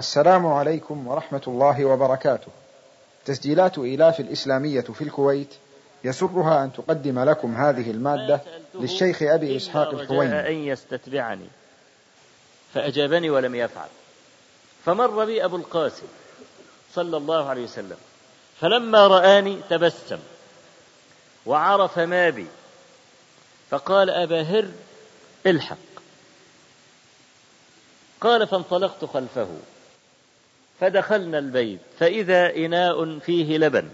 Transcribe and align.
السلام 0.00 0.46
عليكم 0.46 1.08
ورحمة 1.08 1.42
الله 1.46 1.84
وبركاته. 1.84 2.48
تسجيلات 3.24 3.78
إيلاف 3.78 4.20
الإسلامية 4.20 4.80
في 4.80 5.04
الكويت 5.04 5.54
يسرها 6.04 6.64
أن 6.64 6.72
تقدم 6.72 7.18
لكم 7.18 7.54
هذه 7.54 7.90
المادة 7.90 8.40
للشيخ 8.74 9.22
أبي 9.22 9.56
إسحاق 9.56 9.88
الحويني 9.88 10.48
أن 10.48 10.54
يستتبعني. 10.54 11.46
فأجابني 12.74 13.30
ولم 13.30 13.54
يفعل. 13.54 13.88
فمر 14.84 15.24
بي 15.24 15.44
أبو 15.44 15.56
القاسم 15.56 16.06
صلى 16.94 17.16
الله 17.16 17.48
عليه 17.48 17.64
وسلم. 17.64 17.96
فلما 18.60 19.06
رآني 19.06 19.58
تبسم 19.70 20.18
وعرف 21.46 21.98
ما 21.98 22.30
بي. 22.30 22.46
فقال 23.70 24.10
أبا 24.10 24.42
هر 24.42 24.68
الحق. 25.46 25.76
قال 28.20 28.46
فانطلقت 28.46 29.04
خلفه. 29.04 29.48
فدخلنا 30.80 31.38
البيت 31.38 31.80
فإذا 31.98 32.56
إناء 32.56 33.18
فيه 33.18 33.58
لبن. 33.58 33.88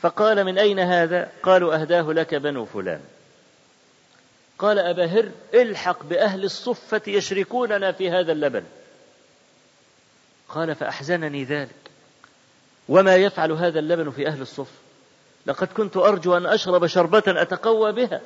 فقال 0.00 0.44
من 0.44 0.58
أين 0.58 0.78
هذا؟ 0.78 1.30
قالوا 1.42 1.80
أهداه 1.80 2.12
لك 2.12 2.34
بنو 2.34 2.64
فلان. 2.64 3.00
قال 4.58 4.78
أبا 4.78 5.06
هر 5.06 5.30
الحق 5.54 6.04
بأهل 6.04 6.44
الصفة 6.44 7.02
يشركوننا 7.06 7.92
في 7.92 8.10
هذا 8.10 8.32
اللبن. 8.32 8.64
قال 10.48 10.74
فأحزنني 10.74 11.44
ذلك. 11.44 11.90
وما 12.88 13.16
يفعل 13.16 13.52
هذا 13.52 13.78
اللبن 13.78 14.10
في 14.10 14.26
أهل 14.26 14.42
الصفة 14.42 14.78
لقد 15.46 15.66
كنت 15.66 15.96
أرجو 15.96 16.36
أن 16.36 16.46
أشرب 16.46 16.86
شربة 16.86 17.22
أتقوى 17.26 17.92
بها 17.92 18.20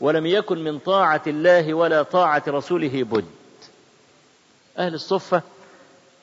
ولم 0.00 0.26
يكن 0.26 0.64
من 0.64 0.78
طاعة 0.78 1.22
الله 1.26 1.74
ولا 1.74 2.02
طاعة 2.02 2.42
رسوله 2.48 3.02
بد. 3.02 3.24
أهل 4.78 4.94
الصفة 4.94 5.42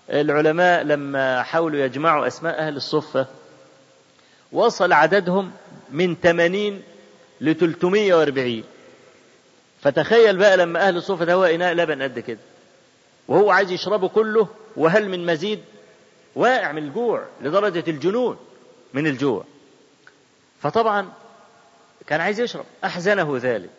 العلماء 0.10 0.84
لما 0.84 1.44
حاولوا 1.44 1.80
يجمعوا 1.80 2.28
أسماء 2.28 2.60
أهل 2.60 2.76
الصفة 2.76 3.28
وصل 4.52 4.92
عددهم 4.94 5.52
من 5.92 6.16
80 6.16 6.82
ل 7.42 7.54
340 7.54 8.64
فتخيل 9.82 10.38
بقى 10.38 10.58
لما 10.58 10.88
أهل 10.88 10.98
الصفة 10.98 11.26
ده 11.26 11.34
هو 11.34 11.44
إناء 11.44 11.74
لبن 11.74 12.02
قد 12.04 12.20
كده 12.20 12.40
وهو 13.28 13.52
عايز 13.52 13.72
يشربه 13.72 14.08
كله 14.08 14.48
وهل 14.76 15.10
من 15.10 15.26
مزيد؟ 15.26 15.60
واقع 16.36 16.72
من 16.72 16.84
الجوع 16.84 17.26
لدرجة 17.42 17.84
الجنون 17.88 18.38
من 18.94 19.08
الجوع. 19.08 19.44
فطبعا 20.62 21.10
كان 22.08 22.22
عايز 22.22 22.40
يشرب 22.40 22.66
أحزنه 22.84 23.38
ذلك. 23.38 23.70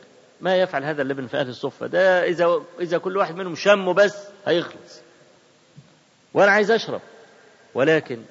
ما 0.41 0.57
يفعل 0.57 0.85
هذا 0.85 1.03
اللبن 1.03 1.27
في 1.27 1.37
أهل 1.37 1.49
الصفة؟ 1.49 1.87
ده 1.87 2.25
إذا 2.25 2.63
إذا 2.81 2.99
كل 2.99 3.17
واحد 3.17 3.37
منهم 3.37 3.55
شمه 3.55 3.95
بس 3.95 4.17
هيخلص. 4.47 5.01
وأنا 6.35 6.51
عايز 6.51 6.71
أشرب. 6.71 7.01
ولكن 7.75 8.23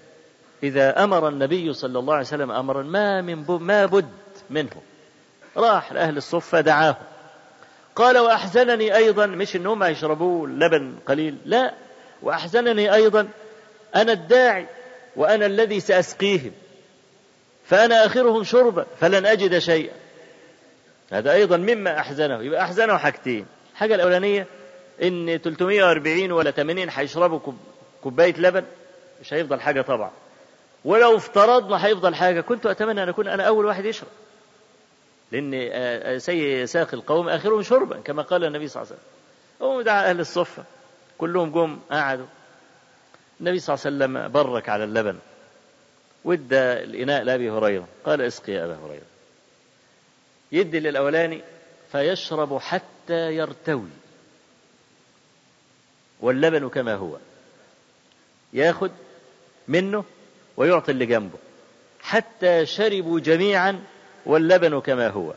إذا 0.63 1.03
أمر 1.03 1.27
النبي 1.27 1.73
صلى 1.73 1.99
الله 1.99 2.13
عليه 2.13 2.25
وسلم 2.25 2.51
أمرا 2.51 2.83
ما 2.83 3.21
من 3.21 3.45
ما 3.47 3.85
بد 3.85 4.09
منه. 4.49 4.81
راح 5.57 5.93
لأهل 5.93 6.17
الصفة 6.17 6.61
دعاهم 6.61 6.95
قال 7.95 8.17
وأحزنني 8.17 8.95
أيضا 8.95 9.25
مش 9.25 9.55
إنهم 9.55 9.83
يشربوا 9.83 10.47
لبن 10.47 10.95
قليل 11.07 11.37
لا. 11.45 11.73
وأحزنني 12.21 12.93
أيضا 12.93 13.27
أنا 13.95 14.11
الداعي 14.11 14.67
وأنا 15.15 15.45
الذي 15.45 15.79
سأسقيهم. 15.79 16.51
فأنا 17.65 18.05
آخرهم 18.05 18.43
شربا 18.43 18.85
فلن 18.99 19.25
أجد 19.25 19.57
شيئا. 19.57 19.93
هذا 21.11 21.33
أيضا 21.33 21.57
مما 21.57 21.99
أحزنه. 21.99 22.43
يبقى 22.43 22.61
أحزنه 22.61 22.97
حاجتين. 22.97 23.45
الحاجة 23.71 23.95
الأولانية 23.95 24.47
إن 25.03 25.39
340 25.43 26.31
ولا 26.31 26.51
80 26.51 26.89
هيشربوا 26.89 27.39
كوباية 28.03 28.33
لبن 28.37 28.65
مش 29.21 29.33
هيفضل 29.33 29.61
حاجة 29.61 29.81
طبعا. 29.81 30.11
ولو 30.85 31.17
افترضنا 31.17 31.85
هيفضل 31.85 32.15
حاجة 32.15 32.41
كنت 32.41 32.65
أتمنى 32.65 33.03
أن 33.03 33.09
أكون 33.09 33.27
أنا 33.27 33.43
أول 33.43 33.65
واحد 33.65 33.85
يشرب. 33.85 34.09
لأن 35.31 36.19
سي 36.19 36.67
ساق 36.67 36.93
القوم 36.93 37.29
آخرهم 37.29 37.61
شربا 37.61 37.99
كما 37.99 38.23
قال 38.23 38.43
النبي 38.43 38.67
صلى 38.67 38.83
الله 38.83 38.93
عليه 38.93 39.01
وسلم. 39.01 39.69
هو 39.69 39.81
دعا 39.81 40.09
أهل 40.09 40.19
الصفة. 40.19 40.63
كلهم 41.17 41.51
جم 41.51 41.79
قعدوا. 41.91 42.25
النبي 43.39 43.59
صلى 43.59 43.73
الله 43.75 43.85
عليه 43.85 44.15
وسلم 44.15 44.31
برك 44.31 44.69
على 44.69 44.83
اللبن. 44.83 45.17
وادى 46.23 46.59
الإناء 46.59 47.23
لأبي 47.23 47.49
هريرة. 47.51 47.87
قال 48.05 48.21
اسقي 48.21 48.53
يا 48.53 48.65
أبا 48.65 48.77
هريرة. 48.85 49.05
يدي 50.51 50.79
للأولاني 50.79 51.41
فيشرب 51.91 52.57
حتى 52.57 53.35
يرتوي. 53.35 53.89
واللبن 56.21 56.69
كما 56.69 56.95
هو. 56.95 57.17
ياخد 58.53 58.91
منه 59.67 60.03
ويعطي 60.57 60.91
اللي 60.91 61.05
جنبه. 61.05 61.37
حتى 62.01 62.65
شربوا 62.65 63.19
جميعا 63.19 63.83
واللبن 64.25 64.79
كما 64.79 65.07
هو. 65.07 65.33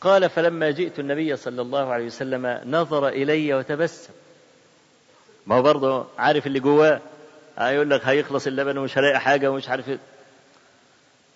قال 0.00 0.30
فلما 0.30 0.70
جئت 0.70 0.98
النبي 0.98 1.36
صلى 1.36 1.62
الله 1.62 1.92
عليه 1.92 2.06
وسلم 2.06 2.60
نظر 2.64 3.08
إلي 3.08 3.54
وتبسم. 3.54 4.12
ما 5.46 5.56
هو 5.56 5.62
برضه 5.62 6.06
عارف 6.18 6.46
اللي 6.46 6.60
جواه. 6.60 7.00
هيقول 7.58 7.90
لك 7.90 8.04
هيخلص 8.04 8.46
اللبن 8.46 8.78
ومش 8.78 8.98
هلاقي 8.98 9.20
حاجة 9.20 9.50
ومش 9.50 9.68
عارف 9.68 9.88
إيه. 9.88 9.98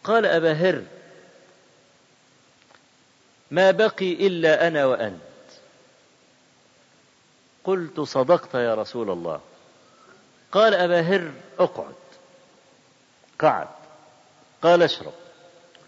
قال 0.04 0.26
أبا 0.26 0.52
هر 0.52 0.82
ما 3.50 3.70
بقي 3.70 4.12
إلا 4.12 4.66
أنا 4.68 4.86
وأنت. 4.86 5.20
قلت 7.66 8.00
صدقت 8.00 8.54
يا 8.54 8.74
رسول 8.74 9.10
الله. 9.10 9.40
قال 10.52 10.74
أبا 10.74 11.00
هر 11.00 11.30
اقعد. 11.58 11.94
قعد. 13.38 13.68
قال 14.62 14.82
اشرب. 14.82 15.12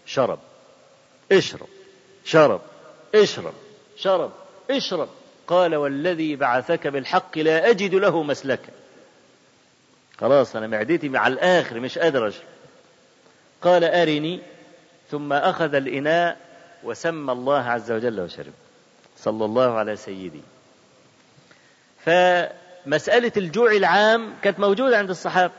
شرب. 0.05 0.39
اشرب. 1.31 1.67
شرب. 2.25 2.61
اشرب. 3.15 3.53
شرب. 3.97 4.31
اشرب. 4.71 5.09
قال 5.47 5.75
والذي 5.75 6.35
بعثك 6.35 6.87
بالحق 6.87 7.37
لا 7.37 7.69
أجد 7.69 7.95
له 7.95 8.23
مسلكا. 8.23 8.71
خلاص 10.19 10.55
أنا 10.55 10.67
معدتي 10.67 11.09
مع 11.09 11.27
الآخر 11.27 11.79
مش 11.79 11.97
قادر 11.97 12.27
أشرب 12.27 12.47
قال 13.61 13.83
أرني. 13.83 14.39
ثم 15.11 15.33
أخذ 15.33 15.73
الإناء 15.73 16.37
وسمى 16.83 17.31
الله 17.31 17.59
عز 17.59 17.91
وجل 17.91 18.19
وشرب. 18.19 18.53
صلى 19.17 19.45
الله 19.45 19.77
على 19.77 19.95
سيدي. 19.95 20.41
فمسألة 22.05 23.31
الجوع 23.37 23.71
العام 23.71 24.33
كانت 24.41 24.59
موجودة 24.59 24.97
عند 24.97 25.09
الصحابة. 25.09 25.53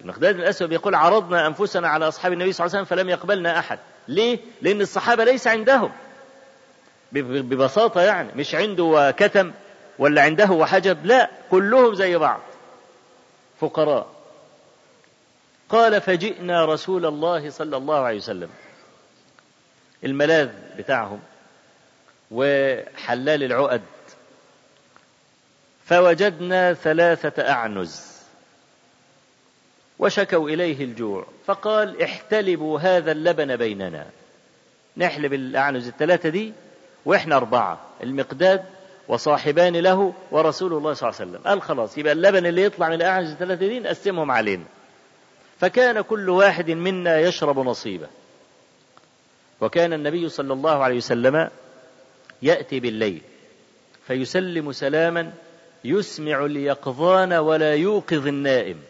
المقداد 0.00 0.34
الأسود 0.36 0.72
يقول 0.72 0.94
عرضنا 0.94 1.46
أنفسنا 1.46 1.88
على 1.88 2.08
أصحاب 2.08 2.32
النبي 2.32 2.52
صلى 2.52 2.66
الله 2.66 2.76
عليه 2.76 2.84
وسلم 2.86 2.98
فلم 2.98 3.08
يقبلنا 3.10 3.58
أحد. 3.58 3.78
ليه؟ 4.08 4.38
لأن 4.62 4.80
الصحابة 4.80 5.24
ليس 5.24 5.46
عندهم. 5.46 5.92
ببساطة 7.12 8.00
يعني. 8.00 8.28
مش 8.36 8.54
عنده 8.54 9.14
كتم 9.16 9.52
ولا 9.98 10.22
عنده 10.22 10.50
وحجب. 10.50 11.06
لا 11.06 11.30
كلهم 11.50 11.94
زي 11.94 12.16
بعض. 12.16 12.40
فقراء. 13.60 14.06
قال 15.68 16.00
فجئنا 16.00 16.64
رسول 16.64 17.06
الله 17.06 17.50
صلى 17.50 17.76
الله 17.76 17.98
عليه 17.98 18.16
وسلم. 18.16 18.48
الملاذ 20.04 20.48
بتاعهم 20.78 21.20
وحلال 22.30 23.42
العقد. 23.42 23.82
فوجدنا 25.86 26.74
ثلاثة 26.74 27.50
أعنز 27.50 28.16
وشكوا 29.98 30.48
إليه 30.48 30.84
الجوع 30.84 31.26
فقال 31.46 32.02
احتلبوا 32.02 32.80
هذا 32.80 33.12
اللبن 33.12 33.56
بيننا. 33.56 34.06
نحلب 34.96 35.32
الأعنز 35.32 35.88
الثلاثة 35.88 36.28
دي 36.28 36.52
وإحنا 37.04 37.36
أربعة 37.36 37.80
المقداد 38.02 38.64
وصاحبان 39.08 39.76
له 39.76 40.14
ورسول 40.30 40.72
الله 40.72 40.92
صلى 40.94 41.08
الله 41.08 41.20
عليه 41.20 41.30
وسلم. 41.30 41.48
قال 41.48 41.62
خلاص 41.62 41.98
يبقى 41.98 42.12
اللبن 42.12 42.46
اللي 42.46 42.62
يطلع 42.62 42.88
من 42.88 42.94
الأعنز 42.94 43.30
الثلاثة 43.30 43.66
دي 43.66 43.80
نقسمهم 43.80 44.30
علينا. 44.30 44.64
فكان 45.60 46.00
كل 46.00 46.30
واحد 46.30 46.70
منا 46.70 47.20
يشرب 47.20 47.58
نصيبه. 47.58 48.06
وكان 49.60 49.92
النبي 49.92 50.28
صلى 50.28 50.52
الله 50.52 50.84
عليه 50.84 50.96
وسلم 50.96 51.50
يأتي 52.42 52.80
بالليل 52.80 53.22
فيسلم 54.06 54.72
سلاما 54.72 55.32
يسمع 55.88 56.44
اليقظان 56.44 57.32
ولا 57.32 57.74
يوقظ 57.74 58.26
النائم. 58.26 58.82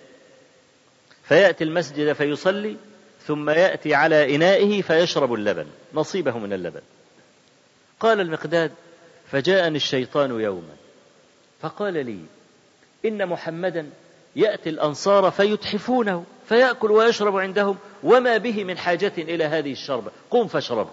فيأتي 1.22 1.64
المسجد 1.64 2.12
فيصلي 2.12 2.76
ثم 3.26 3.50
يأتي 3.50 3.94
على 3.94 4.36
إنائه 4.36 4.82
فيشرب 4.82 5.34
اللبن 5.34 5.66
نصيبه 5.94 6.38
من 6.38 6.52
اللبن. 6.52 6.80
قال 8.00 8.20
المقداد 8.20 8.72
فجاءني 9.30 9.76
الشيطان 9.76 10.40
يوما. 10.40 10.76
فقال 11.60 12.06
لي 12.06 12.18
إن 13.04 13.26
محمدا 13.26 13.90
يأتي 14.36 14.70
الأنصار 14.70 15.30
فيتحفونه 15.30 16.24
فيأكل 16.48 16.90
ويشرب 16.90 17.36
عندهم 17.36 17.78
وما 18.02 18.36
به 18.36 18.64
من 18.64 18.78
حاجة 18.78 19.12
إلى 19.18 19.44
هذه 19.44 19.72
الشربة 19.72 20.10
قم 20.30 20.46
فاشرب 20.46 20.88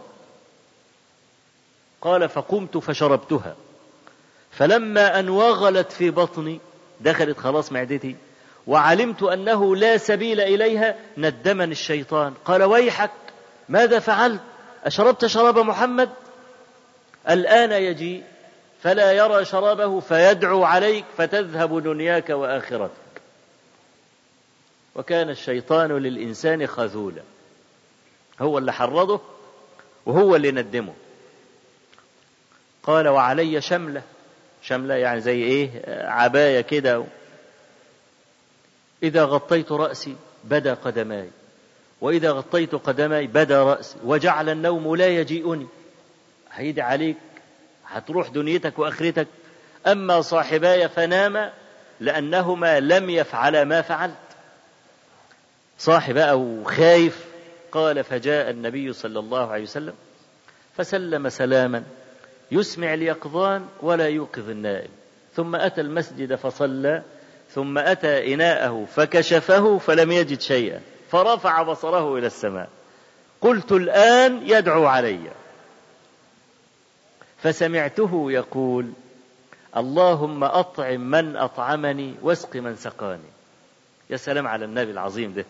قال 2.02 2.30
فقمت 2.30 2.78
فشربتها. 2.78 3.56
فلما 4.58 5.20
أن 5.20 5.30
وغلت 5.30 5.92
في 5.92 6.10
بطني 6.10 6.60
دخلت 7.02 7.38
خلاص 7.38 7.72
معدتي 7.72 8.16
وعلمت 8.68 9.24
أنه 9.24 9.76
لا 9.76 9.98
سبيل 9.98 10.42
إليها 10.42 10.96
ندمني 11.18 11.72
الشيطان. 11.72 12.34
قال 12.46 12.64
ويحك 12.64 13.12
ماذا 13.70 14.00
فعلت؟ 14.00 14.42
أشربت 14.84 15.26
شراب 15.26 15.60
محمد؟ 15.60 16.10
الآن 17.30 17.72
يجيء 17.72 18.24
فلا 18.84 19.12
يرى 19.12 19.46
شرابه 19.46 20.00
فيدعو 20.00 20.64
عليك 20.64 21.06
فتذهب 21.18 21.84
دنياك 21.84 22.30
وآخرتك. 22.30 22.92
وكان 24.96 25.30
الشيطان 25.30 25.92
للإنسان 25.98 26.68
خذولا. 26.68 27.22
هو 28.42 28.58
اللي 28.58 28.74
حرضه 28.74 29.22
وهو 30.06 30.36
اللي 30.36 30.52
ندمه. 30.52 30.94
قال 32.84 33.08
وعلي 33.08 33.62
شملة. 33.62 34.02
شملة 34.64 34.96
يعني 34.96 35.22
زي 35.22 35.44
إيه؟ 35.44 35.70
عباية 36.08 36.62
كده. 36.62 37.04
إذا 39.04 39.26
غطيت 39.26 39.72
رأسي 39.72 40.16
بدا 40.44 40.74
قدماي 40.74 41.30
وإذا 42.02 42.32
غطيت 42.32 42.76
قدماي 42.76 43.28
بدا 43.28 43.64
رأسي 43.64 43.96
وجعل 44.04 44.50
النوم 44.50 44.96
لا 44.96 45.08
يجيئني. 45.08 45.68
هيدي 46.52 46.82
عليك 46.82 47.18
هتروح 47.88 48.30
دنيتك 48.30 48.80
وآخرتك. 48.80 49.28
أما 49.88 50.22
صاحباي 50.22 50.90
فناما 50.90 51.54
لأنهما 52.00 52.80
لم 52.80 53.10
يفعلا 53.10 53.64
ما 53.64 53.82
فعلت. 53.82 54.14
صاحب 55.80 56.18
أو 56.18 56.64
خايف 56.64 57.26
قال 57.72 58.04
فجاء 58.04 58.50
النبي 58.50 58.94
صلى 58.94 59.20
الله 59.20 59.52
عليه 59.52 59.64
وسلم 59.64 59.94
فسلم 60.78 61.30
سلاما. 61.30 61.84
يسمع 62.54 62.94
اليقظان 62.94 63.66
ولا 63.82 64.08
يوقظ 64.08 64.50
النائم. 64.50 64.90
ثم 65.36 65.56
أتى 65.56 65.82
المسجد 65.82 66.36
فصلى 66.36 67.02
ثم 67.52 67.78
أتى 67.78 68.34
إناءه 68.34 68.88
فكشفه 68.96 69.78
فلم 69.78 70.12
يجد 70.12 70.42
شيئا 70.42 70.82
فرفع 71.12 71.64
بصره 71.64 72.18
إلى 72.18 72.28
السماء. 72.28 72.70
قلت 73.42 73.72
الآن 73.72 74.42
يدعو 74.46 74.86
علي. 74.86 75.20
فسمعته 77.42 78.32
يقول 78.32 78.92
اللهم 79.78 80.44
أطعم 80.44 81.12
من 81.12 81.36
أطعمني 81.36 82.16
واسق 82.22 82.56
من 82.56 82.76
سقاني. 82.76 83.32
يا 84.10 84.18
سلام 84.18 84.48
على 84.48 84.66
النبي 84.66 84.92
العظيم 84.92 85.34
ده. 85.34 85.46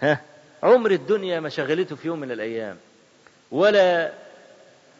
ها؟ 0.00 0.20
عمر 0.62 0.90
الدنيا 0.90 1.40
ما 1.40 1.48
شغلته 1.48 1.96
في 1.96 2.08
يوم 2.08 2.20
من 2.20 2.30
الأيام. 2.30 2.76
ولا 3.50 4.12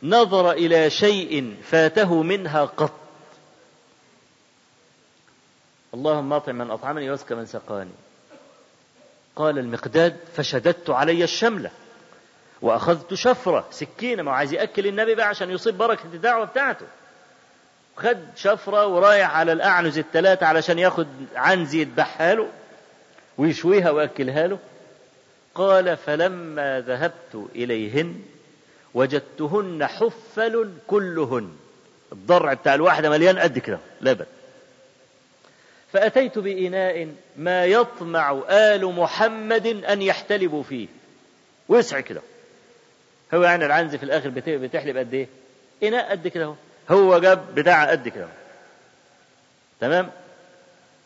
نظر 0.03 0.53
إلى 0.53 0.91
شيء 0.91 1.57
فاته 1.63 2.23
منها 2.23 2.65
قط. 2.65 2.93
اللهم 5.95 6.33
أطعم 6.33 6.55
من 6.59 6.71
أطعمني 6.71 7.11
واسق 7.11 7.33
من 7.33 7.47
سقاني. 7.47 7.91
قال 9.37 9.59
المقداد 9.59 10.17
فشددت 10.37 10.91
علي 10.91 11.25
الشملة 11.25 11.71
وأخذت 12.63 13.15
شفرة 13.15 13.67
سكينة 13.71 14.23
ما 14.23 14.33
عايز 14.33 14.53
يأكل 14.53 14.87
النبي 14.87 15.15
بقى 15.15 15.29
عشان 15.29 15.51
يصيب 15.51 15.79
بركة 15.79 16.05
الدعوة 16.05 16.45
بتاعته. 16.45 16.87
خد 17.97 18.19
شفرة 18.37 18.87
ورايح 18.87 19.37
على 19.37 19.53
الأعنز 19.53 19.99
الثلاثة 19.99 20.47
علشان 20.47 20.79
ياخد 20.79 21.07
عنزي 21.35 21.81
يذبحها 21.81 22.35
له 22.35 22.49
ويشويها 23.39 23.91
ويأكلها 23.91 24.47
له. 24.47 24.59
قال 25.55 25.97
فلما 25.97 26.81
ذهبت 26.81 27.49
إليهن 27.55 28.23
وجدتهن 28.95 29.87
حفل 29.87 30.73
كلهن. 30.87 31.57
الضرع 32.13 32.53
بتاع 32.53 32.75
الواحدة 32.75 33.11
مليان 33.11 33.39
قد 33.39 33.59
كده 33.59 33.79
لبن 34.01 34.27
فأتيت 35.93 36.39
بإناء 36.39 37.09
ما 37.37 37.65
يطمع 37.65 38.43
آل 38.49 38.85
محمد 38.85 39.67
أن 39.67 40.03
يحتلبوا 40.03 40.63
فيه. 40.63 40.89
وسع 41.69 42.01
كده. 42.01 42.21
هو 43.35 43.43
يعني 43.43 43.67
العنز 43.67 43.95
في 43.97 44.03
الآخر 44.03 44.29
بتحلب 44.47 44.97
قد 44.97 45.15
إيه؟ 45.15 45.29
إناء 45.83 46.11
قد 46.11 46.29
كده 46.29 46.55
هو 46.91 47.19
جاب 47.19 47.55
بتاع 47.55 47.91
قد 47.91 48.09
كده 48.09 48.29
تمام؟ 49.81 50.11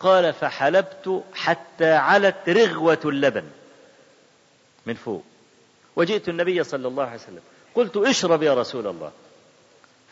قال 0.00 0.32
فحلبت 0.32 1.22
حتى 1.34 1.92
علت 1.92 2.48
رغوة 2.48 3.00
اللبن 3.04 3.44
من 4.86 4.94
فوق. 4.94 5.24
وجئت 5.96 6.28
النبي 6.28 6.64
صلى 6.64 6.88
الله 6.88 7.04
عليه 7.04 7.20
وسلم. 7.20 7.40
قلت 7.76 7.96
اشرب 7.96 8.42
يا 8.42 8.54
رسول 8.54 8.86
الله. 8.86 9.10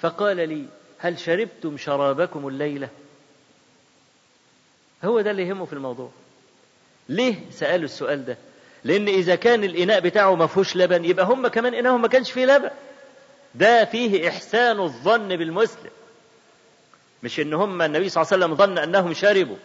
فقال 0.00 0.36
لي 0.48 0.64
هل 0.98 1.18
شربتم 1.18 1.76
شرابكم 1.78 2.48
الليلة؟ 2.48 2.88
هو 5.04 5.20
ده 5.20 5.30
اللي 5.30 5.42
يهمه 5.48 5.64
في 5.64 5.72
الموضوع. 5.72 6.10
ليه 7.08 7.34
سألوا 7.50 7.84
السؤال 7.84 8.24
ده؟ 8.24 8.36
لأن 8.84 9.08
إذا 9.08 9.34
كان 9.34 9.64
الإناء 9.64 10.00
بتاعه 10.00 10.34
ما 10.34 10.46
فيهوش 10.46 10.76
لبن 10.76 11.04
يبقى 11.04 11.24
هم 11.26 11.48
كمان 11.48 11.74
إناهم 11.74 12.02
ما 12.02 12.08
كانش 12.08 12.30
فيه 12.32 12.46
لبن. 12.46 12.70
ده 13.54 13.84
فيه 13.84 14.28
إحسان 14.28 14.80
الظن 14.80 15.28
بالمسلم. 15.36 15.90
مش 17.22 17.40
إن 17.40 17.54
هم 17.54 17.82
النبي 17.82 18.08
صلى 18.08 18.22
الله 18.22 18.32
عليه 18.32 18.44
وسلم 18.44 18.56
ظن 18.56 18.78
أنهم 18.78 19.12
شربوا 19.14 19.56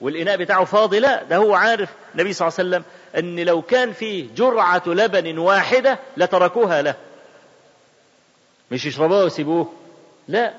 والإناء 0.00 0.36
بتاعه 0.36 0.64
فاضي 0.64 1.00
لا 1.00 1.22
ده 1.22 1.36
هو 1.36 1.54
عارف 1.54 1.90
النبي 2.14 2.32
صلى 2.32 2.48
الله 2.48 2.58
عليه 2.58 2.68
وسلم 2.68 2.84
أن 3.16 3.40
لو 3.44 3.62
كان 3.62 3.92
فيه 3.92 4.26
جرعة 4.36 4.82
لبن 4.86 5.38
واحدة 5.38 5.98
لتركوها 6.16 6.82
له. 6.82 6.94
مش 8.70 8.86
يشربوها 8.86 9.22
ويسيبوه 9.22 9.72
لا. 10.28 10.54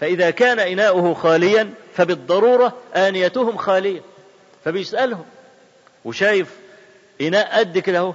فإذا 0.00 0.30
كان 0.30 0.58
إناؤه 0.58 1.14
خاليا 1.14 1.74
فبالضرورة 1.94 2.72
آنيتهم 2.94 3.56
خالية. 3.56 4.00
فبيسألهم. 4.64 5.24
وشايف 6.04 6.56
إناء 7.20 7.58
قد 7.58 7.78
كده 7.78 7.98
اهو 7.98 8.14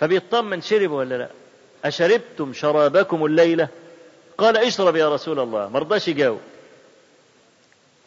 فبيطمن 0.00 0.60
شرب 0.60 0.90
ولا 0.90 1.14
لا. 1.18 1.28
أشربتم 1.84 2.52
شرابكم 2.52 3.24
الليلة؟ 3.24 3.68
قال 4.38 4.56
اشرب 4.56 4.96
يا 4.96 5.14
رسول 5.14 5.40
الله. 5.40 5.68
مرضاش 5.68 6.08
يجاوب. 6.08 6.40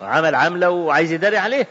وعمل 0.02 0.36
عملة 0.36 0.70
وعايز 0.70 1.12
يداري 1.12 1.38
عليه. 1.38 1.68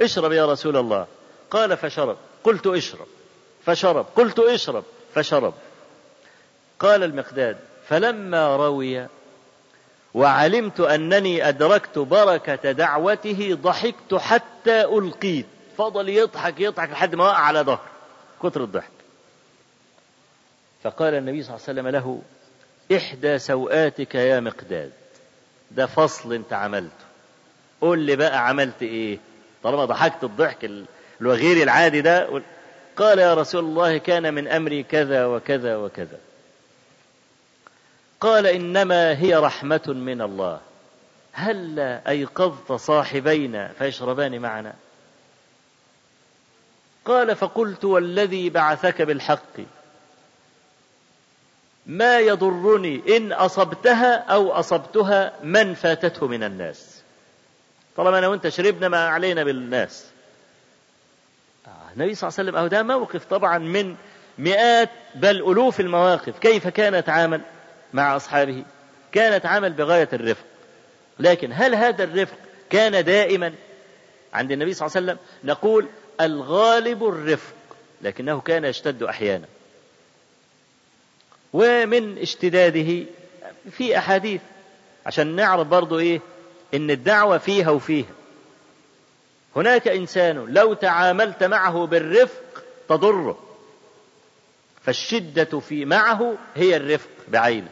اشرب 0.00 0.32
يا 0.32 0.46
رسول 0.46 0.76
الله. 0.76 1.06
قال 1.50 1.76
فشرب. 1.76 2.16
قلت 2.44 2.66
اشرب. 2.66 3.06
فشرب. 3.66 4.06
قلت 4.16 4.38
اشرب. 4.38 4.84
فشرب. 5.14 5.54
قال 6.78 7.02
المقداد. 7.02 7.56
فلما 7.90 8.56
روي 8.56 9.06
وعلمت 10.14 10.80
أنني 10.80 11.48
أدركت 11.48 11.98
بركة 11.98 12.72
دعوته 12.72 13.58
ضحكت 13.62 14.14
حتى 14.14 14.84
ألقيت. 14.84 15.46
فضل 15.78 16.08
يضحك 16.08 16.60
يضحك 16.60 16.90
لحد 16.90 17.14
ما 17.14 17.24
وقع 17.24 17.38
على 17.38 17.60
ظهر 17.60 17.80
كتر 18.42 18.64
الضحك. 18.64 18.90
فقال 20.82 21.14
النبي 21.14 21.42
صلى 21.42 21.54
الله 21.56 21.64
عليه 21.68 21.80
وسلم 21.80 21.88
له 21.88 22.22
إحدى 22.96 23.38
سوآتك 23.38 24.14
يا 24.14 24.40
مقداد. 24.40 24.90
ده 25.70 25.86
فصل 25.86 26.32
انت 26.32 26.52
عملته. 26.52 27.04
قول 27.80 27.98
لي 27.98 28.16
بقى 28.16 28.48
عملت 28.48 28.82
إيه؟ 28.82 29.18
طالما 29.62 29.84
ضحكت 29.84 30.24
الضحك 30.24 30.70
الغير 31.20 31.62
العادي 31.62 32.00
ده 32.00 32.42
قال 32.96 33.18
يا 33.18 33.34
رسول 33.34 33.64
الله 33.64 33.98
كان 33.98 34.34
من 34.34 34.48
أمري 34.48 34.82
كذا 34.82 35.26
وكذا 35.26 35.76
وكذا. 35.76 36.18
قال 38.20 38.46
إنما 38.46 39.18
هي 39.18 39.34
رحمة 39.34 39.82
من 39.86 40.22
الله. 40.22 40.60
هل 41.32 41.78
أيقظت 42.08 42.72
صاحبينا 42.72 43.72
فيشربان 43.78 44.38
معنا. 44.38 44.74
قال 47.04 47.36
فقلت 47.36 47.84
والذي 47.84 48.50
بعثك 48.50 49.02
بالحق. 49.02 49.60
ما 51.86 52.18
يضرني 52.18 53.16
إن 53.16 53.32
أصبتها 53.32 54.14
أو 54.14 54.52
أصبتها 54.52 55.32
من 55.42 55.74
فاتته 55.74 56.26
من 56.26 56.42
الناس. 56.42 57.02
طالما 57.96 58.18
أنا 58.18 58.28
وأنت 58.28 58.48
شربنا 58.48 58.88
ما 58.88 59.08
علينا 59.08 59.44
بالناس. 59.44 60.06
النبي 61.96 62.14
صلى 62.14 62.28
الله 62.28 62.38
عليه 62.38 62.48
وسلم 62.48 62.56
أهو 62.56 62.66
ده 62.66 62.82
موقف 62.82 63.24
طبعا 63.24 63.58
من 63.58 63.96
مئات 64.38 64.90
بل 65.14 65.36
ألوف 65.36 65.80
المواقف. 65.80 66.38
كيف 66.38 66.68
كان 66.68 66.94
يتعامل 66.94 67.40
مع 67.92 68.16
أصحابه. 68.16 68.64
كان 69.12 69.32
يتعامل 69.32 69.72
بغاية 69.72 70.08
الرفق. 70.12 70.44
لكن 71.18 71.50
هل 71.52 71.74
هذا 71.74 72.04
الرفق 72.04 72.36
كان 72.70 73.04
دائما؟ 73.04 73.54
عند 74.34 74.52
النبي 74.52 74.74
صلى 74.74 74.86
الله 74.86 74.96
عليه 74.96 75.06
وسلم 75.06 75.18
نقول 75.44 75.86
الغالب 76.20 77.04
الرفق 77.04 77.54
لكنه 78.02 78.40
كان 78.40 78.64
يشتد 78.64 79.02
أحيانا. 79.02 79.46
ومن 81.52 82.18
اشتداده 82.18 83.04
في 83.70 83.98
أحاديث 83.98 84.40
عشان 85.06 85.36
نعرف 85.36 85.66
برضو 85.66 85.98
إيه؟ 85.98 86.20
إن 86.74 86.90
الدعوة 86.90 87.38
فيها 87.38 87.70
وفيها. 87.70 88.12
هناك 89.56 89.88
إنسان 89.88 90.36
لو 90.36 90.74
تعاملت 90.74 91.44
معه 91.44 91.86
بالرفق 91.86 92.64
تضره. 92.88 93.38
فالشدة 94.82 95.60
في 95.60 95.84
معه 95.84 96.34
هي 96.54 96.76
الرفق 96.76 97.08
بعينه. 97.28 97.68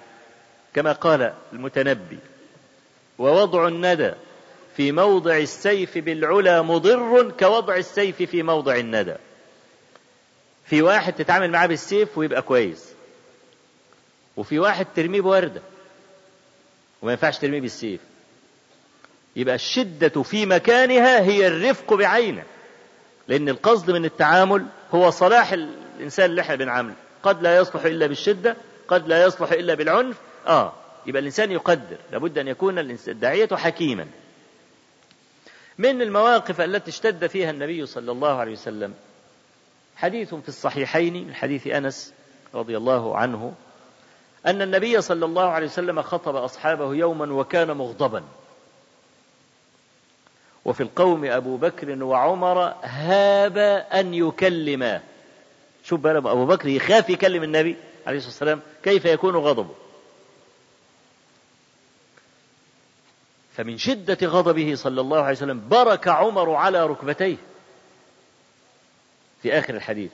كما 0.78 0.92
قال 0.92 1.32
المتنبي 1.52 2.18
ووضع 3.18 3.68
الندى 3.68 4.12
في 4.76 4.92
موضع 4.92 5.36
السيف 5.36 5.98
بالعلا 5.98 6.62
مضر 6.62 7.30
كوضع 7.40 7.76
السيف 7.76 8.22
في 8.22 8.42
موضع 8.42 8.76
الندى. 8.76 9.14
في 10.64 10.82
واحد 10.82 11.12
تتعامل 11.12 11.50
معاه 11.50 11.66
بالسيف 11.66 12.18
ويبقى 12.18 12.42
كويس 12.42 12.92
وفي 14.36 14.58
واحد 14.58 14.86
ترميه 14.96 15.20
بوردة 15.20 15.60
وما 17.02 17.12
ينفعش 17.12 17.38
ترميه 17.38 17.60
بالسيف. 17.60 18.00
يبقى 19.36 19.54
الشدة 19.54 20.22
في 20.22 20.46
مكانها 20.46 21.20
هي 21.20 21.46
الرفق 21.46 21.94
بعينه 21.94 22.44
لأن 23.28 23.48
القصد 23.48 23.90
من 23.90 24.04
التعامل 24.04 24.66
هو 24.94 25.10
صلاح 25.10 25.52
الإنسان 25.52 26.30
اللي 26.30 26.40
إحنا 26.40 26.54
بنعامله. 26.54 26.94
قد 27.22 27.42
لا 27.42 27.56
يصلح 27.56 27.84
إلا 27.84 28.06
بالشدة 28.06 28.56
قد 28.88 29.08
لا 29.08 29.22
يصلح 29.24 29.52
إلا 29.52 29.74
بالعنف 29.74 30.16
آه. 30.48 30.72
يبقى 31.06 31.20
الإنسان 31.20 31.52
يقدر. 31.52 31.96
لابد 32.12 32.38
أن 32.38 32.48
يكون 32.48 32.78
الداعية 33.08 33.48
حكيما. 33.52 34.06
من 35.78 36.02
المواقف 36.02 36.60
التي 36.60 36.90
اشتد 36.90 37.26
فيها 37.26 37.50
النبي 37.50 37.86
صلى 37.86 38.12
الله 38.12 38.32
عليه 38.38 38.52
وسلم 38.52 38.94
حديث 39.96 40.34
في 40.34 40.48
الصحيحين 40.48 41.26
من 41.26 41.34
حديث 41.34 41.66
أنس 41.66 42.14
رضي 42.54 42.76
الله 42.76 43.16
عنه 43.16 43.54
أن 44.46 44.62
النبي 44.62 45.00
صلى 45.00 45.24
الله 45.24 45.48
عليه 45.48 45.66
وسلم 45.66 46.02
خطب 46.02 46.36
أصحابه 46.36 46.94
يوما 46.94 47.32
وكان 47.32 47.76
مغضبا. 47.76 48.22
وفي 50.64 50.82
القوم 50.82 51.24
أبو 51.24 51.56
بكر 51.56 52.02
وعمر 52.04 52.74
هاب 52.82 53.58
أن 53.92 54.14
يكلما 54.14 55.00
شوف 55.84 56.00
بقى 56.00 56.18
أبو 56.18 56.46
بكر 56.46 56.68
يخاف 56.68 57.10
يكلم 57.10 57.42
النبي 57.42 57.76
عليه 58.06 58.18
الصلاة 58.18 58.30
والسلام 58.30 58.60
كيف 58.82 59.04
يكون 59.04 59.36
غضبه. 59.36 59.74
فمن 63.58 63.78
شدة 63.78 64.26
غضبه 64.26 64.74
صلى 64.74 65.00
الله 65.00 65.18
عليه 65.18 65.36
وسلم 65.36 65.68
برك 65.68 66.08
عمر 66.08 66.54
على 66.54 66.86
ركبتيه. 66.86 67.36
في 69.42 69.58
آخر 69.58 69.74
الحديث. 69.74 70.10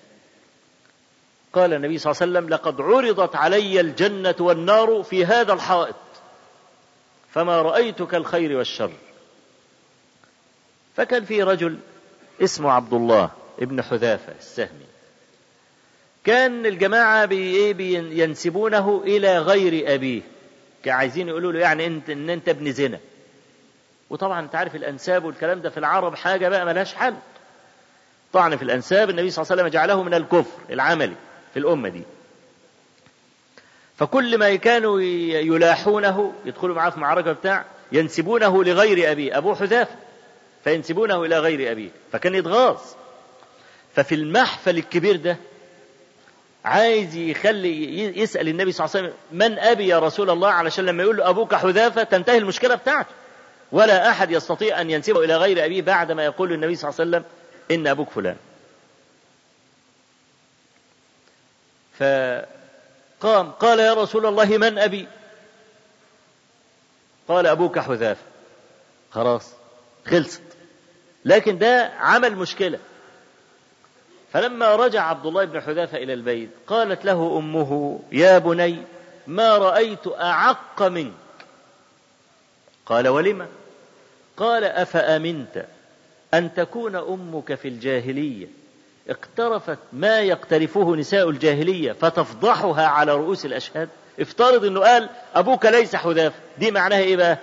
قال 1.52 1.74
النبي 1.74 1.98
صلى 1.98 2.10
الله 2.10 2.22
عليه 2.22 2.32
وسلم 2.32 2.48
لقد 2.48 2.80
عرضت 2.80 3.36
علي 3.36 3.80
الجنة 3.80 4.34
والنار 4.40 5.02
في 5.02 5.24
هذا 5.24 5.52
الحائط 5.52 5.94
فما 7.34 7.62
رأيت 7.62 8.02
كالخير 8.02 8.56
والشر. 8.56 8.92
فكان 10.96 11.24
في 11.24 11.42
رجل 11.42 11.78
اسمه 12.42 12.72
عبد 12.72 12.92
الله 12.92 13.30
ابن 13.58 13.82
حذافة 13.82 14.34
السهمي. 14.38 14.86
كان 16.24 16.66
الجماعة 16.66 17.32
ينسبونه 18.12 19.02
إلى 19.06 19.38
غير 19.38 19.94
أبيه. 19.94 20.22
عايزين 20.86 21.28
يقولوا 21.28 21.52
له 21.52 21.60
يعني 21.60 21.86
انت 21.86 22.10
إن 22.10 22.30
أنت 22.30 22.48
ابن 22.48 22.72
زنا. 22.72 23.00
وطبعا 24.10 24.40
أنت 24.40 24.54
عارف 24.54 24.74
الأنساب 24.74 25.24
والكلام 25.24 25.60
ده 25.62 25.70
في 25.70 25.78
العرب 25.78 26.14
حاجة 26.14 26.48
بقى 26.48 26.66
ملهاش 26.66 26.94
حل. 26.94 27.14
طعن 28.32 28.56
في 28.56 28.62
الأنساب 28.62 29.10
النبي 29.10 29.30
صلى 29.30 29.42
الله 29.42 29.52
عليه 29.52 29.62
وسلم 29.62 29.72
جعله 29.72 30.02
من 30.02 30.14
الكفر 30.14 30.58
العملي 30.70 31.14
في 31.52 31.58
الأمة 31.58 31.88
دي. 31.88 32.02
فكل 33.96 34.38
ما 34.38 34.54
كانوا 34.56 35.00
يلاحونه 35.00 36.32
يدخلوا 36.44 36.76
معاه 36.76 36.90
في 36.90 37.00
معركة 37.00 37.32
بتاع 37.32 37.64
ينسبونه 37.92 38.64
لغير 38.64 39.12
أبيه. 39.12 39.38
ابوه 39.38 39.54
حذافه 39.54 39.94
فينسبونه 40.64 41.24
إلى 41.24 41.38
غير 41.38 41.72
أبيه. 41.72 41.90
فكان 42.12 42.34
يتغاظ. 42.34 42.78
ففي 43.96 44.14
المحفل 44.14 44.78
الكبير 44.78 45.16
ده 45.16 45.36
عايز 46.64 47.16
يخلي 47.16 47.98
يسأل 48.20 48.48
النبي 48.48 48.72
صلى 48.72 48.84
الله 48.86 48.96
عليه 48.96 49.08
وسلم 49.08 49.18
من 49.38 49.58
أبي 49.58 49.86
يا 49.88 49.98
رسول 49.98 50.30
الله؟ 50.30 50.48
علشان 50.50 50.86
لما 50.86 51.02
يقول 51.02 51.16
له 51.16 51.28
أبوك 51.28 51.54
حذافه 51.54 52.02
تنتهي 52.02 52.38
المشكلة 52.38 52.74
بتاعته. 52.74 53.08
ولا 53.74 54.10
أحد 54.10 54.30
يستطيع 54.30 54.80
أن 54.80 54.90
ينسبه 54.90 55.24
إلى 55.24 55.36
غير 55.36 55.64
أبيه 55.64 55.82
بعد 55.82 56.12
ما 56.12 56.24
يقول 56.24 56.52
النبي 56.52 56.76
صلى 56.76 56.90
الله 56.90 57.00
عليه 57.00 57.10
وسلم 57.10 57.24
إن 57.70 57.86
أبوك 57.86 58.10
فلان. 58.10 58.36
فقام 61.98 63.50
قال 63.50 63.80
يا 63.80 63.94
رسول 63.94 64.26
الله 64.26 64.44
من 64.58 64.78
أبي؟ 64.78 65.08
قال 67.28 67.46
أبوك 67.46 67.78
حذافة 67.78 68.22
خلاص 69.10 69.52
خلصت. 70.06 70.42
لكن 71.24 71.58
ده 71.58 71.92
عمل 71.98 72.36
مشكلة. 72.36 72.78
فلما 74.32 74.76
رجع 74.76 75.02
عبد 75.02 75.26
الله 75.26 75.44
بن 75.44 75.60
حذافة 75.60 75.98
إلى 75.98 76.12
البيت 76.12 76.50
قالت 76.66 77.04
له 77.04 77.38
أمه 77.38 78.00
يا 78.12 78.38
بني 78.38 78.82
ما 79.26 79.58
رأيت 79.58 80.06
أعق 80.06 80.82
منك. 80.82 81.12
قال 82.86 83.08
ولم؟ 83.08 83.48
قال 84.36 84.64
أفأمنت 84.64 85.64
أن 86.34 86.54
تكون 86.54 86.96
أمك 86.96 87.54
في 87.54 87.68
الجاهلية؟ 87.68 88.46
اقترفت 89.08 89.78
ما 89.92 90.20
يقترفه 90.20 90.96
نساء 90.96 91.30
الجاهلية 91.30 91.92
فتفضحها 91.92 92.86
على 92.86 93.14
رؤوس 93.14 93.44
الأشهاد؟ 93.46 93.88
افترض 94.20 94.64
أنه 94.64 94.80
قال 94.80 95.08
أبوك 95.34 95.66
ليس 95.66 95.96
حذافة 95.96 96.36
دي 96.58 96.70
معناها 96.70 96.98
إيه 97.00 97.16
بقى؟ 97.16 97.38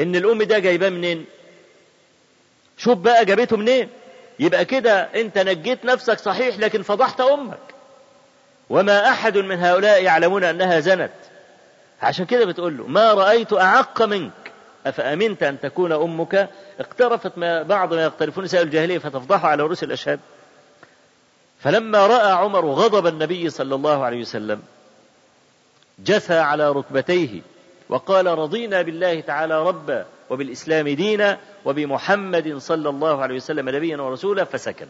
إن 0.00 0.16
الأم 0.16 0.42
ده 0.42 0.58
جايباه 0.58 0.88
منين؟ 0.88 1.24
شوف 2.76 2.98
بقى 2.98 3.24
جابته 3.24 3.56
منين؟ 3.56 3.88
يبقى 4.38 4.64
كده 4.64 5.00
أنت 5.02 5.38
نجيت 5.38 5.84
نفسك 5.84 6.18
صحيح 6.18 6.58
لكن 6.58 6.82
فضحت 6.82 7.20
أمك. 7.20 7.58
وما 8.70 9.08
أحد 9.08 9.38
من 9.38 9.58
هؤلاء 9.60 10.02
يعلمون 10.02 10.44
أنها 10.44 10.80
زنت. 10.80 11.10
عشان 12.02 12.24
كده 12.26 12.44
بتقول 12.44 12.76
له 12.78 12.86
ما 12.86 13.14
رأيت 13.14 13.52
أعق 13.52 14.02
منك. 14.02 14.43
أفأمنت 14.86 15.42
أن 15.42 15.60
تكون 15.60 15.92
أمك؟ 15.92 16.48
اقترفت 16.80 17.38
ما 17.38 17.62
بعض 17.62 17.94
ما 17.94 18.02
يقترفون 18.02 18.44
نساء 18.44 18.62
الجاهلية 18.62 18.98
فتفضحه 18.98 19.48
على 19.48 19.62
رؤوس 19.62 19.84
الأشهاد. 19.84 20.20
فلما 21.60 22.06
رأى 22.06 22.32
عمر 22.32 22.66
غضب 22.66 23.06
النبي 23.06 23.50
صلى 23.50 23.74
الله 23.74 24.04
عليه 24.04 24.20
وسلم 24.20 24.62
جثى 25.98 26.38
على 26.38 26.70
ركبتيه 26.70 27.40
وقال 27.88 28.26
رضينا 28.26 28.82
بالله 28.82 29.20
تعالى 29.20 29.62
ربا 29.62 30.06
وبالإسلام 30.30 30.88
دينا 30.88 31.38
وبمحمد 31.64 32.56
صلى 32.58 32.88
الله 32.88 33.22
عليه 33.22 33.34
وسلم 33.34 33.68
نبيا 33.68 33.96
ورسولا 33.96 34.44
فسكن. 34.44 34.86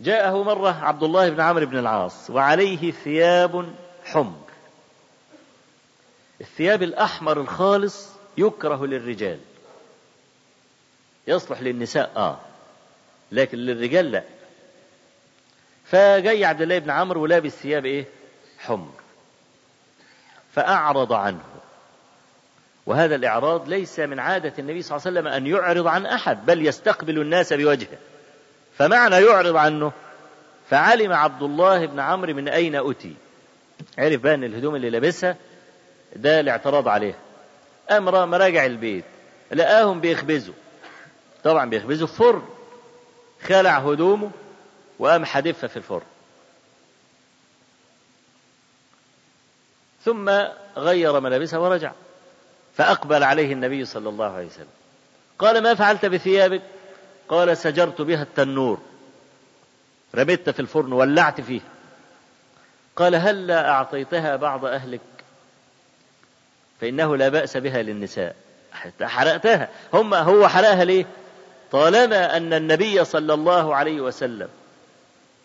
جاءه 0.00 0.42
مرة 0.42 0.84
عبد 0.84 1.02
الله 1.02 1.28
بن 1.28 1.40
عمرو 1.40 1.66
بن 1.66 1.78
العاص 1.78 2.30
وعليه 2.30 2.90
ثياب 2.90 3.74
حمر 4.04 4.43
الثياب 6.44 6.82
الأحمر 6.82 7.40
الخالص 7.40 8.08
يكره 8.38 8.86
للرجال. 8.86 9.38
يصلح 11.26 11.60
للنساء 11.62 12.12
آه. 12.16 12.40
لكن 13.32 13.58
للرجال 13.58 14.10
لا. 14.10 14.22
فجاي 15.84 16.44
عبد 16.44 16.62
الله 16.62 16.78
بن 16.78 16.90
عمرو 16.90 17.22
ولابس 17.22 17.52
ثياب 17.52 17.86
إيه؟ 17.86 18.04
حمر. 18.58 18.92
فأعرض 20.52 21.12
عنه. 21.12 21.44
وهذا 22.86 23.14
الإعراض 23.14 23.68
ليس 23.68 24.00
من 24.00 24.18
عادة 24.18 24.52
النبي 24.58 24.82
صلى 24.82 24.96
الله 24.96 25.06
عليه 25.06 25.20
وسلم 25.20 25.32
أن 25.32 25.46
يعرض 25.46 25.86
عن 25.86 26.06
أحد 26.06 26.46
بل 26.46 26.66
يستقبل 26.66 27.20
الناس 27.20 27.52
بوجهه. 27.52 27.98
فمعنى 28.78 29.16
يعرض 29.16 29.56
عنه؟ 29.56 29.92
فعلم 30.70 31.12
عبد 31.12 31.42
الله 31.42 31.86
بن 31.86 32.00
عمرو 32.00 32.34
من 32.34 32.48
أين 32.48 32.76
أتي. 32.76 33.14
عرف 33.98 34.20
بقى 34.20 34.34
أن 34.34 34.44
الهدوم 34.44 34.76
اللي 34.76 34.90
لابسها 34.90 35.36
ده 36.16 36.40
الاعتراض 36.40 36.88
عليها 36.88 37.18
قام 37.90 38.04
مراجع 38.04 38.66
البيت 38.66 39.04
لقاهم 39.52 40.00
بيخبزوا. 40.00 40.54
طبعا 41.44 41.70
بيخبزوا 41.70 42.06
في 42.06 42.14
فرن. 42.14 42.42
خلع 43.42 43.78
هدومه 43.78 44.30
وقام 44.98 45.24
حادفها 45.24 45.68
في 45.68 45.76
الفرن. 45.76 46.06
ثم 50.04 50.30
غير 50.76 51.20
ملابسه 51.20 51.60
ورجع. 51.60 51.92
فأقبل 52.76 53.22
عليه 53.22 53.52
النبي 53.52 53.84
صلى 53.84 54.08
الله 54.08 54.32
عليه 54.32 54.46
وسلم. 54.46 54.66
قال 55.38 55.62
ما 55.62 55.74
فعلت 55.74 56.06
بثيابك؟ 56.06 56.62
قال 57.28 57.56
سجرت 57.56 58.00
بها 58.00 58.22
التنور. 58.22 58.78
رميت 60.14 60.50
في 60.50 60.60
الفرن 60.60 60.92
ولعت 60.92 61.40
فيه. 61.40 61.60
قال 62.96 63.14
هل 63.14 63.46
لا 63.46 63.70
أعطيتها 63.70 64.36
بعض 64.36 64.64
أهلك 64.64 65.00
فإنه 66.80 67.16
لا 67.16 67.28
بأس 67.28 67.56
بها 67.56 67.82
للنساء. 67.82 68.34
حرقتها. 69.02 69.68
هم 69.94 70.14
هو 70.14 70.48
حرقها 70.48 70.84
ليه؟ 70.84 71.06
طالما 71.72 72.36
أن 72.36 72.52
النبي 72.52 73.04
صلى 73.04 73.34
الله 73.34 73.74
عليه 73.74 74.00
وسلم 74.00 74.48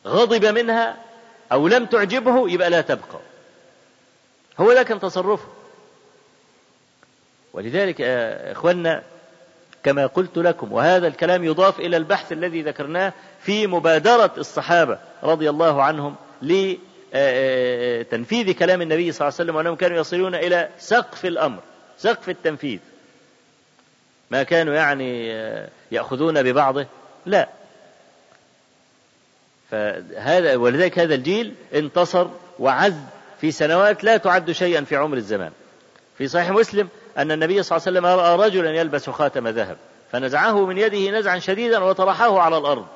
غضب 0.08 0.46
منها 0.46 0.98
أو 1.52 1.68
لم 1.68 1.86
تعجبه 1.86 2.50
يبقى 2.50 2.70
لا 2.70 2.82
تبقى. 2.82 3.20
هو 4.60 4.74
ده 4.74 4.84
كان 4.84 5.00
تصرفه. 5.00 5.48
ولذلك 7.54 8.00
يا 8.00 8.52
إخوانا 8.52 9.04
كما 9.84 10.06
قلت 10.06 10.38
لكم 10.38 10.74
وهذا 10.74 11.08
الكلام 11.08 11.44
يضاف 11.44 11.80
إلى 11.80 11.98
البحث 11.98 12.32
الذي 12.32 12.62
ذكرناه 12.62 13.14
في 13.42 13.68
مبادرة 13.68 14.32
الصحابة 14.38 15.00
رضي 15.24 15.50
الله 15.50 15.84
عنهم 15.84 16.16
تنفيذ 18.12 18.52
كلام 18.52 18.82
النبي 18.82 19.12
صلى 19.12 19.28
الله 19.28 19.40
عليه 19.40 19.46
وسلم 19.46 19.56
وأنهم 19.56 19.76
كانوا 19.76 19.98
يصلون 19.98 20.36
إلى 20.36 20.70
سقف 20.80 21.26
الأمر 21.26 21.60
سقف 21.98 22.30
التنفيذ. 22.30 22.80
ما 24.32 24.44
كانوا 24.44 24.74
يعني 24.74 25.28
يأخذون 25.92 26.44
ببعضه؟ 26.44 26.86
لا. 27.26 27.50
فهذا 29.72 30.56
ولذلك 30.56 31.00
هذا 31.00 31.16
الجيل 31.16 31.54
انتصر 31.74 32.28
وعز 32.60 32.94
في 33.42 33.52
سنوات 33.52 34.04
لا 34.04 34.18
تعد 34.18 34.52
شيئا 34.52 34.82
في 34.82 34.96
عمر 34.96 35.18
الزمان. 35.18 35.52
في 36.18 36.28
صحيح 36.28 36.50
مسلم 36.50 36.90
أن 37.18 37.32
النبي 37.32 37.64
صلى 37.64 37.78
الله 37.78 37.88
عليه 37.88 38.00
وسلم 38.00 38.20
رأى 38.20 38.50
رجلا 38.50 38.72
يلبس 38.72 39.10
خاتم 39.10 39.48
ذهب 39.48 39.78
فنزعه 40.12 40.66
من 40.66 40.78
يده 40.78 41.20
نزعا 41.20 41.40
شديدا 41.40 41.80
وطرحه 41.84 42.40
على 42.40 42.58
الأرض. 42.58 42.88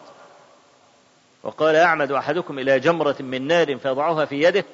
وقال 1.44 1.76
يعمد 1.76 2.12
أحدكم 2.12 2.60
إلى 2.60 2.80
جمرة 2.80 3.16
من 3.20 3.48
نار 3.48 3.78
فيضعها 3.78 4.26
في 4.26 4.42
يده. 4.42 4.66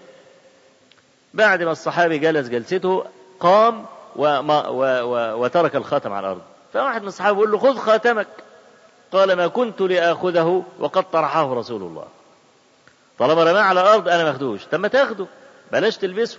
بعد 1.33 1.63
ما 1.63 1.71
الصحابي 1.71 2.17
جلس 2.17 2.47
جلسته 2.47 3.05
قام 3.39 3.85
وما 4.15 4.67
و 4.67 4.83
و 4.83 5.43
وترك 5.43 5.75
الخاتم 5.75 6.13
على 6.13 6.27
الأرض. 6.27 6.41
فواحد 6.73 7.01
من 7.01 7.07
الصحابة 7.07 7.37
يقول 7.37 7.51
له 7.51 7.57
خذ 7.57 7.77
خاتمك. 7.77 8.27
قال 9.11 9.33
ما 9.33 9.47
كنت 9.47 9.81
لآخذه 9.81 10.63
وقد 10.79 11.11
طرحه 11.11 11.53
رسول 11.53 11.81
الله. 11.81 12.05
طالما 13.19 13.43
رماه 13.43 13.61
على 13.61 13.81
الأرض 13.81 14.09
أنا 14.09 14.23
ماخدوش 14.23 14.65
طب 14.65 14.79
ما 14.79 14.87
تاخده 14.87 15.25
بلاش 15.71 15.97
تلبسه. 15.97 16.37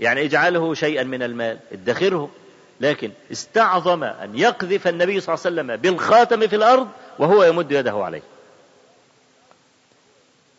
يعني 0.00 0.24
اجعله 0.24 0.74
شيئا 0.74 1.02
من 1.02 1.22
المال. 1.22 1.58
ادخره. 1.72 2.30
لكن 2.80 3.10
استعظم 3.32 4.04
أن 4.04 4.38
يقذف 4.38 4.88
النبي 4.88 5.20
صلى 5.20 5.34
الله 5.34 5.46
عليه 5.46 5.72
وسلم 5.72 5.76
بالخاتم 5.76 6.46
في 6.46 6.56
الأرض 6.56 6.88
وهو 7.18 7.44
يمد 7.44 7.72
يده 7.72 7.92
عليه. 7.92 8.22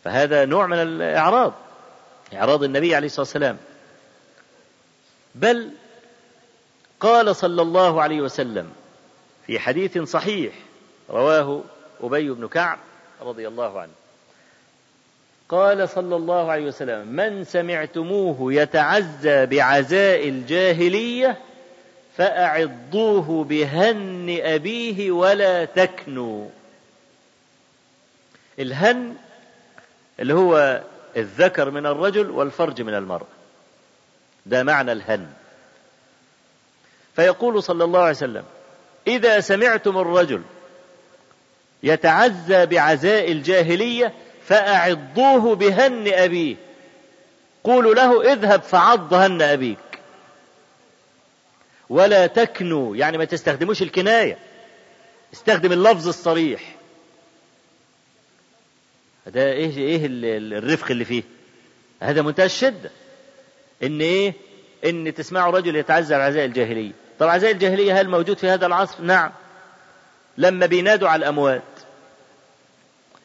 فهذا 0.08 0.46
نوع 0.46 0.68
من 0.68 0.78
الإعراض 0.78 1.54
إعراض 2.34 2.64
النبي 2.64 2.96
عليه 2.96 3.06
الصلاة 3.08 3.22
والسلام. 3.22 3.58
بل 5.36 5.72
قال 7.00 7.36
صلى 7.36 7.62
الله 7.62 8.02
عليه 8.02 8.22
وسلم 8.22 8.72
في 9.48 9.60
حديث 9.60 9.98
صحيح 9.98 10.54
رواه 11.10 11.64
أبي 12.02 12.30
بن 12.30 12.48
كعب 12.48 12.80
رضي 13.22 13.48
الله 13.48 13.80
عنه. 13.80 13.92
قال 15.50 15.90
صلى 15.90 16.16
الله 16.16 16.52
عليه 16.52 16.66
وسلم 16.66 17.08
من 17.08 17.44
سمعتموه 17.44 18.54
يتعزى 18.54 19.46
بعزاء 19.46 20.30
الجاهلية 20.30 21.38
فأعضوه 22.18 23.44
بهن 23.44 24.40
أبيه 24.42 25.12
ولا 25.12 25.66
تكنوا. 25.66 26.50
الهن 28.60 29.16
اللي 30.20 30.34
هو 30.34 30.82
الذكر 31.18 31.72
من 31.72 31.86
الرجل 31.86 32.30
والفرج 32.30 32.82
من 32.82 32.94
المرأة 32.94 33.28
ده 34.46 34.64
معنى 34.64 34.92
الهن. 34.92 35.28
فيقول 37.16 37.64
صلى 37.64 37.84
الله 37.84 38.00
عليه 38.00 38.12
وسلم 38.12 38.44
إذا 39.08 39.40
سمعتم 39.40 39.98
الرجل 39.98 40.42
يتعزى 41.84 42.66
بعزاء 42.66 43.32
الجاهلية 43.32 44.14
فأعضوه 44.46 45.56
بهن 45.56 46.08
أبيه. 46.14 46.56
قولوا 47.64 47.96
له 47.96 48.34
اذهب 48.34 48.62
فعض 48.62 49.14
هن 49.14 49.42
أبيك. 49.42 49.78
ولا 51.90 52.28
تكنوا 52.28 52.96
يعني 52.96 53.18
ما 53.18 53.26
تستخدموش 53.26 53.82
الكناية 53.82 54.38
استخدم 55.34 55.72
اللفظ 55.72 56.08
الصريح. 56.08 56.77
ده 59.28 59.52
إيه 59.52 59.78
إيه 59.78 60.02
الرفق 60.06 60.92
اللي 60.92 61.06
فيه؟ 61.06 61.24
هذا 62.00 62.22
منتهى 62.22 62.46
الشدة 62.46 62.92
إن 63.84 64.02
إيه؟ 64.02 64.34
إن 64.86 65.14
تسمعوا 65.14 65.58
رجل 65.58 65.76
يتعزى 65.76 66.16
بعزاء 66.18 66.46
الجاهلية. 66.46 66.92
طب 67.20 67.28
عزاء 67.28 67.52
الجاهلية 67.52 68.02
هل 68.02 68.10
موجود 68.10 68.38
في 68.38 68.48
هذا 68.50 68.66
العصر؟ 68.66 69.02
نعم. 69.04 69.32
لما 70.38 70.66
بينادوا 70.66 71.10
على 71.10 71.20
الأموات. 71.20 71.62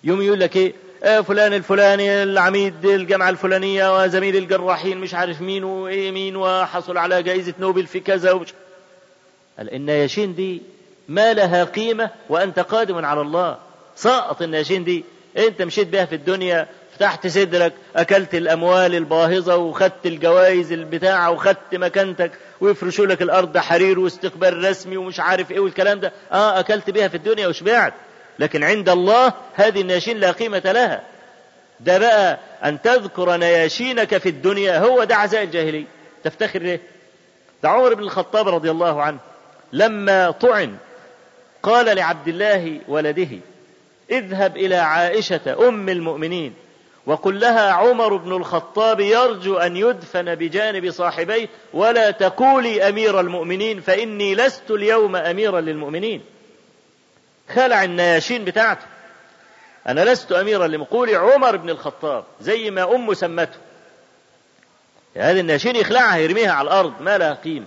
يوم 0.04 0.22
يقول 0.22 0.40
لك 0.40 0.56
إيه؟ 0.56 0.72
آه 1.02 1.20
فلان 1.20 1.52
الفلاني 1.52 2.22
العميد 2.22 2.86
الجامعة 2.86 3.28
الفلانية 3.30 4.02
وزميل 4.02 4.36
الجراحين 4.36 4.98
مش 4.98 5.14
عارف 5.14 5.40
مين 5.40 5.64
وإيه 5.64 6.10
مين 6.10 6.36
وحصل 6.36 6.98
على 6.98 7.22
جائزة 7.22 7.54
نوبل 7.58 7.86
في 7.86 8.00
كذا 8.00 8.32
ومش 8.32 8.54
النياشين 9.60 10.34
دي 10.34 10.62
ما 11.08 11.32
لها 11.34 11.64
قيمة 11.64 12.10
وأنت 12.28 12.58
قادم 12.58 13.04
على 13.04 13.20
الله. 13.20 13.58
سقط 13.96 14.42
النياشين 14.42 14.84
دي 14.84 15.04
أنت 15.38 15.62
مشيت 15.62 15.88
بها 15.88 16.04
في 16.04 16.14
الدنيا 16.14 16.66
فتحت 16.96 17.26
صدرك 17.26 17.72
أكلت 17.96 18.34
الأموال 18.34 18.94
الباهظة 18.94 19.56
وخدت 19.56 20.06
الجوائز 20.06 20.72
البتاعة 20.72 21.30
وخدت 21.30 21.74
مكانتك 21.74 22.30
ويفرشوا 22.60 23.06
لك 23.06 23.22
الأرض 23.22 23.58
حرير 23.58 23.98
واستقبال 23.98 24.64
رسمي 24.64 24.96
ومش 24.96 25.20
عارف 25.20 25.50
إيه 25.50 25.60
والكلام 25.60 26.00
ده. 26.00 26.12
آه 26.32 26.60
أكلت 26.60 26.90
بها 26.90 27.08
في 27.08 27.14
الدنيا 27.16 27.46
وشبعت. 27.46 27.94
لكن 28.38 28.64
عند 28.64 28.88
الله 28.88 29.32
هذه 29.54 29.80
النياشين 29.80 30.18
لا 30.20 30.30
قيمة 30.30 30.62
لها. 30.64 31.02
ده 31.80 31.98
بقى 31.98 32.38
أن 32.64 32.82
تذكر 32.82 33.36
نياشينك 33.36 34.18
في 34.18 34.28
الدنيا 34.28 34.78
هو 34.78 35.04
ده 35.04 35.16
عزاء 35.16 35.42
الجاهلية. 35.42 35.84
تفتخر 36.24 36.58
ليه؟ 36.58 36.80
ده 37.62 37.68
عمر 37.68 37.94
بن 37.94 38.02
الخطاب 38.02 38.48
رضي 38.48 38.70
الله 38.70 39.02
عنه 39.02 39.18
لما 39.72 40.30
طعن 40.30 40.76
قال 41.62 41.96
لعبد 41.96 42.28
الله 42.28 42.80
ولده 42.88 43.28
اذهب 44.10 44.56
إلى 44.56 44.76
عائشة 44.76 45.68
أم 45.68 45.88
المؤمنين 45.88 46.54
وقل 47.06 47.40
لها 47.40 47.70
عمر 47.70 48.16
بن 48.16 48.32
الخطاب 48.32 49.00
يرجو 49.00 49.56
أن 49.56 49.76
يدفن 49.76 50.34
بجانب 50.34 50.90
صاحبيه 50.90 51.48
ولا 51.72 52.10
تقولي 52.10 52.88
أمير 52.88 53.20
المؤمنين 53.20 53.80
فإني 53.80 54.34
لست 54.34 54.70
اليوم 54.70 55.16
أميرا 55.16 55.60
للمؤمنين. 55.60 56.22
خلع 57.54 57.84
النياشين 57.84 58.44
بتاعته. 58.44 58.86
أنا 59.88 60.04
لست 60.04 60.32
أميرا 60.32 60.66
لمقول 60.66 61.14
عمر 61.14 61.56
بن 61.56 61.70
الخطاب 61.70 62.24
زي 62.40 62.70
ما 62.70 62.94
أمه 62.94 63.14
سمته. 63.14 63.58
هذه 65.16 65.40
النياشين 65.40 65.76
يخلعها 65.76 66.16
يرميها 66.16 66.52
على 66.52 66.66
الأرض 66.66 66.92
ما 67.00 67.18
لها 67.18 67.34
قيمة. 67.34 67.66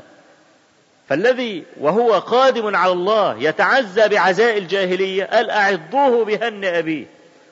فالذي 1.10 1.64
وهو 1.80 2.14
قادم 2.14 2.76
على 2.76 2.92
الله 2.92 3.38
يتعزى 3.40 4.08
بعزاء 4.08 4.58
الجاهلية 4.58 5.24
قال 5.24 5.50
أعضوه 5.50 6.26
بهن 6.26 6.66
أبيه. 6.66 7.06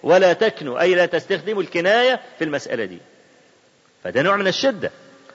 ولا 0.03 0.33
تكنوا 0.33 0.81
أي 0.81 0.95
لا 0.95 1.05
تستخدموا 1.05 1.61
الكناية 1.61 2.19
في 2.37 2.43
المسألة 2.43 2.85
دي. 2.85 2.97
فده 4.03 4.21
نوع 4.21 4.35
من 4.35 4.47
الشدة. 4.47 4.91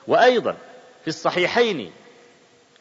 وأيضا 0.07 0.57
في 1.03 1.09
الصحيحين 1.09 1.91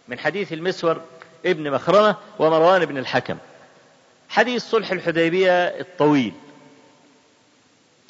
من 0.07 0.19
حديث 0.19 0.53
المسور 0.53 1.01
ابن 1.45 1.71
مخرمة 1.71 2.15
ومروان 2.39 2.85
بن 2.85 2.97
الحكم. 2.97 3.37
حديث 4.29 4.63
صلح 4.63 4.91
الحديبية 4.91 5.51
الطويل. 5.67 6.33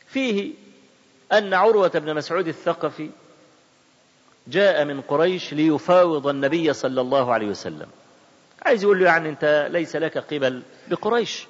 فيه 0.08 0.52
أن 1.34 1.54
عروة 1.54 1.88
بن 1.88 2.16
مسعود 2.16 2.48
الثقفي 2.48 3.10
جاء 4.48 4.86
من 4.86 5.02
قريش 5.02 5.54
ليفاوض 5.54 6.28
النبي 6.28 6.74
صلى 6.74 7.02
الله 7.02 7.34
عليه 7.34 7.48
وسلم. 7.48 7.88
عايز 8.66 8.84
يقول 8.84 9.00
له 9.00 9.06
يعني 9.06 9.30
أنت 9.30 9.68
ليس 9.72 9.96
لك 9.96 10.18
قبل 10.18 10.62
بقريش. 10.88 11.46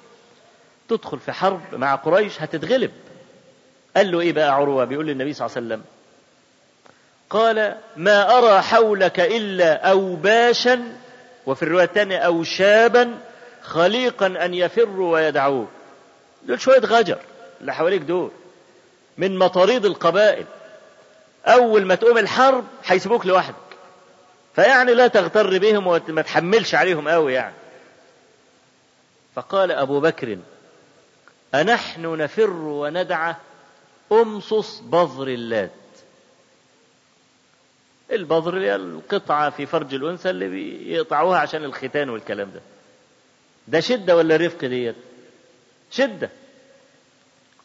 تدخل 0.88 1.18
في 1.18 1.32
حرب 1.32 1.60
مع 1.72 1.94
قريش 1.94 2.42
هتتغلب. 2.42 2.90
قال 3.96 4.10
له 4.12 4.20
إيه 4.20 4.32
بقى 4.32 4.54
عروة؟ 4.54 4.84
بيقول 4.84 5.06
للنبي 5.06 5.32
صلى 5.32 5.46
الله 5.46 5.56
عليه 5.56 5.66
وسلم 5.66 5.82
قال 7.30 7.76
ما 7.96 8.38
أرى 8.38 8.62
حولك 8.62 9.20
إلا 9.20 9.90
أوباشا 9.90 10.82
وفي 11.46 11.62
الرواية 11.62 11.84
الثانية 11.84 12.18
أوشابا 12.18 13.18
خليقا 13.62 14.26
أن 14.26 14.54
يفروا 14.54 15.12
ويدعوه. 15.12 15.66
دول 16.42 16.60
شوية 16.60 16.78
غجر 16.80 17.18
اللي 17.60 17.74
حواليك 17.74 18.02
دول 18.02 18.30
من 19.18 19.38
مطاريد 19.38 19.84
القبائل. 19.84 20.44
أول 21.48 21.84
ما 21.84 21.94
تقوم 21.94 22.18
الحرب 22.18 22.64
هيسيبوك 22.84 23.26
لوحدك. 23.26 23.54
فيعني 24.54 24.94
لا 24.94 25.06
تغتر 25.06 25.58
بهم 25.58 25.86
وما 25.86 26.22
تحملش 26.22 26.74
عليهم 26.74 27.08
قوي 27.08 27.32
يعني. 27.32 27.54
فقال 29.34 29.72
أبو 29.72 30.00
بكر 30.00 30.38
أنحن 31.54 32.16
نفر 32.16 32.50
وندعى 32.50 33.34
أمصص 34.12 34.80
بظر 34.80 35.28
اللات. 35.28 35.70
البظر 38.12 38.58
هي 38.58 38.74
القطعة 38.74 39.50
في 39.50 39.66
فرج 39.66 39.94
الأنثى 39.94 40.30
اللي 40.30 40.48
بيقطعوها 40.48 41.38
عشان 41.38 41.64
الختان 41.64 42.10
والكلام 42.10 42.50
ده. 42.50 42.60
ده 43.68 43.80
شدة 43.80 44.16
ولا 44.16 44.36
رفق 44.36 44.64
ديت؟ 44.64 44.96
شدة. 45.90 46.30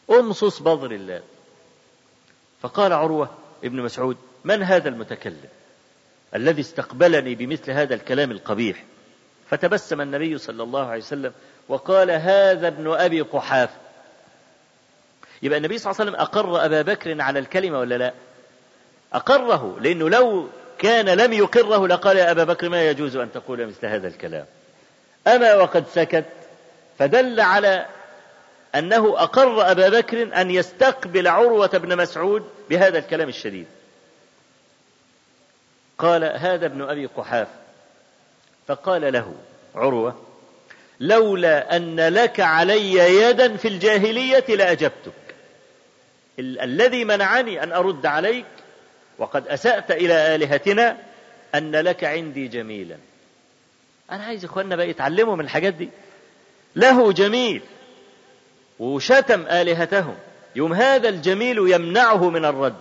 أمصص 0.09 0.59
بظر 0.59 0.91
اللات. 0.91 1.23
فقال 2.61 2.93
عروة 2.93 3.29
ابن 3.63 3.81
مسعود 3.81 4.17
من 4.43 4.63
هذا 4.63 4.89
المتكلم 4.89 5.49
الذي 6.35 6.61
استقبلني 6.61 7.35
بمثل 7.35 7.71
هذا 7.71 7.95
الكلام 7.95 8.31
القبيح؟ 8.31 8.83
فتبسم 9.49 10.01
النبي 10.01 10.37
صلى 10.37 10.63
الله 10.63 10.85
عليه 10.87 11.01
وسلم 11.01 11.33
وقال 11.69 12.11
هذا 12.11 12.67
ابن 12.67 12.93
أبي 12.93 13.21
قحافة 13.21 13.73
يبقى 15.41 15.57
النبي 15.57 15.77
صلى 15.77 15.91
الله 15.91 16.01
عليه 16.01 16.11
وسلم 16.11 16.21
أقر 16.21 16.65
أبا 16.65 16.81
بكر 16.81 17.21
على 17.21 17.39
الكلمة 17.39 17.79
ولا 17.79 17.95
لا؟ 17.97 18.13
أقره 19.13 19.77
لأنه 19.79 20.09
لو 20.09 20.47
كان 20.77 21.09
لم 21.09 21.33
يقره 21.33 21.87
لقال 21.87 22.17
يا 22.17 22.31
أبا 22.31 22.43
بكر 22.43 22.69
ما 22.69 22.89
يجوز 22.89 23.15
أن 23.15 23.31
تقول 23.31 23.67
مثل 23.67 23.85
هذا 23.87 24.07
الكلام؟ 24.07 24.45
أما 25.27 25.55
وقد 25.55 25.87
سكت 25.87 26.25
فدل 26.99 27.39
على 27.39 27.85
أنه 28.75 29.23
أقر 29.23 29.71
أبا 29.71 29.89
بكر 29.89 30.41
أن 30.41 30.51
يستقبل 30.51 31.27
عروة 31.27 31.67
بن 31.67 31.97
مسعود 31.97 32.43
بهذا 32.69 32.99
الكلام 32.99 33.29
الشديد. 33.29 33.65
قال 35.97 36.23
هذا 36.23 36.65
ابن 36.65 36.81
أبي 36.81 37.05
قحاف. 37.05 37.47
فقال 38.67 39.13
له 39.13 39.35
عروة 39.75 40.21
لولا 40.99 41.75
أن 41.75 41.99
لك 41.99 42.39
علي 42.39 42.93
يدا 42.93 43.57
في 43.57 43.67
الجاهلية 43.67 44.45
لأجبتك. 44.49 45.13
ال- 46.39 46.59
الذي 46.59 47.05
منعني 47.05 47.63
أن 47.63 47.71
أرد 47.71 48.05
عليك 48.05 48.45
وقد 49.17 49.47
أسأت 49.47 49.91
إلى 49.91 50.35
آلهتنا 50.35 50.97
أن 51.55 51.75
لك 51.75 52.03
عندي 52.03 52.47
جميلا. 52.47 52.97
أنا 54.11 54.23
عايز 54.23 54.45
إخواننا 54.45 54.75
بقى 54.75 54.89
يتعلموا 54.89 55.35
من 55.35 55.45
الحاجات 55.45 55.73
دي. 55.73 55.89
له 56.75 57.11
جميل 57.11 57.61
وشتم 58.79 59.45
آلهتهم. 59.47 60.15
يوم 60.55 60.73
هذا 60.73 61.09
الجميل 61.09 61.57
يمنعه 61.57 62.29
من 62.29 62.45
الرد. 62.45 62.75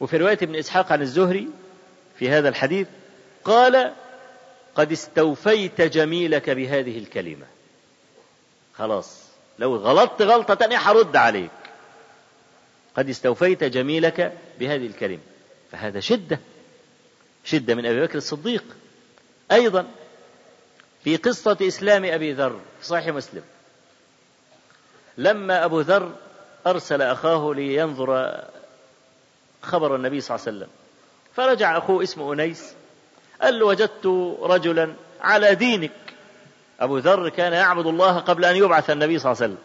وفي 0.00 0.16
رواية 0.16 0.38
ابن 0.42 0.56
إسحاق 0.56 0.92
عن 0.92 1.02
الزهري 1.02 1.48
في 2.18 2.30
هذا 2.30 2.48
الحديث 2.48 2.86
قال 3.44 3.92
قد 4.74 4.92
استوفيت 4.92 5.80
جميلك 5.80 6.50
بهذه 6.50 6.98
الكلمة. 6.98 7.46
خلاص 8.74 9.28
لو 9.58 9.76
غلطت 9.76 10.22
غلطة 10.22 10.54
تانية 10.54 10.76
هرد 10.76 11.16
عليك. 11.16 11.50
قد 12.96 13.08
استوفيت 13.08 13.64
جميلك 13.64 14.32
بهذه 14.60 14.86
الكلمة. 14.86 15.22
فهذا 15.72 16.00
شدة 16.00 16.40
شدة 17.44 17.74
من 17.74 17.86
أبي 17.86 18.00
بكر 18.00 18.18
الصديق. 18.18 18.64
أيضا 19.52 19.86
في 21.04 21.16
قصة 21.16 21.56
إسلام 21.62 22.04
أبي 22.04 22.32
ذر 22.32 22.60
في 22.80 22.86
صحيح 22.86 23.08
مسلم. 23.08 23.42
لما 25.18 25.64
أبو 25.64 25.80
ذر 25.80 26.12
أرسل 26.66 27.02
أخاه 27.02 27.54
لينظر 27.54 28.40
خبر 29.62 29.96
النبي 29.96 30.20
صلى 30.20 30.36
الله 30.36 30.46
عليه 30.46 30.56
وسلم. 30.56 30.70
فرجع 31.34 31.78
أخوه 31.78 32.02
اسمه 32.02 32.32
أنيس 32.32 32.74
قال 33.42 33.58
له 33.58 33.66
وجدت 33.66 34.06
رجلا 34.40 34.94
على 35.20 35.54
دينك. 35.54 35.90
أبو 36.80 36.98
ذر 36.98 37.28
كان 37.28 37.52
يعبد 37.52 37.86
الله 37.86 38.18
قبل 38.18 38.44
أن 38.44 38.56
يبعث 38.56 38.90
النبي 38.90 39.18
صلى 39.18 39.32
الله 39.32 39.42
عليه 39.42 39.52
وسلم. 39.52 39.64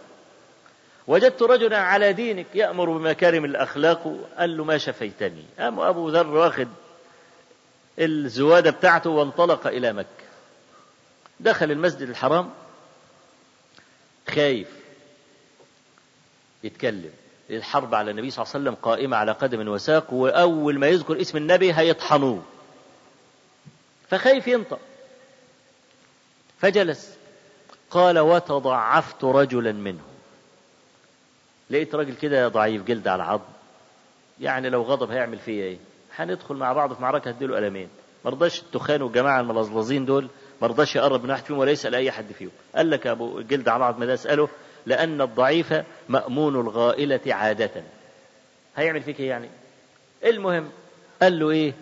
وجدت 1.08 1.42
رجلا 1.42 1.78
على 1.78 2.14
دينك 2.14 2.46
يأمر 2.54 2.98
بمكارم 2.98 3.46
الأخلاق 3.46 4.16
قال 4.38 4.58
له 4.58 4.64
ما 4.64 4.78
شفيتني؟ 4.78 5.46
قام 5.60 5.80
أبو 5.80 6.10
ذر 6.10 6.28
واخد 6.28 6.68
الزوادة 8.00 8.72
بتاعته 8.72 9.10
وانطلق 9.10 9.68
إلى 9.68 9.94
مكة. 9.94 10.08
دخل 11.40 11.72
المسجد 11.72 12.10
الحرام 12.10 12.50
خايف. 14.36 14.83
يتكلم. 16.64 17.12
الحرب 17.50 17.96
على 17.96 18.12
النبي 18.12 18.30
صلى 18.32 18.44
الله 18.44 18.54
عليه 18.56 18.64
وسلم 18.64 18.76
قائمة 18.82 19.18
على 19.18 19.32
قدم 19.32 19.68
وساق 19.68 20.14
وأول 20.14 20.80
ما 20.80 20.88
يذكر 20.88 21.22
اسم 21.22 21.38
النبي 21.38 21.74
هيطحنوه. 21.74 22.44
فخايف 24.10 24.48
ينطق. 24.48 24.80
فجلس. 26.60 27.18
قال 27.90 28.20
وتضعفت 28.20 29.24
رجلا 29.24 29.72
منهم 29.72 30.14
لقيت 31.70 31.96
راجل 31.96 32.16
كده 32.16 32.48
ضعيف 32.48 32.84
جلد 32.84 33.08
على 33.08 33.24
عظم. 33.24 33.44
يعني 34.42 34.70
لو 34.70 34.82
غضب 34.84 35.12
هيعمل 35.12 35.38
فيا 35.40 35.64
إيه؟ 35.64 35.78
هندخل 36.16 36.56
مع 36.56 36.74
بعض 36.74 36.94
في 36.94 37.02
معركة 37.02 37.30
هديله 37.30 37.56
قلمين. 37.56 37.88
ما 38.26 38.32
رضاش 38.32 38.62
التخان 38.62 39.02
والجماعة 39.02 39.40
الملظلظين 39.42 40.06
دول 40.06 40.28
ما 40.62 40.68
رضاش 40.68 40.96
يقرب 40.96 41.24
من 41.24 41.30
واحد 41.30 41.44
فيهم 41.44 41.58
ولا 41.58 41.72
يسأل 41.72 41.96
أي 41.96 42.12
حد 42.12 42.32
فيهم. 42.32 42.52
قال 42.76 42.90
لك 42.90 43.08
أبو 43.08 43.42
جلد 43.42 43.70
على 43.70 43.86
عظم 43.86 44.04
ده 44.04 44.14
أسأله؟ 44.14 44.50
لأن 44.86 45.22
الضعيف 45.22 45.74
مأمون 46.10 46.56
الغائلة 46.56 47.20
عادة. 47.28 47.84
هيعمل 48.76 49.02
فيك 49.02 49.20
إيه 49.20 49.30
يعني؟ 49.30 49.50
المهم 50.26 50.70
قال 51.22 51.40
له 51.40 51.50
إيه؟ 51.50 51.74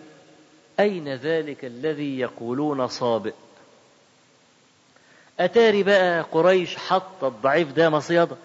أين 0.80 1.14
ذلك 1.14 1.64
الذي 1.64 2.18
يقولون 2.18 2.86
صابئ؟ 2.88 3.32
أتاري 5.40 5.82
بقى 5.82 6.20
قريش 6.22 6.76
حط 6.76 7.24
الضعيف 7.24 7.72
ده 7.72 7.90
مصيده 7.90 8.36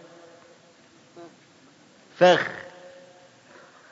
فخ. 2.18 2.48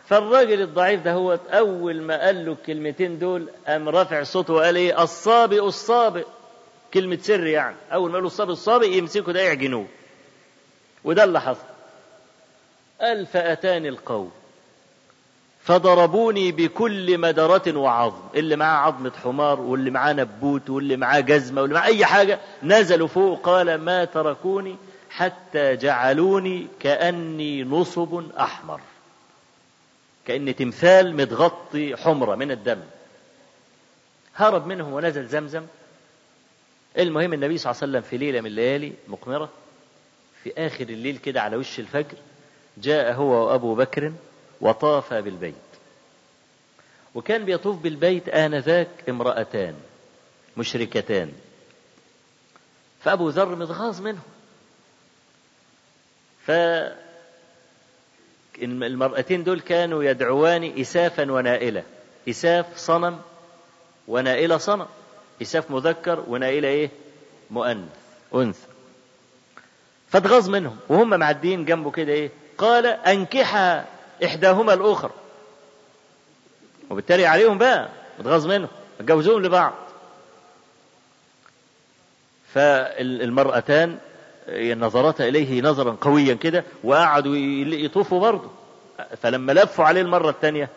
فالراجل 0.07 0.61
الضعيف 0.61 1.01
ده 1.01 1.13
هو 1.13 1.39
أول 1.49 2.01
ما 2.01 2.25
قال 2.25 2.45
له 2.45 2.51
الكلمتين 2.51 3.19
دول 3.19 3.49
قام 3.67 3.89
رافع 3.89 4.23
صوته 4.23 4.53
وقال 4.53 4.75
إيه؟ 4.75 5.03
الصابئ 5.03 5.63
الصابئ. 5.63 6.25
كلمة 6.93 7.17
سر 7.21 7.47
يعني. 7.47 7.75
أول 7.93 8.09
ما 8.09 8.15
قالوا 8.15 8.27
الصابئ 8.27 8.51
الصابئ 8.51 8.97
يمسكوا 8.97 9.33
ده 9.33 9.41
يعجنوه. 9.41 9.85
وده 11.05 11.23
اللي 11.23 11.41
حصل. 11.41 11.65
قال 13.01 13.25
فأتاني 13.25 13.89
القوم. 13.89 14.31
فضربوني 15.63 16.51
بكل 16.51 17.17
مدرة 17.17 17.77
وعظم. 17.77 18.21
اللي 18.35 18.55
معاه 18.55 18.87
عظمة 18.87 19.11
حمار 19.23 19.61
واللي 19.61 19.91
معاه 19.91 20.13
نبوت 20.13 20.69
واللي 20.69 20.97
معاه 20.97 21.19
جزمة 21.19 21.61
واللي 21.61 21.75
معاه 21.75 21.85
أي 21.85 22.05
حاجة 22.05 22.39
نزلوا 22.63 23.07
فوق. 23.07 23.41
قال 23.41 23.77
ما 23.77 24.05
تركوني 24.05 24.75
حتى 25.09 25.75
جعلوني 25.75 26.67
كأني 26.79 27.63
نصب 27.63 28.31
أحمر. 28.39 28.81
كأني 30.27 30.53
تمثال 30.53 31.15
متغطي 31.15 31.95
حمرة 31.95 32.35
من 32.35 32.51
الدم. 32.51 32.79
هرب 34.35 34.67
منهم 34.67 34.93
ونزل 34.93 35.27
زمزم. 35.27 35.65
المهم 36.97 37.33
النبي 37.33 37.57
صلى 37.57 37.71
الله 37.71 37.81
عليه 37.81 37.91
وسلم 37.91 38.09
في 38.09 38.17
ليلة 38.17 38.41
من 38.41 38.47
الليالي 38.47 38.93
مقمرة. 39.07 39.49
في 40.45 40.53
آخر 40.57 40.83
الليل 40.83 41.17
كده 41.17 41.41
على 41.41 41.55
وش 41.55 41.79
الفجر 41.79 42.17
جاء 42.77 43.13
هو 43.13 43.47
وأبو 43.47 43.75
بكر 43.75 44.13
وطاف 44.61 45.13
بالبيت. 45.13 45.55
وكان 47.15 47.45
بيطوف 47.45 47.77
بالبيت 47.77 48.29
آنذاك 48.29 48.87
امرأتان 49.09 49.75
مشركتان. 50.57 51.33
فأبو 53.03 53.29
ذر 53.29 53.55
متغاظ 53.55 54.01
منهم. 54.01 54.23
ف 56.45 56.51
المرأتين 58.61 59.43
دول 59.43 59.59
كانوا 59.59 60.03
يدعوان 60.03 60.79
إسافا 60.79 61.31
ونائلة. 61.31 61.83
إساف 62.29 62.77
صنم 62.77 63.21
ونائلة 64.07 64.57
صنم. 64.57 64.87
إساف 65.41 65.71
مذكر 65.71 66.23
ونائلة 66.27 66.67
إيه؟ 66.67 66.89
مؤنث. 67.51 67.89
أنثى. 68.35 68.74
فاتغاظ 70.09 70.49
منهم. 70.49 70.77
وهم 70.89 71.09
معديين 71.09 71.65
جنبه 71.65 71.91
كده 71.91 72.13
إيه؟ 72.13 72.29
قال 72.57 72.85
أنكحها 72.85 73.85
إحداهما 74.25 74.73
الأخرى 74.73 75.11
وبالتالي 76.89 77.25
عليهم 77.25 77.57
بقى 77.57 77.89
متغاظ 78.19 78.47
منهم 78.47 78.69
اتجوزوهم 78.99 79.41
لبعض. 79.43 79.73
فالمرأتان 82.53 83.97
نظرتا 84.57 85.27
إليه 85.27 85.61
نظرا 85.61 85.97
قويا 86.01 86.33
كده 86.33 86.63
وقعدوا 86.83 87.35
يطوفوا 87.75 88.19
برضه. 88.19 88.51
فلما 89.21 89.51
لفوا 89.51 89.85
عليه 89.85 90.01
المرة 90.01 90.29
الثانية 90.29 90.69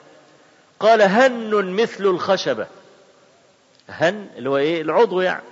قال 0.80 1.02
هن 1.02 1.72
مثل 1.72 2.04
الخشبة. 2.06 2.66
هن 3.88 4.26
اللي 4.36 4.50
هو 4.50 4.56
إيه؟ 4.56 4.82
العضو 4.82 5.20
يعني. 5.20 5.42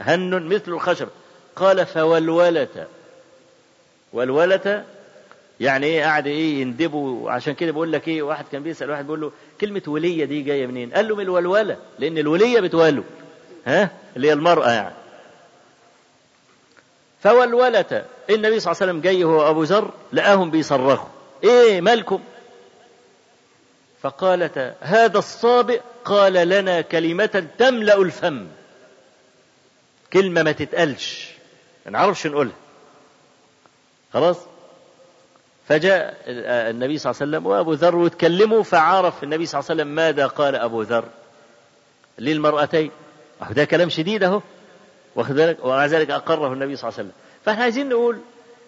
هن 0.00 0.46
مثل 0.46 0.72
الخشبة. 0.72 1.10
قال 1.56 1.86
فولولة 1.86 2.86
ولولة 4.12 4.84
يعني 5.60 5.86
إيه 5.86 6.02
قاعد 6.02 6.26
إيه 6.26 6.60
يندبوا 6.60 7.30
عشان 7.30 7.54
كده 7.54 7.72
بقول 7.72 7.92
لك 7.92 8.08
إيه 8.08 8.22
واحد 8.22 8.44
كان 8.52 8.62
بيسأل 8.62 8.90
واحد 8.90 9.04
بيقول 9.04 9.20
له 9.20 9.32
كلمة 9.60 9.82
ولية 9.86 10.24
دي 10.24 10.42
جاية 10.42 10.66
منين؟ 10.66 10.94
قال 10.94 11.08
له 11.08 11.16
من 11.16 11.22
الولولة 11.24 11.76
لأن 11.98 12.18
الولية 12.18 12.60
بتولد 12.60 13.04
ها؟ 13.66 13.90
اللي 14.16 14.28
هي 14.28 14.32
المرأة 14.32 14.70
يعني. 14.70 14.94
فولولة 17.22 18.04
النبي 18.30 18.60
صلى 18.60 18.72
الله 18.72 18.82
عليه 18.82 18.92
وسلم 18.92 19.00
جاي 19.00 19.24
هو 19.24 19.50
أبو 19.50 19.62
ذر 19.62 19.90
لقاهم 20.12 20.50
بيصرخوا. 20.50 21.08
إيه 21.44 21.80
مالكم؟ 21.80 22.20
فقالت 24.02 24.74
هذا 24.80 25.18
الصابئ 25.18 25.80
قال 26.04 26.32
لنا 26.32 26.80
كلمة 26.80 27.46
تملأ 27.58 27.96
الفم. 28.00 28.46
كلمة 30.12 30.42
ما 30.42 30.52
تتقالش. 30.52 31.30
ما 31.86 31.92
نعرفش 31.92 32.26
نقولها. 32.26 32.52
خلاص؟ 34.14 34.36
فجاء 35.68 36.16
النبي 36.70 36.98
صلى 36.98 37.10
الله 37.10 37.22
عليه 37.22 37.30
وسلم 37.30 37.46
وأبو 37.46 37.72
ذر 37.72 37.96
وتكلموا 37.96 38.62
فعرف 38.62 39.24
النبي 39.24 39.46
صلى 39.46 39.58
الله 39.58 39.70
عليه 39.70 39.82
وسلم 39.82 39.94
ماذا 39.94 40.26
قال 40.26 40.56
أبو 40.56 40.82
ذر 40.82 41.04
للمرأتين. 42.18 42.90
ده 43.50 43.64
كلام 43.64 43.88
شديد 43.88 44.22
أهو. 44.22 44.40
واخد 45.16 45.34
بالك؟ 45.34 45.64
ومع 45.64 45.86
ذلك 45.86 46.10
أقره 46.10 46.52
النبي 46.52 46.76
صلى 46.76 46.88
الله 46.88 46.98
عليه 46.98 47.08
وسلم. 47.08 47.12
فإحنا 47.44 47.62
عايزين 47.62 47.88
نقول 47.88 48.18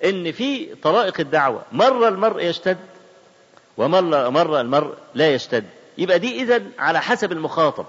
إن 0.05 0.33
في 0.33 0.75
طرائق 0.75 1.21
الدعوة 1.21 1.63
مرة 1.73 2.09
المرء 2.09 2.43
يشتد 2.43 2.79
ومرة 3.77 4.29
مرة 4.29 4.61
المرء 4.61 4.95
لا 5.15 5.35
يشتد. 5.35 5.65
يبقى 5.99 6.19
دي 6.19 6.43
إذا 6.43 6.63
على 6.79 7.01
حسب 7.01 7.33
المخاطب 7.33 7.87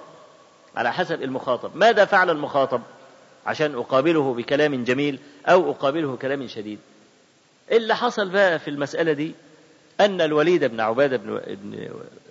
على 0.76 0.94
حسب 0.94 1.22
المخاطب. 1.22 1.76
ماذا 1.76 2.06
فعل 2.06 2.30
المخاطب؟ 2.30 2.82
عشان 3.46 3.76
أقابله 3.76 4.34
بكلام 4.34 4.84
جميل 4.84 5.20
أو 5.46 5.72
أقابله 5.72 6.18
كلام 6.22 6.48
شديد. 6.48 6.80
اللي 7.72 7.96
حصل 7.96 8.30
بقى 8.30 8.60
في 8.60 8.70
المسألة 8.70 9.14
دي 9.14 9.34
أن 10.00 10.22
الوليد 10.22 10.64
بن 10.64 10.80
عبادة 10.80 11.18
بن 11.18 11.90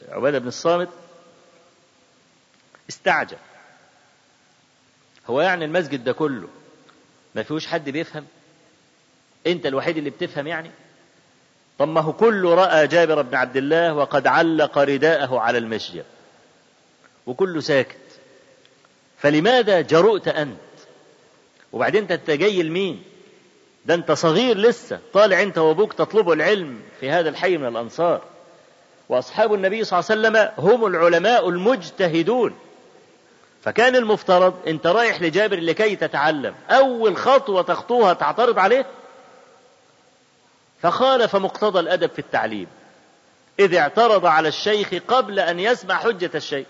عبادة 0.09 0.39
بن 0.39 0.49
الصامت 0.49 0.89
استعجل. 2.89 3.37
هو 5.27 5.41
يعني 5.41 5.65
المسجد 5.65 6.05
ده 6.05 6.13
كله 6.13 6.49
ما 7.35 7.43
فيهوش 7.43 7.67
حد 7.67 7.91
بيفهم؟ 7.91 8.27
أنت 9.47 9.67
الوحيد 9.67 9.97
اللي 9.97 10.11
بتفهم 10.11 10.47
يعني؟ 10.47 10.71
طب 11.79 11.89
ما 11.89 12.01
هو 12.01 12.13
كله 12.13 12.55
رأى 12.55 12.87
جابر 12.87 13.23
بن 13.23 13.35
عبد 13.35 13.57
الله 13.57 13.95
وقد 13.95 14.27
علق 14.27 14.79
رداءه 14.79 15.39
على 15.41 15.59
المسجد 15.59 16.05
وكله 17.27 17.61
ساكت. 17.61 17.97
فلماذا 19.19 19.81
جرؤت 19.81 20.29
أنت؟ 20.29 20.59
وبعدين 21.73 22.13
أنت 22.13 22.31
جاي 22.31 22.63
لمين؟ 22.63 23.03
ده 23.87 23.95
انت 23.95 24.13
صغير 24.13 24.59
لسه 24.59 24.99
طالع 25.13 25.43
انت 25.43 25.59
وابوك 25.59 25.93
تطلبوا 25.93 26.35
العلم 26.35 26.81
في 27.01 27.11
هذا 27.11 27.29
الحي 27.29 27.57
من 27.57 27.69
الأنصار. 27.69 28.21
وأصحاب 29.09 29.55
النبي 29.55 29.85
صلى 29.85 29.99
الله 29.99 30.11
عليه 30.11 30.21
وسلم 30.21 30.65
هم 30.71 30.87
العلماء 30.87 31.49
المجتهدون. 31.49 32.55
فكان 33.63 33.97
المفترض 33.97 34.55
انت 34.67 34.87
رايح 34.87 35.23
لجابر 35.23 35.61
لكي 35.61 35.97
تتعلم. 35.97 36.55
أول 36.71 37.17
خطوة 37.17 37.63
تخطوها 37.63 38.13
تعترض 38.13 38.59
عليه؟ 38.59 38.87
فخالف 40.83 41.37
مقتضى 41.37 41.81
الأدب 41.81 42.11
في 42.11 42.19
التعليم. 42.19 42.67
إذ 43.61 43.75
اعترض 43.75 44.27
على 44.27 44.49
الشيخ 44.49 44.89
قبل 45.09 45.39
أن 45.41 45.61
يسمع 45.61 45.95
حجة 45.95 46.31
الشيخ. 46.35 46.67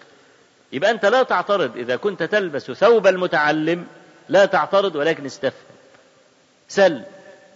يبقى 0.72 0.90
أنت 0.90 1.06
لا 1.06 1.22
تعترض 1.22 1.76
إذا 1.76 1.96
كنت 1.96 2.22
تلبس 2.22 2.70
ثوب 2.70 3.06
المتعلم 3.06 3.86
لا 4.28 4.44
تعترض 4.44 4.96
ولكن 4.96 5.26
استفهم 5.26 5.73
سل. 6.68 7.02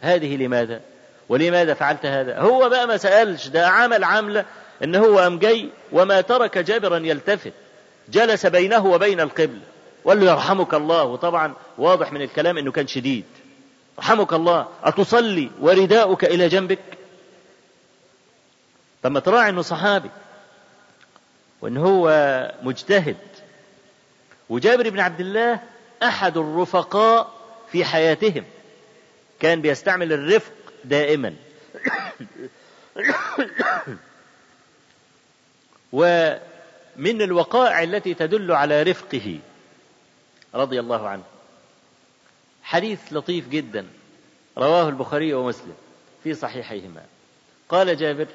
هذه 0.01 0.37
لماذا؟ 0.37 0.81
ولماذا 1.29 1.75
فعلت 1.75 2.07
هذا؟ 2.07 2.38
هو 2.38 2.68
بقى 2.68 2.87
ما 2.87 2.97
سألش 2.97 3.49
ده 3.49 3.68
عمل 3.68 4.05
عملة 4.05 4.44
ان 4.85 4.94
هو 4.94 5.18
أم 5.18 5.38
جاي 5.38 5.68
وما 5.92 6.21
ترك 6.21 6.59
جابرا 6.59 6.99
يلتفت. 6.99 7.53
جلس 8.09 8.47
بينه 8.47 8.87
وبين 8.87 9.21
القبلة. 9.21 9.61
وقال 10.05 10.21
له 10.21 10.33
يرحمك 10.33 10.75
الله. 10.75 11.05
وطبعا 11.05 11.55
واضح 11.79 12.12
من 12.12 12.23
الكلام 12.23 12.59
إنه 12.59 12.73
كان 12.73 12.87
شديد. 12.87 13.25
رحمك 13.99 14.33
الله. 14.33 14.68
أتصلي 14.85 15.51
ورداؤك 15.61 16.25
إلى 16.25 16.49
جنبك؟ 16.49 16.79
طب 19.03 19.18
تراعي 19.18 19.51
إنه 19.51 19.62
صحابي 19.62 20.11
وإن 21.61 21.77
هو 21.77 22.11
مجتهد. 22.62 23.16
وجابر 24.49 24.90
بن 24.90 25.01
عبد 25.01 25.21
الله 25.21 25.61
أحد 26.03 26.37
الرفقاء 26.37 27.31
في 27.73 27.85
حياتهم. 27.85 28.44
كان 29.40 29.61
بيستعمل 29.61 30.12
الرفق 30.12 30.53
دائما. 30.85 31.37
ومن 35.92 37.22
الوقائع 37.22 37.83
التي 37.83 38.14
تدل 38.14 38.53
على 38.53 38.83
رفقه 38.83 39.38
رضي 40.55 40.81
الله 40.81 41.09
عنه. 41.09 41.24
حديث 42.62 43.01
لطيف 43.12 43.48
جدا 43.48 43.87
رواه 44.59 44.88
البخاري 44.88 45.35
ومسلم 45.35 45.74
في 46.24 46.35
صحيحيهما. 46.35 47.05
قال 47.68 47.96
جابر 47.96 48.27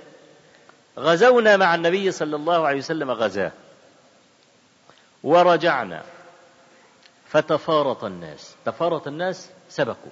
غزونا 0.99 1.57
مع 1.57 1.75
النبي 1.75 2.11
صلى 2.11 2.35
الله 2.35 2.67
عليه 2.67 2.77
وسلم 2.77 3.11
غزاة. 3.11 3.51
ورجعنا. 5.23 6.03
فتفارط 7.27 8.03
الناس. 8.03 8.55
تفارط 8.65 9.07
الناس 9.07 9.49
سبقوا. 9.69 10.11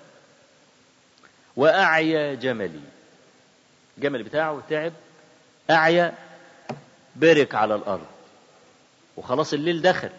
وأعيا 1.56 2.34
جملي. 2.34 2.80
الجمل 3.98 4.24
بتاعه 4.24 4.62
تعب. 4.70 4.94
أعيا 5.70 6.14
برك 7.16 7.56
على 7.56 7.76
الأرض. 7.76 8.06
وخلاص 9.18 9.54
الليل 9.54 9.82
دخل. 9.82 10.10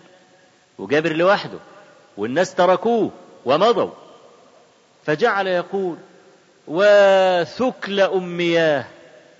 وجابر 0.79 1.13
لوحده. 1.13 1.59
والناس 2.17 2.55
تركوه 2.55 3.11
ومضوا. 3.45 3.91
فجعل 5.05 5.47
يقول 5.47 5.97
وثكل 6.69 8.01
أمياه. 8.01 8.85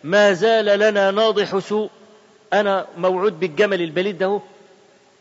ما 0.05 0.33
زال 0.33 0.65
لنا 0.79 1.11
ناضح 1.11 1.59
سوء. 1.59 1.91
أنا 2.53 2.87
موعود 2.97 3.41
بالجمل 3.41 3.83
البليد 3.83 4.19
ده 4.19 4.41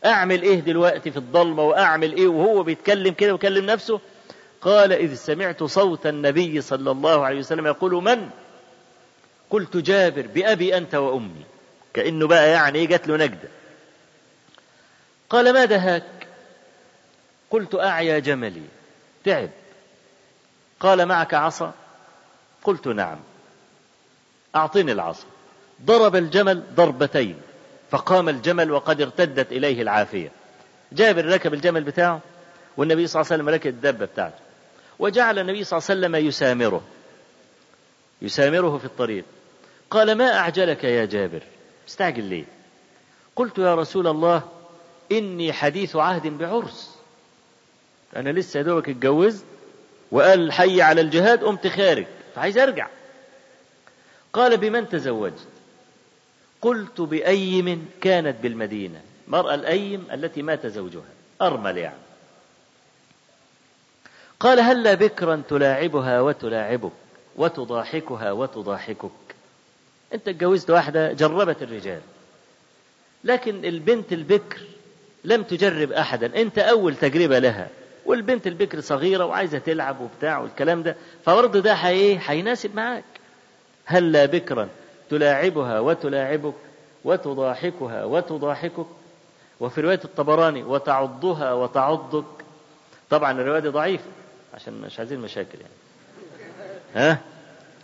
أعمل 0.04 0.42
إيه 0.42 0.60
دلوقتي 0.60 1.10
في 1.10 1.16
الضلمة؟ 1.16 1.62
وأعمل 1.62 2.12
إيه؟ 2.16 2.26
وهو 2.26 2.62
بيتكلم 2.62 3.14
كده 3.14 3.32
ويكلم 3.32 3.66
نفسه. 3.66 4.00
قال 4.62 4.92
إذ 4.92 5.14
سمعت 5.14 5.64
صوت 5.64 6.06
النبي 6.06 6.60
صلى 6.60 6.90
الله 6.90 7.26
عليه 7.26 7.38
وسلم 7.38 7.66
يقول 7.66 7.92
من؟ 7.92 8.30
قلت 9.50 9.76
جابر 9.76 10.26
بأبي 10.26 10.76
أنت 10.76 10.94
وأمي. 10.94 11.44
كأنه 11.94 12.26
بقى 12.26 12.50
يعني 12.50 12.86
جات 12.86 13.08
له 13.08 13.16
نجدة. 13.16 13.48
قال 15.30 15.52
ما 15.52 15.64
دهاك؟ 15.64 16.26
قلت 17.50 17.74
أعيا 17.74 18.18
جملي. 18.18 18.62
تعب. 19.24 19.50
قال 20.80 21.06
معك 21.06 21.34
عصا؟ 21.34 21.72
قلت 22.64 22.86
نعم. 22.86 23.18
أعطني 24.56 24.92
العصا. 24.92 25.26
ضرب 25.84 26.16
الجمل 26.16 26.62
ضربتين 26.74 27.40
فقام 27.90 28.28
الجمل 28.28 28.70
وقد 28.72 29.00
ارتدت 29.00 29.52
إليه 29.52 29.82
العافية. 29.82 30.32
جابر 30.92 31.24
ركب 31.24 31.54
الجمل 31.54 31.84
بتاعه 31.84 32.20
والنبي 32.76 33.06
صلى 33.06 33.20
الله 33.20 33.32
عليه 33.32 33.42
وسلم 33.42 33.54
ركب 33.54 33.70
الدابة 33.70 34.06
بتاعته. 34.06 34.51
وجعل 34.98 35.38
النبي 35.38 35.64
صلى 35.64 35.78
الله 35.78 35.90
عليه 35.90 36.00
وسلم 36.00 36.28
يسامره. 36.28 36.82
يسامره 38.22 38.78
في 38.78 38.84
الطريق. 38.84 39.24
قال 39.90 40.14
ما 40.14 40.36
أعجلك 40.38 40.84
يا 40.84 41.04
جابر؟ 41.04 41.42
استعجل 41.88 42.24
ليه 42.24 42.44
قلت 43.36 43.58
يا 43.58 43.74
رسول 43.74 44.06
الله 44.06 44.42
إني 45.12 45.52
حديث 45.52 45.96
عهد 45.96 46.26
بعرس. 46.26 46.98
أنا 48.16 48.30
لسه 48.30 48.58
يا 48.58 48.62
دوبك 48.62 48.88
اتجوزت 48.88 49.44
وقال 50.10 50.52
حي 50.52 50.82
على 50.82 51.00
الجهاد 51.00 51.44
قمت 51.44 51.66
خارج. 51.66 52.06
فعايز 52.34 52.58
أرجع. 52.58 52.88
قال 54.32 54.56
بمن 54.56 54.88
تزوجت؟ 54.88 55.46
قلت 56.62 57.00
بأيم 57.00 57.90
كانت 58.00 58.36
بالمدينة. 58.42 59.00
مرأة 59.28 59.54
الأيم 59.54 60.06
التي 60.12 60.42
مات 60.42 60.66
زوجها. 60.66 61.02
أرمل 61.42 61.78
يعني. 61.78 61.96
قال 64.42 64.60
هلا 64.60 64.94
بكرا 64.94 65.42
تلاعبها 65.48 66.20
وتلاعبك 66.20 66.92
وتضاحكها 67.36 68.32
وتضاحكك. 68.32 69.10
انت 70.14 70.28
اتجوزت 70.28 70.70
واحدة 70.70 71.12
جربت 71.12 71.62
الرجال 71.62 72.00
لكن 73.24 73.64
البنت 73.64 74.12
البكر 74.12 74.60
لم 75.24 75.42
تجرب 75.42 75.92
أحدا 75.92 76.40
انت 76.42 76.58
أول 76.58 76.96
تجربة 76.96 77.38
لها 77.38 77.68
والبنت 78.06 78.46
البكر 78.46 78.80
صغيرة 78.80 79.24
وعايزة 79.24 79.58
تلعب 79.58 80.00
وبتاع 80.00 80.38
والكلام 80.38 80.82
ده 80.82 80.96
فبرضه 81.24 81.60
ده 81.60 81.88
إيه؟ 81.88 82.18
هيناسب 82.26 82.74
معاك. 82.76 83.04
هلا 83.84 84.26
بكرا 84.26 84.68
تلاعبها 85.10 85.80
وتلاعبك 85.80 86.54
وتضاحكها 87.04 88.04
وتضاحكك 88.04 88.86
وفي 89.60 89.80
رواية 89.80 90.00
الطبراني 90.04 90.62
وتعضها 90.62 91.52
وتعضك. 91.52 92.24
طبعا 93.10 93.32
الرواية 93.32 93.60
دي 93.60 93.68
ضعيفة 93.68 94.04
عشان 94.54 94.72
مش 94.80 94.98
عايزين 94.98 95.20
مشاكل 95.20 95.58
يعني. 95.60 95.74
ها؟ 97.10 97.18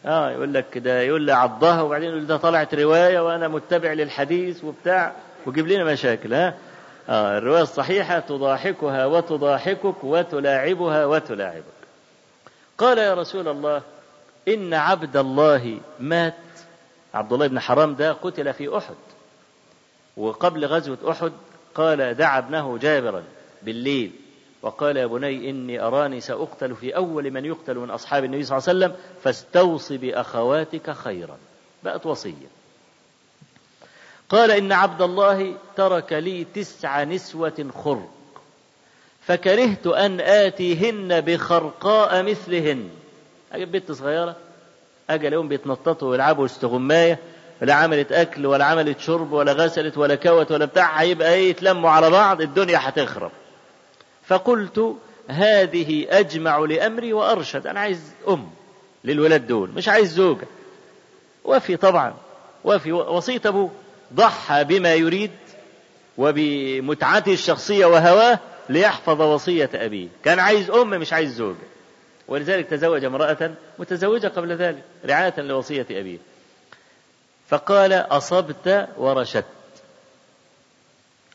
آه 0.07 0.31
يقول 0.31 0.55
لك 0.55 0.79
ده 0.79 1.01
يقول 1.01 1.23
لي 1.23 1.33
عضها 1.33 1.83
وبعدين 1.83 2.09
يقول 2.09 2.27
ده 2.27 2.37
طلعت 2.37 2.75
رواية 2.75 3.21
وأنا 3.21 3.49
متبع 3.49 3.93
للحديث 3.93 4.65
وبتاع 4.65 5.13
وجيب 5.47 5.67
لنا 5.67 5.85
مشاكل 5.85 6.35
ها؟ 6.35 6.55
آه 7.09 7.39
الرواية 7.39 7.63
الصحيحة 7.63 8.19
تضاحكها 8.19 9.07
وتضاحكك 9.07 10.05
وتلاعبها 10.05 11.05
وتلاعبك. 11.05 11.65
قال 12.79 12.99
يا 12.99 13.15
رسول 13.15 13.49
الله 13.49 13.83
إن 14.49 14.75
عبد 14.75 15.17
الله 15.17 15.81
مات. 16.01 16.35
عبد 17.15 17.33
الله 17.33 17.47
بن 17.47 17.61
حرام 17.61 17.95
ده 17.95 18.13
قتل 18.13 18.55
في 18.55 18.77
أحد. 18.77 18.95
وقبل 20.17 20.65
غزوة 20.67 20.99
أحد 21.11 21.33
قال 21.75 22.15
دعا 22.15 22.39
ابنه 22.39 22.79
جابرا 22.79 23.23
بالليل. 23.63 24.13
وقال 24.63 24.97
يا 24.97 25.07
بني 25.07 25.51
إني 25.51 25.81
أراني 25.81 26.21
سأقتل 26.21 26.75
في 26.75 26.97
أول 26.97 27.31
من 27.31 27.45
يقتل 27.45 27.77
من 27.79 27.91
أصحاب 27.91 28.25
النبي 28.25 28.45
صلى 28.45 28.59
الله 28.59 28.69
عليه 28.69 28.79
وسلم 28.79 28.97
فاستوص 29.23 29.93
بأخواتك 29.93 30.91
خيرا. 30.91 31.37
بقت 31.85 32.07
وصية. 32.07 32.49
قال 34.29 34.51
إن 34.51 34.73
عبد 34.73 35.03
الله 35.03 35.55
ترك 35.77 36.13
لي 36.13 36.47
تسع 36.55 37.05
نسوة 37.05 37.67
خرق 37.85 38.09
فكرهت 39.27 39.87
أن 39.87 40.21
آتيهن 40.21 41.21
بخرقاء 41.21 42.23
مثلهن. 42.23 42.89
أجيب 43.53 43.73
بنت 43.73 43.93
صغيرة 43.93 44.37
أجي 45.11 45.29
الاقيهم 45.29 45.49
بيتنططوا 45.49 46.11
ويلعبوا 46.11 46.45
استغمايه 46.45 47.19
لا 47.61 47.75
عملت 47.75 48.13
أكل 48.13 48.47
ولا 48.47 48.65
عملت 48.65 49.01
شرب 49.01 49.33
ولا 49.33 49.53
غسلت 49.53 49.99
ولا 49.99 50.15
كوت 50.15 50.53
ولا 50.53 50.65
بتاع 50.65 51.01
هيبقى 51.01 51.35
إيه 51.35 51.51
يتلموا 51.51 51.91
على 51.91 52.11
بعض 52.11 52.41
الدنيا 52.41 52.79
هتخرب. 52.83 53.31
فقلت 54.29 54.97
هذه 55.29 56.07
أجمع 56.11 56.59
لأمري 56.59 57.13
وأرشد. 57.13 57.67
أنا 57.67 57.81
عايز 57.81 58.13
أم 58.29 58.51
للولاد 59.05 59.47
دول 59.47 59.71
مش 59.71 59.89
عايز 59.89 60.13
زوجة. 60.13 60.47
وفي 61.45 61.77
طبعا 61.77 62.15
وفي 62.65 62.93
وصيه 62.93 63.41
أبوه. 63.47 63.71
ضحى 64.15 64.65
بما 64.65 64.95
يريد 64.95 65.31
وبمتعته 66.19 67.33
الشخصية 67.33 67.87
وهواه 67.87 68.39
ليحفظ 68.69 69.21
وصية 69.23 69.71
أبيه. 69.75 70.09
كان 70.25 70.39
عايز 70.39 70.71
أم 70.71 70.91
مش 70.91 71.13
عايز 71.13 71.35
زوجة. 71.35 71.67
ولذلك 72.29 72.67
تزوج 72.67 73.05
امرأة 73.05 73.55
متزوجة 73.79 74.27
قبل 74.29 74.53
ذلك 74.53 74.83
رعاية 75.07 75.41
لوصية 75.41 75.87
أبيه. 75.91 76.19
فقال 77.49 77.93
أصبت 77.93 78.89
ورشدت. 78.99 79.58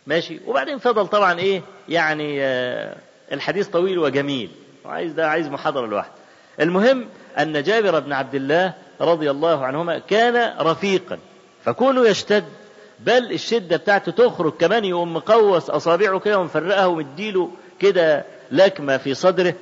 ماشي. 0.08 0.40
وبعدين 0.48 0.78
فضل 0.78 1.08
طبعا 1.08 1.40
إيه؟ 1.40 1.62
يعني 1.90 2.44
آه 2.44 2.96
الحديث 3.32 3.68
طويل 3.68 4.00
وجميل. 4.00 4.50
وعايز 4.86 5.12
ده 5.12 5.30
عايز 5.30 5.48
محاضرة 5.48 5.88
لوحده. 5.88 6.14
المهم 6.60 7.10
أن 7.40 7.64
جابر 7.64 8.00
بن 8.00 8.14
عبد 8.14 8.36
الله 8.36 8.74
رضي 9.02 9.32
الله 9.32 9.66
عنهما 9.66 10.00
كان 10.00 10.54
رفيقا. 10.60 11.20
فكونه 11.66 12.08
يشتد 12.08 12.44
بل 13.00 13.32
الشدة 13.32 13.78
بتاعته 13.78 14.12
تخرج 14.12 14.54
كمان 14.54 14.86
يقوم 14.86 15.14
مقوس 15.14 15.70
أصابعه 15.70 16.20
كده 16.20 16.40
ومفرقها 16.40 16.86
ومديله 16.86 17.52
كده 17.80 18.26
لكمة 18.52 18.98
في 18.98 19.14
صدره 19.14 19.54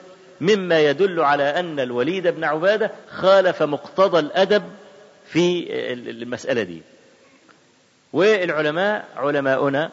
مما 0.41 0.79
يدل 0.79 1.19
على 1.19 1.43
أن 1.43 1.79
الوليد 1.79 2.27
بن 2.27 2.43
عبادة 2.43 2.91
خالف 3.09 3.63
مقتضى 3.63 4.19
الأدب 4.19 4.63
في 5.25 5.67
المسألة 5.93 6.63
دي. 6.63 6.81
والعلماء 8.13 9.05
علماؤنا 9.15 9.89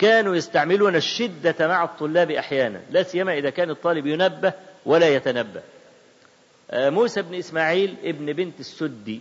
كانوا 0.00 0.36
يستعملون 0.36 0.96
الشدة 0.96 1.68
مع 1.68 1.84
الطلاب 1.84 2.30
أحيانا 2.30 2.80
لا 2.90 3.02
سيما 3.02 3.38
إذا 3.38 3.50
كان 3.50 3.70
الطالب 3.70 4.06
ينبه 4.06 4.52
ولا 4.86 5.08
يتنبه. 5.08 5.62
موسى 6.72 7.22
بن 7.22 7.34
إسماعيل 7.34 7.96
ابن 8.04 8.32
بنت 8.32 8.60
السدي 8.60 9.20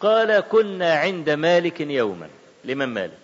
قال 0.00 0.40
كنا 0.40 0.94
عند 0.94 1.30
مالك 1.30 1.80
يوما. 1.80 2.28
لمن 2.64 2.86
مالك؟ 2.86 3.18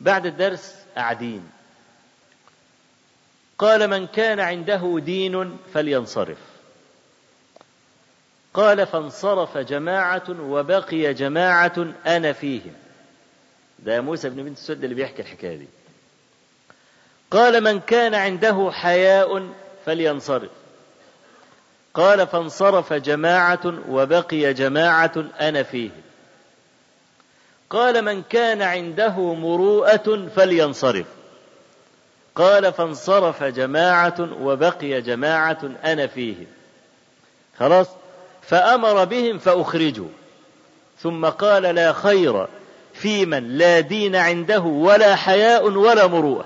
بعد 0.00 0.26
الدرس 0.26 0.76
قاعدين 0.96 1.50
قال 3.58 3.90
من 3.90 4.06
كان 4.06 4.40
عنده 4.40 5.00
دين 5.04 5.56
فلينصرف. 5.74 6.38
قال 8.54 8.86
فانصرف 8.86 9.58
جماعة 9.58 10.40
وبقي 10.40 11.14
جماعة 11.14 11.94
أنا 12.06 12.32
فيهم. 12.32 12.83
ده 13.84 14.00
موسى 14.00 14.28
بن 14.28 14.42
بنت 14.44 14.58
السد 14.58 14.82
اللي 14.84 14.94
بيحكي 14.94 15.22
الحكاية 15.22 15.56
دي. 15.56 15.66
قال 17.30 17.64
من 17.64 17.80
كان 17.80 18.14
عنده 18.14 18.70
حياء 18.72 19.48
فلينصرف. 19.86 20.50
قال 21.94 22.26
فانصرف 22.26 22.92
جماعة 22.92 23.74
وبقي 23.88 24.54
جماعة 24.54 25.12
أنا 25.40 25.62
فيهم 25.62 26.02
قال 27.70 28.02
من 28.04 28.22
كان 28.22 28.62
عنده 28.62 29.34
مروءة 29.34 30.28
فلينصرف. 30.36 31.06
قال 32.34 32.72
فانصرف 32.72 33.42
جماعة 33.44 34.28
وبقي 34.40 35.00
جماعة 35.00 35.70
أنا 35.84 36.06
فيهم 36.06 36.46
خلاص؟ 37.58 37.86
فأمر 38.42 39.04
بهم 39.04 39.38
فأخرجوا. 39.38 40.08
ثم 40.98 41.26
قال 41.26 41.62
لا 41.62 41.92
خير. 41.92 42.46
في 43.04 43.26
من 43.26 43.58
لا 43.58 43.80
دين 43.80 44.16
عنده 44.16 44.60
ولا 44.60 45.16
حياء 45.16 45.68
ولا 45.70 46.06
مروءة. 46.06 46.44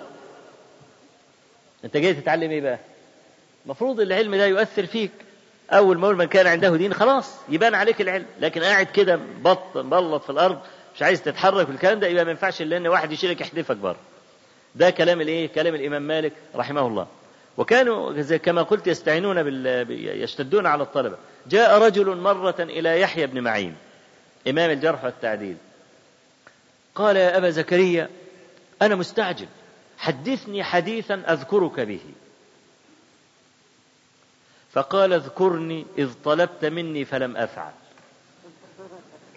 أنت 1.85 1.97
جاي 1.97 2.15
تتعلم 2.15 2.51
إيه 2.51 2.61
بقى؟ 2.61 2.79
المفروض 3.65 4.01
العلم 4.01 4.35
ده 4.35 4.47
يؤثر 4.47 4.87
فيك. 4.87 5.11
أول 5.71 5.99
ما 5.99 6.13
من 6.13 6.25
كان 6.25 6.47
عنده 6.47 6.77
دين 6.77 6.95
خلاص 6.95 7.35
يبان 7.49 7.75
عليك 7.75 8.01
العلم. 8.01 8.27
لكن 8.41 8.63
قاعد 8.63 8.87
كده 8.87 9.21
بط 9.43 9.77
مبلط 9.77 10.23
في 10.25 10.31
الأرض 10.31 10.59
مش 10.97 11.03
عايز 11.03 11.23
تتحرك 11.23 11.69
والكلام 11.69 12.01
ده 12.01 12.07
يبقى 12.07 12.25
ما 12.25 12.31
ينفعش 12.31 12.63
إلا 12.63 12.77
إن 12.77 12.87
واحد 12.87 13.13
يشيلك 13.13 13.41
يحدفك 13.41 13.77
بره. 13.77 13.97
ده 14.75 14.91
كلام 14.91 15.21
الإيه؟ 15.21 15.49
كلام 15.49 15.75
الإمام 15.75 16.03
مالك 16.03 16.33
رحمه 16.57 16.87
الله. 16.87 17.07
وكانوا 17.57 18.23
كما 18.37 18.63
قلت 18.63 18.87
يستعينون 18.87 19.43
بال... 19.43 19.87
يشتدون 20.23 20.67
على 20.67 20.83
الطلبة. 20.83 21.17
جاء 21.47 21.79
رجل 21.79 22.17
مرة 22.17 22.57
إلى 22.59 23.01
يحيى 23.01 23.27
بن 23.27 23.41
معين 23.41 23.77
إمام 24.49 24.71
الجرح 24.71 25.05
والتعديل. 25.05 25.57
قال 26.99 27.17
يا 27.17 27.37
أبا 27.37 27.51
زكريا 27.51 28.09
أنا 28.83 28.95
مستعجل 28.95 29.47
حدثني 29.99 30.65
حديثا 30.65 31.15
أذكرك 31.15 31.81
به. 31.81 32.01
فقال 34.73 35.13
اذكرني 35.13 35.87
إذ 35.99 36.11
طلبت 36.25 36.65
مني 36.65 37.05
فلم 37.05 37.37
أفعل. 37.37 37.73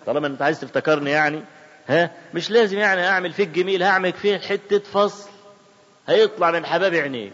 طالما 0.06 0.28
أنت 0.28 0.42
عايز 0.42 0.60
تفتكرني 0.60 1.12
يعني 1.12 1.44
ها 1.88 2.12
مش 2.34 2.52
لازم 2.52 2.78
يعني 2.78 3.08
أعمل 3.08 3.34
فيك 3.34 3.50
جميل 3.50 3.84
هعمل 3.84 4.14
فيك 4.14 4.42
حتة 4.42 4.80
فصل. 4.80 5.30
هيطلع 6.08 6.52
من 6.52 6.66
حباب 6.66 6.94
عينيك 6.94 7.34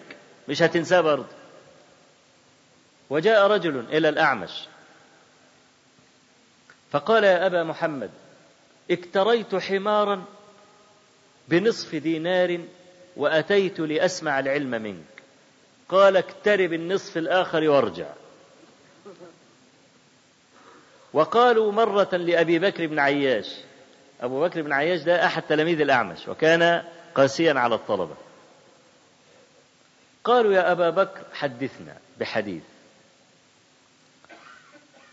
مش 0.49 0.61
هتنساه 0.61 1.01
برضه. 1.01 1.27
وجاء 3.09 3.47
رجل 3.47 3.85
إلى 3.89 4.09
الأعمش. 4.09 4.67
فقال 6.91 7.23
يا 7.23 7.45
أبا 7.45 7.63
محمد 7.63 8.09
اكتريت 8.91 9.55
حمارا 9.55 10.23
بنصف 11.47 11.95
دينار 11.95 12.59
وأتيت 13.17 13.79
لأسمع 13.79 14.39
العلم 14.39 14.69
منك. 14.69 15.23
قال 15.89 16.17
اقترب 16.17 16.73
النصف 16.73 17.17
الآخر 17.17 17.69
وارجع. 17.69 18.09
وقالوا 21.13 21.71
مرة 21.71 22.15
لأبي 22.15 22.59
بكر 22.59 22.87
بن 22.87 22.99
عياش. 22.99 23.55
أبو 24.21 24.41
بكر 24.41 24.61
بن 24.61 24.73
عياش 24.73 25.01
ده 25.01 25.25
أحد 25.25 25.41
تلاميذ 25.41 25.81
الأعمش 25.81 26.27
وكان 26.27 26.83
قاسيا 27.15 27.53
على 27.53 27.75
الطلبة. 27.75 28.15
قالوا 30.23 30.53
يا 30.53 30.71
أبا 30.71 30.89
بكر 30.89 31.21
حدثنا 31.33 31.97
بحديث. 32.19 32.63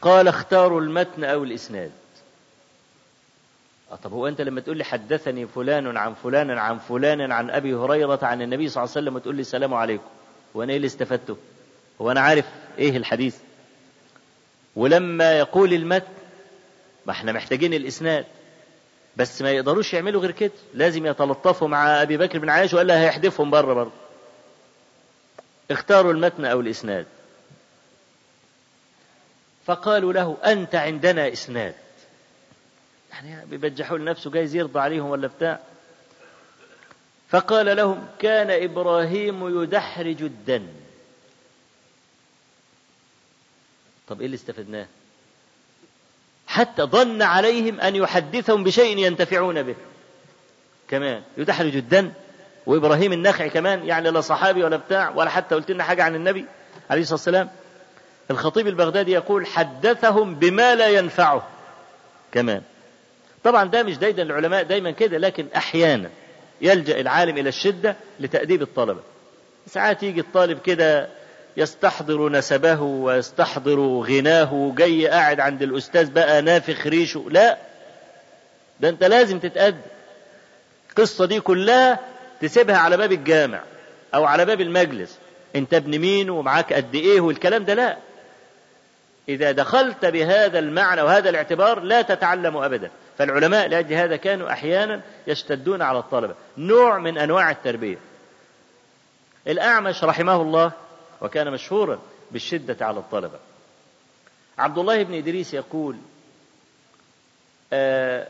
قال 0.03 0.29
اختاروا 0.29 0.81
المتن 0.81 1.25
أو 1.25 1.45
الإسناد. 1.45 1.93
طب 4.03 4.13
هو 4.13 4.29
أنت 4.29 4.41
لما 4.41 4.61
تقول 4.61 4.77
لي 4.77 4.85
حدثني 4.85 5.47
فلان 5.47 5.97
عن 5.97 6.15
فلان 6.15 6.51
عن 6.51 6.79
فلان 6.79 7.33
عن 7.33 7.51
أبي 7.51 7.75
هريرة 7.75 8.19
عن 8.23 8.43
النبي 8.43 8.69
صلى 8.69 8.83
الله 8.83 8.93
عليه 8.97 9.03
وسلم 9.05 9.17
وتقول 9.17 9.35
لي 9.35 9.41
السلام 9.41 9.75
عليكم 9.75 10.05
وأنا 10.55 10.71
إيه 10.71 10.77
اللي 10.77 10.87
استفدته؟ 10.87 11.37
هو 12.01 12.11
أنا 12.11 12.21
عارف 12.21 12.45
إيه 12.79 12.97
الحديث؟ 12.97 13.37
ولما 14.77 15.39
يقول 15.39 15.73
المتن 15.75 16.07
ما 17.07 17.13
إحنا 17.13 17.33
محتاجين 17.33 17.75
الإسناد 17.75 18.25
بس 19.17 19.43
ما 19.43 19.51
يقدروش 19.51 19.95
يعملوا 19.95 20.21
غير 20.21 20.31
كده 20.31 20.53
لازم 20.75 21.07
يتلطفوا 21.07 21.69
مع 21.69 22.03
أبي 22.03 22.17
بكر 22.17 22.39
بن 22.39 22.49
عايش 22.51 22.75
وإلا 22.75 23.01
هيحدفهم 23.03 23.51
بره 23.51 23.75
برضه. 23.75 23.93
اختاروا 25.71 26.13
المتن 26.13 26.45
أو 26.45 26.61
الإسناد. 26.61 27.07
فقالوا 29.67 30.13
له 30.13 30.37
أنت 30.45 30.75
عندنا 30.75 31.33
إسناد. 31.33 31.75
يعني 33.23 33.47
بيبجحوا 33.47 33.99
لنفسه 33.99 34.31
جايز 34.31 34.55
يرضى 34.55 34.81
عليهم 34.81 35.07
ولا 35.07 35.27
بتاع. 35.27 35.61
فقال 37.29 37.77
لهم 37.77 38.07
كان 38.19 38.51
إبراهيم 38.51 39.63
يدحرج 39.63 40.23
الدن. 40.23 40.69
طب 44.09 44.21
إيه 44.21 44.27
اللي 44.27 44.35
استفدناه؟ 44.35 44.87
حتى 46.47 46.83
ظن 46.83 47.23
عليهم 47.23 47.81
أن 47.81 47.97
يحدثهم 47.97 48.65
بشيء 48.65 48.99
ينتفعون 48.99 49.63
به. 49.63 49.75
كمان 50.89 51.23
يدحرج 51.37 51.77
الدن. 51.77 52.13
وإبراهيم 52.67 53.13
النخعي 53.13 53.51
كمان 53.51 53.85
يعني 53.87 54.11
لا 54.11 54.21
صحابي 54.21 54.65
ولا 54.65 54.77
بتاع 54.77 55.11
ولا 55.11 55.31
حتى 55.31 55.55
قلت 55.55 55.71
لنا 55.71 55.85
حاجة 55.85 56.03
عن 56.05 56.15
النبي 56.15 56.47
عليه 56.91 57.03
الصلاة 57.03 57.17
والسلام. 57.17 57.51
الخطيب 58.31 58.69
البغدادي 58.69 59.13
يقول 59.13 59.47
حدثهم 59.47 60.35
بما 60.35 60.75
لا 60.75 60.89
ينفعه. 60.89 61.49
كمان 62.33 62.63
طبعا 63.45 63.65
ده 63.65 63.83
مش 63.83 63.99
دايما 63.99 64.23
العلماء 64.23 64.63
دايما 64.63 64.91
كده 64.91 65.19
لكن 65.19 65.47
أحيانا 65.57 66.11
يلجأ 66.61 67.01
العالم 67.01 67.39
إلى 67.39 67.49
الشدة 67.49 67.97
لتأديب 68.21 68.63
الطلبة. 68.63 69.01
ساعات 69.67 70.03
يجي 70.03 70.21
الطالب 70.21 70.59
كده 70.59 71.09
يستحضر 71.57 72.29
نسبه 72.29 72.81
ويستحضر 72.81 73.81
غناه 73.81 74.55
وجاي 74.55 75.07
قاعد 75.07 75.41
عند 75.41 75.63
الأستاذ 75.63 76.11
بقى 76.11 76.43
نافخ 76.43 76.87
ريشه. 76.87 77.25
لا 77.31 77.59
ده 78.81 78.89
أنت 78.89 79.05
لازم 79.05 79.39
تتأدب. 79.39 79.81
القصة 80.91 81.25
دي 81.27 81.41
كلها 81.41 81.99
تسيبها 82.41 82.77
على 82.77 82.97
باب 82.97 83.13
الجامع 83.13 83.61
أو 84.15 84.25
على 84.25 84.45
باب 84.45 84.61
المجلس. 84.61 85.19
أنت 85.57 85.75
ابن 85.75 85.99
مين 85.99 86.31
ومعاك 86.31 86.73
قد 86.73 86.95
إيه 86.95 87.21
والكلام 87.21 87.65
ده؟ 87.65 87.75
لا. 87.75 87.97
إذا 89.29 89.53
دخلت 89.53 90.05
بهذا 90.07 90.59
المعنى 90.59 91.03
وهذا 91.03 91.31
الاعتبار 91.31 91.81
لا 91.81 92.03
تتعلم 92.03 92.57
أبدا. 92.57 92.91
فالعلماء 93.19 93.69
لأجل 93.69 93.95
هذا 93.95 94.17
كانوا 94.17 94.53
أحيانا 94.53 95.03
يشتدون 95.27 95.83
على 95.83 95.99
الطلبة. 95.99 96.35
نوع 96.59 96.99
من 96.99 97.19
أنواع 97.19 97.51
التربية. 97.51 97.99
الأعمش 99.47 100.05
رحمه 100.05 100.43
الله 100.43 100.73
وكان 101.21 101.51
مشهورا 101.51 101.99
بالشدة 102.31 102.87
على 102.87 102.99
الطلبة. 102.99 103.39
عبد 104.59 104.79
الله 104.79 105.03
بن 105.03 105.15
إدريس 105.15 105.55
يقول 105.55 105.97
آه، 107.73 108.29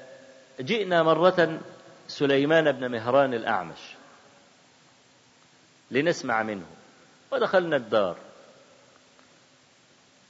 جئنا 0.61 1.03
مرة 1.03 1.61
سليمان 2.09 2.72
بن 2.72 2.91
مهران 2.91 3.35
الأعمش 3.35 3.95
لنسمع 5.91 6.43
منه. 6.43 6.66
ودخلنا 7.32 7.76
الدار. 7.76 8.16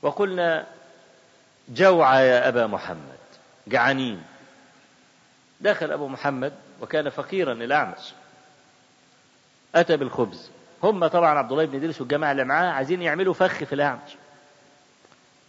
وقلنا 0.03 0.67
جوع 1.69 2.21
يا 2.21 2.49
أبا 2.49 2.67
محمد. 2.67 3.19
جعانين 3.67 4.23
دخل 5.61 5.93
أبو 5.93 6.09
محمد 6.09 6.53
وكان 6.81 7.11
فقيرا 7.11 7.53
الأعمش 7.53 8.13
أتى 9.75 9.97
بالخبز. 9.97 10.51
هم 10.83 11.07
طبعا 11.07 11.39
عبد 11.39 11.53
الله 11.53 11.65
بن 11.65 11.77
إدريس 11.77 12.01
والجماعة 12.01 12.33
اللي 12.33 12.45
معاه 12.45 12.73
عايزين 12.73 13.03
يعملوا 13.03 13.35
فخ 13.35 13.65
في 13.65 13.73
الأعمش. 13.75 14.11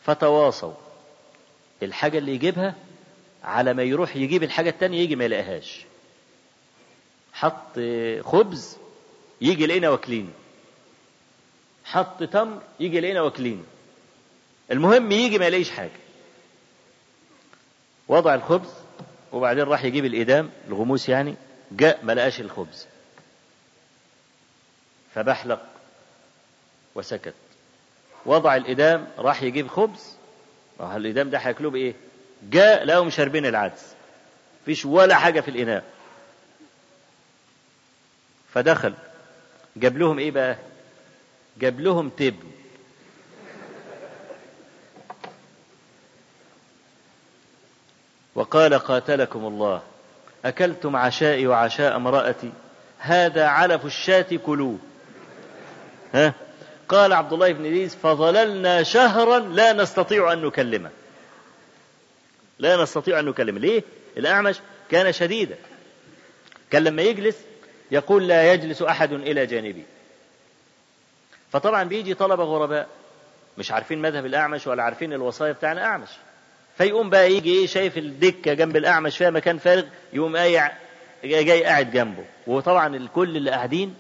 فتواصوا. 0.04 0.74
الحاجة 1.84 2.18
اللي 2.18 2.34
يجيبها 2.36 2.76
على 3.44 3.74
ما 3.74 3.84
يروح 3.84 4.16
يجيب 4.16 4.44
الحاجة 4.44 4.70
التانية 4.70 5.00
يجي 5.00 5.16
ما 5.16 5.26
يلاقيهاش. 5.26 5.86
حط 7.34 7.80
خبز 8.22 8.78
يجي 9.42 9.68
لقينا 9.68 9.90
واكلين. 9.90 10.34
حط 11.86 12.24
تمر 12.24 12.62
يجي 12.80 13.00
لقينا 13.00 13.22
واكلين. 13.22 13.66
المهم 14.72 15.12
يجي 15.12 15.38
ما 15.38 15.46
يلاقيش 15.46 15.72
حاجة. 15.72 16.00
وضع 18.08 18.36
الخبز 18.36 18.70
وبعدين 19.36 19.64
راح 19.64 19.84
يجيب 19.84 20.06
الإدام 20.06 20.50
الغموس 20.68 21.10
يعني 21.10 21.36
جاء 21.72 22.06
ما 22.06 22.12
لقاش 22.14 22.40
الخبز. 22.40 22.86
فبحلق 25.16 25.62
وسكت. 26.96 27.34
وضع 28.26 28.56
الإدام 28.56 29.08
راح 29.18 29.44
يجيب 29.44 29.68
خبز. 29.68 30.16
الإدام 30.82 31.30
ده 31.30 31.38
هياكلوه 31.38 31.72
بإيه؟ 31.72 31.94
جاء 32.44 32.84
لقوا 32.84 33.06
مشربين 33.06 33.46
العدس. 33.46 33.94
فيش 34.66 34.86
ولا 34.86 35.16
حاجة 35.16 35.42
في 35.42 35.48
الإناء. 35.48 35.84
فدخل. 38.54 38.94
جاب 39.78 39.98
لهم 39.98 40.20
إيه 40.20 40.32
بقى؟ 40.32 40.58
جاب 41.58 41.80
لهم 41.80 42.10
تبن. 42.10 42.52
وقال 48.36 48.74
قاتلكم 48.74 49.46
الله 49.46 49.82
أكلتم 50.46 50.96
عشائي 50.96 51.48
وعشاء 51.48 51.96
امرأتي 51.96 52.52
هذا 52.98 53.46
علف 53.46 53.86
الشاة 53.86 54.26
كلوه. 54.46 54.78
ها؟ 56.14 56.34
قال 56.90 57.14
عبد 57.14 57.34
الله 57.34 57.52
بن 57.52 57.66
إدريس 57.66 57.96
فظللنا 57.96 58.84
شهرا 58.84 59.40
لا 59.40 59.74
نستطيع 59.74 60.34
أن 60.34 60.42
نكلمه. 60.42 60.90
لا 62.60 62.84
نستطيع 62.84 63.20
أن 63.20 63.26
نكلمه. 63.26 63.60
ليه؟ 63.60 63.84
الأعمش 64.18 64.60
كان 64.92 65.12
شديدا. 65.12 65.56
كان 66.72 66.84
لما 66.84 67.02
يجلس 67.02 67.38
يقول 67.92 68.28
لا 68.28 68.54
يجلس 68.54 68.82
أحد 68.82 69.12
إلى 69.12 69.46
جانبي. 69.46 69.86
فطبعا 71.52 71.84
بيجي 71.84 72.14
طلبة 72.14 72.44
غرباء 72.44 72.88
مش 73.58 73.72
عارفين 73.72 74.02
مذهب 74.02 74.26
الأعمش 74.26 74.68
ولا 74.68 74.84
عارفين 74.84 75.14
الوصايا 75.14 75.52
بتاعنا 75.52 75.86
أعمش. 75.86 76.10
فيقوم 76.78 77.10
بقى 77.10 77.34
يجي 77.34 77.60
إيه 77.60 77.68
شايف 77.68 77.98
الدكة 77.98 78.54
جنب 78.54 78.78
الأعمش 78.78 79.18
فيها 79.18 79.30
مكان 79.30 79.58
فارغ 79.58 79.84
يقوم 80.14 80.36
إيه 80.36 80.78
جاي 81.24 81.64
قاعد 81.64 81.92
جنبه. 81.92 82.26
وطبعا 82.48 82.96
الكل 82.96 83.38
اللي 83.38 83.52
قاعدين 83.52 83.96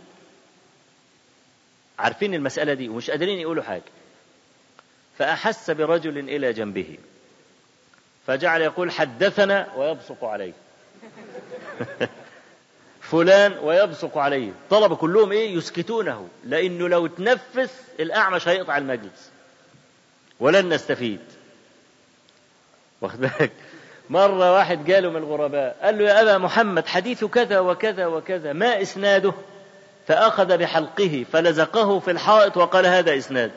عارفين 1.99 2.33
المسألة 2.33 2.73
دي 2.73 2.89
ومش 2.89 3.09
قادرين 3.09 3.39
يقولوا 3.39 3.63
حاجة. 3.63 3.83
فأحس 5.17 5.71
برجل 5.71 6.17
إلى 6.17 6.53
جنبه. 6.53 6.97
فجعل 8.27 8.61
يقول 8.61 8.91
حدثنا 8.91 9.73
ويبصق 9.75 10.23
عليه. 10.23 10.53
فلان 13.11 13.57
ويبصق 13.57 14.17
عليه. 14.17 14.51
طلب 14.69 14.93
كلهم 14.93 15.31
إيه؟ 15.31 15.55
يسكتونه. 15.55 16.29
لأنه 16.43 16.89
لو 16.89 17.07
تنفس 17.07 17.81
الأعمش 17.99 18.47
هيقطع 18.47 18.77
المجلس. 18.77 19.31
ولن 20.39 20.73
نستفيد. 20.73 21.19
واخد 23.01 23.19
بالك؟ 23.19 23.51
مرة 24.09 24.53
واحد 24.53 24.85
جاله 24.85 25.09
من 25.09 25.15
الغرباء 25.15 25.77
قال 25.83 25.97
له 25.97 26.03
يا 26.03 26.21
أبا 26.21 26.37
محمد 26.37 26.87
حديث 26.87 27.25
كذا 27.25 27.59
وكذا 27.59 28.05
وكذا 28.05 28.53
ما 28.53 28.81
إسناده؟ 28.81 29.33
فأخذ 30.07 30.57
بحلقه 30.57 31.25
فلزقه 31.31 31.99
في 31.99 32.11
الحائط 32.11 32.57
وقال 32.57 32.85
هذا 32.85 33.17
إسناد. 33.17 33.51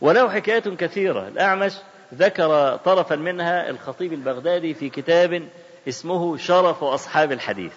وله 0.00 0.30
حكايات 0.30 0.68
كثيرة. 0.68 1.28
الأعمش 1.28 1.72
ذكر 2.14 2.76
طرفا 2.76 3.16
منها 3.16 3.70
الخطيب 3.70 4.12
البغدادي 4.12 4.74
في 4.74 4.88
كتاب 4.88 5.48
اسمه 5.88 6.36
شرف 6.36 6.84
أصحاب 6.84 7.32
الحديث. 7.32 7.72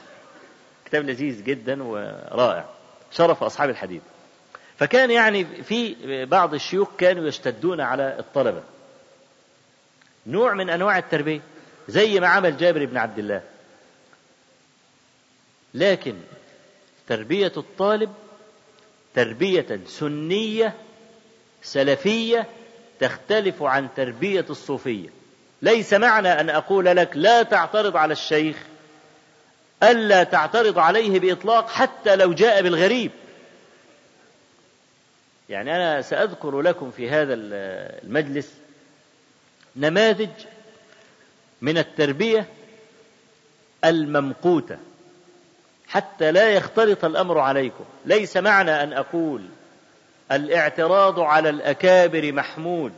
كتاب 0.85 1.03
لذيذ 1.03 1.43
جدا 1.43 1.83
ورائع. 1.83 2.65
شرف 3.11 3.43
أصحاب 3.43 3.69
الحديث. 3.69 4.01
فكان 4.77 5.11
يعني 5.11 5.45
في 5.45 5.95
بعض 6.25 6.53
الشيوخ 6.53 6.87
كانوا 6.97 7.27
يشتدون 7.27 7.81
على 7.81 8.15
الطلبة. 8.19 8.63
نوع 10.27 10.53
من 10.53 10.69
أنواع 10.69 10.97
التربية 10.97 11.41
زي 11.87 12.19
ما 12.19 12.27
عمل 12.27 12.57
جابر 12.57 12.85
بن 12.85 12.97
عبد 12.97 13.19
الله. 13.19 13.41
لكن 15.73 16.15
تربية 17.07 17.51
الطالب 17.57 18.13
تربية 19.15 19.79
سنية 19.87 20.73
سلفية 21.63 22.47
تختلف 22.99 23.63
عن 23.63 23.87
تربية 23.95 24.45
الصوفية. 24.49 25.09
ليس 25.61 25.93
معنى 25.93 26.27
أن 26.27 26.49
أقول 26.49 26.85
لك 26.85 27.11
لا 27.15 27.43
تعترض 27.43 27.97
على 27.97 28.11
الشيخ 28.11 28.57
ألا 29.83 30.23
تعترض 30.23 30.79
عليه 30.79 31.19
بإطلاق 31.19 31.69
حتى 31.69 32.15
لو 32.15 32.33
جاء 32.33 32.61
بالغريب. 32.61 33.11
يعني 35.49 35.75
أنا 35.75 36.01
سأذكر 36.01 36.61
لكم 36.61 36.91
في 36.91 37.09
هذا 37.09 37.33
المجلس 37.33 38.53
نماذج 39.75 40.29
من 41.61 41.77
التربية 41.77 42.45
الممقوتة 43.85 44.77
حتى 45.87 46.31
لا 46.31 46.49
يختلط 46.49 47.05
الأمر 47.05 47.39
عليكم. 47.39 47.83
ليس 48.05 48.37
معنى 48.37 48.83
أن 48.83 48.93
أقول 48.93 49.41
الاعتراض 50.31 51.19
على 51.19 51.49
الأكابر 51.49 52.31
محمود 52.31 52.91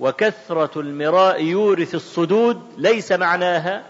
وكثرة 0.00 0.80
المراء 0.80 1.42
يورث 1.42 1.94
الصدود 1.94 2.62
ليس 2.78 3.12
معناها 3.12 3.82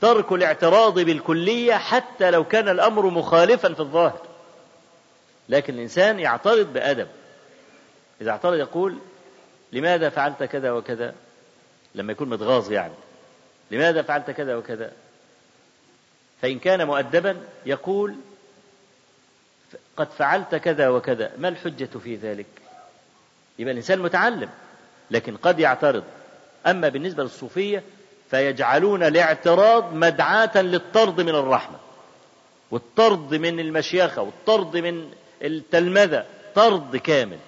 ترك 0.00 0.32
الاعتراض 0.32 0.98
بالكلية 0.98 1.74
حتى 1.74 2.30
لو 2.30 2.44
كان 2.44 2.68
الأمر 2.68 3.06
مخالفا 3.06 3.74
في 3.74 3.80
الظاهر. 3.80 4.20
لكن 5.48 5.74
الإنسان 5.74 6.20
يعترض 6.20 6.72
بأدب. 6.72 7.08
إذا 8.20 8.30
اعترض 8.30 8.54
يقول 8.54 8.98
لماذا 9.72 10.08
فعلت 10.08 10.42
كذا 10.42 10.72
وكذا؟ 10.72 11.14
لما 11.94 12.12
يكون 12.12 12.28
متغاظ 12.28 12.72
يعني. 12.72 12.94
لماذا 13.70 14.02
فعلت 14.02 14.30
كذا 14.30 14.56
وكذا؟ 14.56 14.92
فإن 16.42 16.58
كان 16.58 16.86
مؤدبا 16.86 17.36
يقول 17.66 18.14
قد 19.96 20.10
فعلت 20.10 20.54
كذا 20.54 20.88
وكذا 20.88 21.32
ما 21.38 21.48
الحجة 21.48 21.98
في 21.98 22.16
ذلك؟ 22.16 22.46
يبقى 23.58 23.72
الإنسان 23.72 23.98
متعلم 23.98 24.48
لكن 25.10 25.36
قد 25.36 25.60
يعترض. 25.60 26.04
أما 26.66 26.88
بالنسبة 26.88 27.22
للصوفية 27.22 27.82
فيجعلون 28.30 29.02
الاعتراض 29.02 29.94
مدعاة 29.94 30.62
للطرد 30.62 31.20
من 31.20 31.34
الرحمة 31.34 31.78
والطرد 32.70 33.34
من 33.34 33.60
المشيخة 33.60 34.22
والطرد 34.22 34.76
من 34.76 35.10
التلمذة 35.42 36.26
طرد 36.54 36.96
كامل. 36.96 37.38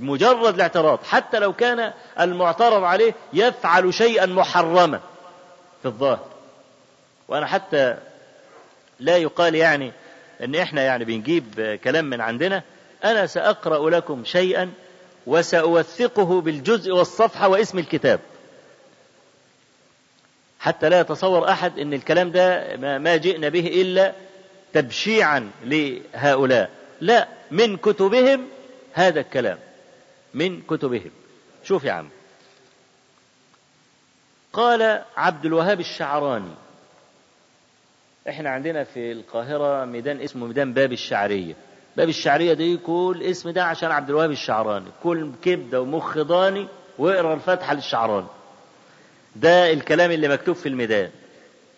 مجرد 0.00 0.54
الاعتراض 0.54 0.98
حتى 1.04 1.38
لو 1.38 1.52
كان 1.52 1.92
المعترض 2.20 2.82
عليه 2.84 3.14
يفعل 3.32 3.94
شيئا 3.94 4.26
محرما 4.26 5.00
في 5.82 5.88
الظاهر. 5.88 6.26
وأنا 7.28 7.46
حتى 7.46 7.96
لا 9.00 9.16
يقال 9.16 9.54
يعني 9.54 9.92
إن 10.44 10.54
إحنا 10.54 10.82
يعني 10.82 11.04
بنجيب 11.04 11.78
كلام 11.84 12.04
من 12.04 12.20
عندنا 12.20 12.62
أنا 13.04 13.26
سأقرأ 13.26 13.90
لكم 13.90 14.24
شيئا 14.24 14.72
وسأوثقه 15.26 16.40
بالجزء 16.40 16.92
والصفحة 16.92 17.48
واسم 17.48 17.78
الكتاب. 17.78 18.20
حتى 20.60 20.88
لا 20.88 21.00
يتصور 21.00 21.50
أحد 21.50 21.78
إن 21.78 21.92
الكلام 21.92 22.30
ده 22.30 22.76
ما 22.98 23.16
جئنا 23.16 23.48
به 23.48 23.66
إلا 23.66 24.12
تبشيعا 24.72 25.50
لهؤلاء. 25.64 26.70
لا 27.00 27.28
من 27.50 27.76
كتبهم 27.76 28.48
هذا 28.92 29.20
الكلام. 29.20 29.58
من 30.36 30.62
كتبهم. 30.62 31.10
شوف 31.64 31.84
يا 31.84 31.92
عم. 31.92 32.08
قال 34.52 35.02
عبد 35.16 35.44
الوهاب 35.46 35.80
الشعراني. 35.80 36.54
إحنا 38.28 38.50
عندنا 38.50 38.84
في 38.84 39.12
القاهرة 39.12 39.84
ميدان 39.84 40.20
اسمه 40.20 40.46
ميدان 40.46 40.72
باب 40.72 40.92
الشعرية. 40.92 41.54
باب 41.96 42.08
الشعرية 42.08 42.52
دي 42.52 42.76
كل 42.76 43.22
اسم 43.22 43.50
ده 43.50 43.64
عشان 43.64 43.90
عبد 43.90 44.08
الوهاب 44.10 44.30
الشعراني. 44.30 44.86
كل 45.02 45.30
كبدة 45.42 45.80
ومخ 45.80 46.18
ضاني 46.18 46.68
واقرأ 46.98 47.34
الفاتحة 47.34 47.74
للشعراني. 47.74 48.26
ده 49.36 49.72
الكلام 49.72 50.10
اللي 50.10 50.28
مكتوب 50.28 50.56
في 50.56 50.68
الميدان. 50.68 51.10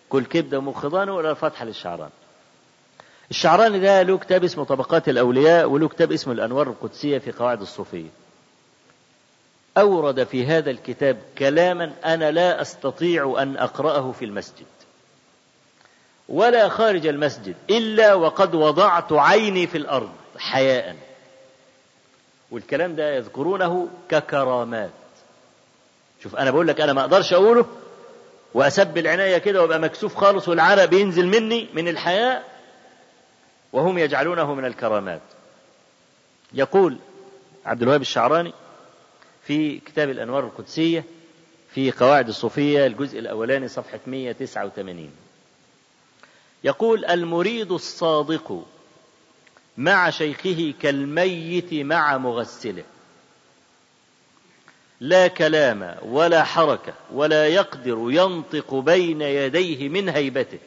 كل 0.09 0.25
كبدة 0.25 0.57
ومخ 0.57 0.85
ضاني 0.85 1.11
واقرأ 1.11 1.31
الفاتحة 1.31 1.65
للشعراني. 1.65 2.11
الشعراني 3.31 3.79
ده 3.79 4.01
له 4.01 4.17
كتاب 4.17 4.43
اسمه 4.43 4.63
طبقات 4.63 5.09
الأولياء 5.09 5.69
وله 5.69 5.87
كتاب 5.87 6.11
اسمه 6.11 6.33
الأنوار 6.33 6.67
القدسية 6.67 7.17
في 7.17 7.31
قواعد 7.31 7.61
الصوفية. 7.61 8.09
أورد 9.81 10.23
في 10.23 10.45
هذا 10.45 10.71
الكتاب 10.71 11.17
كلاما 11.37 11.91
أنا 12.05 12.31
لا 12.31 12.61
أستطيع 12.61 13.35
أن 13.41 13.57
أقرأه 13.57 14.11
في 14.11 14.25
المسجد. 14.25 14.65
ولا 16.29 16.69
خارج 16.69 17.07
المسجد 17.07 17.55
إلا 17.69 18.13
وقد 18.13 18.55
وضعت 18.55 19.13
عيني 19.13 19.67
في 19.67 19.77
الأرض 19.77 20.09
حياء. 20.37 20.95
والكلام 22.51 22.95
ده 22.95 23.15
يذكرونه 23.15 23.87
ككرامات. 24.09 24.89
شوف 26.23 26.35
أنا 26.35 26.51
بقول 26.51 26.67
لك 26.67 26.81
أنا 26.81 26.93
ما 26.93 27.01
أقدرش 27.01 27.33
أقوله 27.33 27.65
وأسبل 28.53 28.99
العناية 29.01 29.37
كده 29.37 29.61
وأبقى 29.61 29.79
مكسوف 29.79 30.15
خالص 30.15 30.47
والعرق 30.49 30.85
بينزل 30.85 31.27
مني 31.27 31.67
من 31.73 31.87
الحياء 31.87 32.43
وهم 33.73 33.97
يجعلونه 33.97 34.53
من 34.53 34.65
الكرامات. 34.65 35.21
يقول 36.53 36.97
عبد 37.65 37.81
الوهاب 37.81 38.01
الشعراني 38.01 38.53
في 39.49 39.79
كتاب 39.79 40.09
الأنوار 40.09 40.43
القدسية 40.43 41.03
في 41.73 41.91
قواعد 41.91 42.27
الصوفية 42.27 42.85
الجزء 42.85 43.19
الأولاني 43.19 43.67
صفحة 43.67 43.99
189 44.07 45.11
يقول 46.63 47.05
المريد 47.05 47.71
الصادق 47.71 48.65
مع 49.77 50.09
شيخه 50.09 50.73
كالميت 50.81 51.73
مع 51.73 52.17
مغسله. 52.17 52.83
لا 54.99 55.27
كلام 55.27 55.97
ولا 56.05 56.43
حركة 56.43 56.93
ولا 57.13 57.47
يقدر 57.47 58.07
ينطق 58.09 58.73
بين 58.73 59.21
يديه 59.21 59.89
من 59.89 60.09
هيبته. 60.09 60.59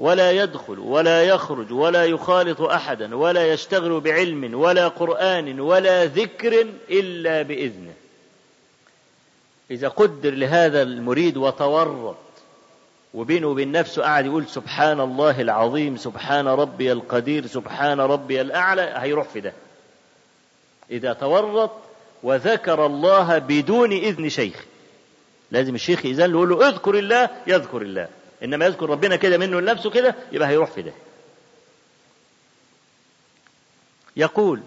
ولا 0.00 0.30
يدخل 0.30 0.78
ولا 0.78 1.22
يخرج 1.22 1.72
ولا 1.72 2.04
يخالط 2.04 2.60
أحدا 2.60 3.16
ولا 3.16 3.52
يشتغل 3.52 4.00
بعلم 4.00 4.54
ولا 4.54 4.88
قرآن 4.88 5.60
ولا 5.60 6.04
ذكر 6.04 6.66
إلا 6.90 7.42
بإذنه. 7.42 7.92
إذا 9.70 9.88
قدر 9.88 10.30
لهذا 10.30 10.82
المريد 10.82 11.36
وتورط 11.36 12.16
وبينه 13.14 13.46
وبين 13.46 13.72
نفسه 13.72 14.02
قاعد 14.02 14.26
يقول 14.26 14.46
سبحان 14.46 15.00
الله 15.00 15.40
العظيم 15.40 15.96
سبحان 15.96 16.48
ربي 16.48 16.92
القدير 16.92 17.46
سبحان 17.46 18.00
ربي 18.00 18.40
الأعلى 18.40 18.94
هيروح 18.96 19.28
في 19.28 19.40
ده. 19.40 19.52
إذا 20.90 21.12
تورط 21.12 21.72
وذكر 22.22 22.86
الله 22.86 23.38
بدون 23.38 23.92
إذن 23.92 24.28
شيخ. 24.28 24.64
لازم 25.50 25.74
الشيخ 25.74 26.06
اذن 26.06 26.30
يقول 26.30 26.48
له 26.48 26.68
اذكر 26.68 26.98
الله 26.98 27.28
يذكر 27.46 27.82
الله. 27.82 28.08
إنما 28.44 28.64
يذكر 28.66 28.90
ربنا 28.90 29.16
كده 29.16 29.38
منه 29.38 29.60
لنفسه 29.60 29.90
كده 29.90 30.14
يبقى 30.32 30.48
هيروح 30.48 30.70
في 30.70 30.82
ده. 30.82 30.92
يقول 34.16 34.60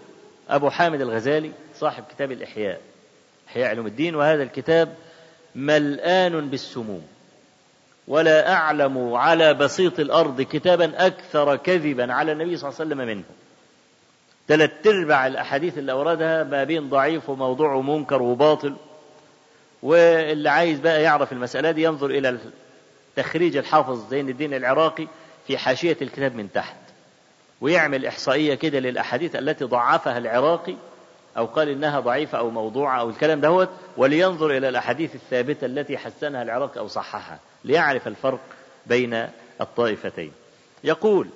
أبو 0.50 0.70
حامد 0.70 1.00
الغزالي 1.00 1.52
صاحب 1.76 2.04
كتاب 2.10 2.32
الإحياء 2.32 2.80
إحياء 3.48 3.68
علوم 3.68 3.86
الدين 3.86 4.14
وهذا 4.14 4.42
الكتاب 4.42 4.94
ملآن 5.54 6.50
بالسموم 6.50 7.06
ولا 8.08 8.52
أعلم 8.52 9.14
على 9.14 9.54
بسيط 9.54 10.00
الأرض 10.00 10.42
كتابا 10.42 11.06
أكثر 11.06 11.56
كذبا 11.56 12.12
على 12.12 12.32
النبي 12.32 12.56
صلى 12.56 12.68
الله 12.68 12.80
عليه 12.80 12.90
وسلم 12.94 13.06
منه. 13.06 13.24
ثلاث 14.48 14.70
أرباع 14.86 15.26
الأحاديث 15.26 15.78
اللي 15.78 15.92
أوردها 15.92 16.44
ما 16.44 16.64
بين 16.64 16.88
ضعيف 16.90 17.28
وموضوع 17.30 17.72
ومنكر 17.74 18.22
وباطل 18.22 18.76
واللي 19.82 20.50
عايز 20.50 20.80
بقى 20.80 21.02
يعرف 21.02 21.32
المسألة 21.32 21.70
دي 21.70 21.82
ينظر 21.82 22.10
إلى 22.10 22.38
تخريج 23.16 23.56
الحافظ 23.56 24.08
زين 24.10 24.28
الدين 24.28 24.54
العراقي 24.54 25.06
في 25.46 25.58
حاشية 25.58 25.96
الكتاب 26.02 26.34
من 26.34 26.52
تحت. 26.52 26.76
ويعمل 27.60 28.06
إحصائية 28.06 28.54
كده 28.54 28.78
للأحاديث 28.78 29.36
التي 29.36 29.64
ضعفها 29.64 30.18
العراقي 30.18 30.74
أو 31.36 31.46
قال 31.46 31.68
إنها 31.68 32.00
ضعيفة 32.00 32.38
أو 32.38 32.50
موضوعة 32.50 33.00
أو 33.00 33.10
الكلام 33.10 33.40
دهوت 33.40 33.68
ولينظر 33.96 34.56
إلى 34.56 34.68
الأحاديث 34.68 35.14
الثابتة 35.14 35.64
التي 35.64 35.98
حسنها 35.98 36.42
العراقي 36.42 36.80
أو 36.80 36.88
صححها 36.88 37.38
ليعرف 37.64 38.08
الفرق 38.08 38.40
بين 38.86 39.28
الطائفتين. 39.60 40.32
يقول 40.84 41.28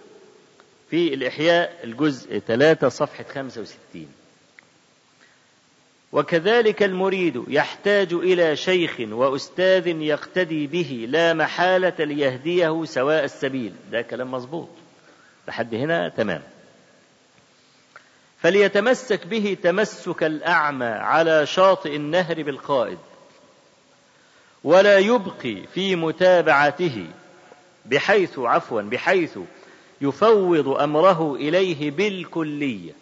في 0.91 1.15
الإحياء 1.15 1.85
الجزء 1.85 2.39
3 2.39 2.89
صفحة 2.89 3.25
65 3.35 4.07
وكذلك 6.13 6.83
المريد 6.83 7.45
يحتاج 7.49 8.13
إلى 8.13 8.57
شيخ 8.57 8.97
وأستاذ 9.01 9.87
يقتدي 9.87 10.67
به 10.67 11.07
لا 11.09 11.35
محالة 11.35 11.95
ليهديه 12.05 12.85
سواء 12.85 13.25
السبيل. 13.25 13.73
ده 13.93 14.03
كلام 14.03 14.31
مظبوط. 14.31 14.69
لحد 15.49 15.75
هنا 15.75 16.09
تمام. 16.09 16.43
فليتمسك 18.41 19.27
به 19.27 19.57
تمسك 19.63 20.25
الأعمى 20.25 20.87
على 20.87 21.47
شاطئ 21.47 21.97
النهر 21.97 22.43
بالقائد 22.43 22.99
ولا 24.65 24.99
يبقي 24.99 25.63
في 25.75 25.97
متابعته 25.97 27.07
بحيث 27.87 28.39
عفوا 28.39 28.83
بحيث 28.83 29.39
يفوض 30.01 30.69
أمره 30.69 31.35
إليه 31.35 31.91
بالكلية. 31.91 32.93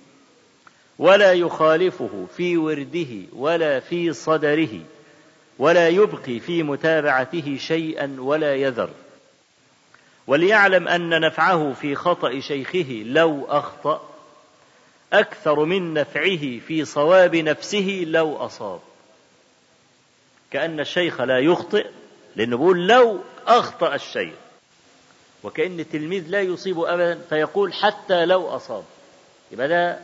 ولا 0.99 1.32
يخالفه 1.32 2.26
في 2.36 2.57
ورده 2.57 3.07
ولا 3.32 3.80
في 3.80 4.12
صدره 4.12 4.80
ولا 5.59 5.88
يبقي 5.88 6.40
في 6.40 6.62
متابعته 6.62 7.57
شيئا 7.61 8.16
ولا 8.18 8.55
يذر. 8.55 8.90
وليعلم 10.26 10.88
أن 10.88 11.20
نفعه 11.20 11.72
في 11.72 11.94
خطأ 11.94 12.40
شيخه 12.40 13.03
لو 13.07 13.47
أخطأ 13.49 14.09
أكثر 15.12 15.64
من 15.64 15.94
نفعه 15.94 16.59
في 16.66 16.84
صواب 16.84 17.36
نفسه 17.36 18.05
لو 18.07 18.36
أصاب. 18.36 18.80
كأن 20.51 20.80
الشيخ 20.80 21.20
لا 21.20 21.38
يخطئ 21.38 21.86
لأنه 22.36 22.57
بيقول 22.57 22.88
لو 22.88 23.20
أخطأ 23.47 23.94
الشيخ 23.94 24.34
وكأن 25.42 25.80
التلميذ 25.80 26.24
لا 26.28 26.40
يصيب 26.40 26.80
ابدا 26.80 27.18
فيقول 27.28 27.72
حتى 27.72 28.24
لو 28.26 28.49
أصاب. 28.49 28.84
يبقى 29.53 29.68
ده 29.68 29.99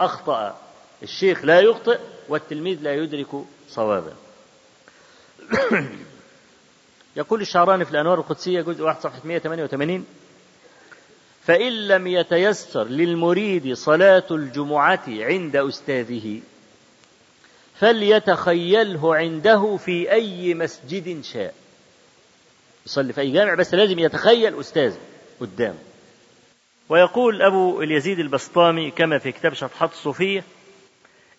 أخطأ. 0.00 0.66
الشيخ 1.02 1.44
لا 1.44 1.60
يخطئ 1.60 1.98
والتلميذ 2.28 2.78
لا 2.82 2.94
يدرك 2.94 3.26
صوابا 3.68 4.12
يقول 7.16 7.40
الشعراني 7.40 7.84
في 7.84 7.90
الأنوار 7.90 8.18
القدسية 8.18 8.60
جزء 8.60 8.82
واحد 8.82 9.00
صفحة 9.00 9.20
188 9.24 10.06
فإن 11.42 11.72
لم 11.72 12.06
يتيسر 12.06 12.84
للمريد 12.84 13.72
صلاة 13.72 14.26
الجمعة 14.30 15.04
عند 15.08 15.56
أستاذه 15.56 16.40
فليتخيله 17.74 19.16
عنده 19.16 19.76
في 19.76 20.12
أي 20.12 20.54
مسجد 20.54 21.24
شاء. 21.24 21.54
يصلي 22.86 23.12
في 23.12 23.20
أي 23.20 23.32
جامع 23.32 23.54
بس 23.54 23.74
لازم 23.74 23.98
يتخيل 23.98 24.60
أستاذه 24.60 24.98
قدامه 25.40 25.78
ويقول 26.88 27.42
أبو 27.42 27.82
اليزيد 27.82 28.18
البسطامي 28.18 28.90
كما 28.90 29.18
في 29.18 29.32
كتاب 29.32 29.54
شطحات 29.54 29.92
الصوفية 29.92 30.44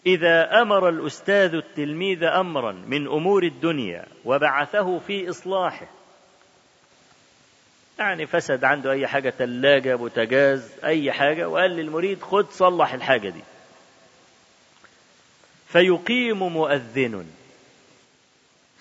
إذا 0.05 0.61
أمر 0.61 0.89
الأستاذ 0.89 1.53
التلميذ 1.53 2.23
أمرا 2.23 2.71
من 2.71 3.07
أمور 3.07 3.43
الدنيا 3.43 4.05
وبعثه 4.25 4.99
في 4.99 5.29
إصلاحه 5.29 5.87
يعني 7.99 8.25
فسد 8.27 8.63
عنده 8.63 8.91
أي 8.91 9.07
حاجة 9.07 9.29
ثلاجة 9.29 9.95
بوتجاز 9.95 10.71
أي 10.83 11.11
حاجة 11.11 11.49
وقال 11.49 11.71
للمريد 11.71 12.21
خد 12.21 12.45
صلح 12.51 12.93
الحاجة 12.93 13.29
دي. 13.29 13.41
فيقيم 15.67 16.43
مؤذن 16.43 17.25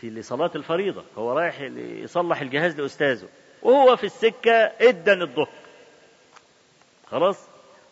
في 0.00 0.10
لصلاة 0.10 0.50
الفريضة 0.56 1.04
هو 1.18 1.32
رايح 1.32 1.60
يصلح 1.76 2.40
الجهاز 2.40 2.80
لأستاذه 2.80 3.28
وهو 3.62 3.96
في 3.96 4.04
السكة 4.04 4.52
ادن 4.80 5.22
الظهر 5.22 5.65
خلاص؟ 7.10 7.38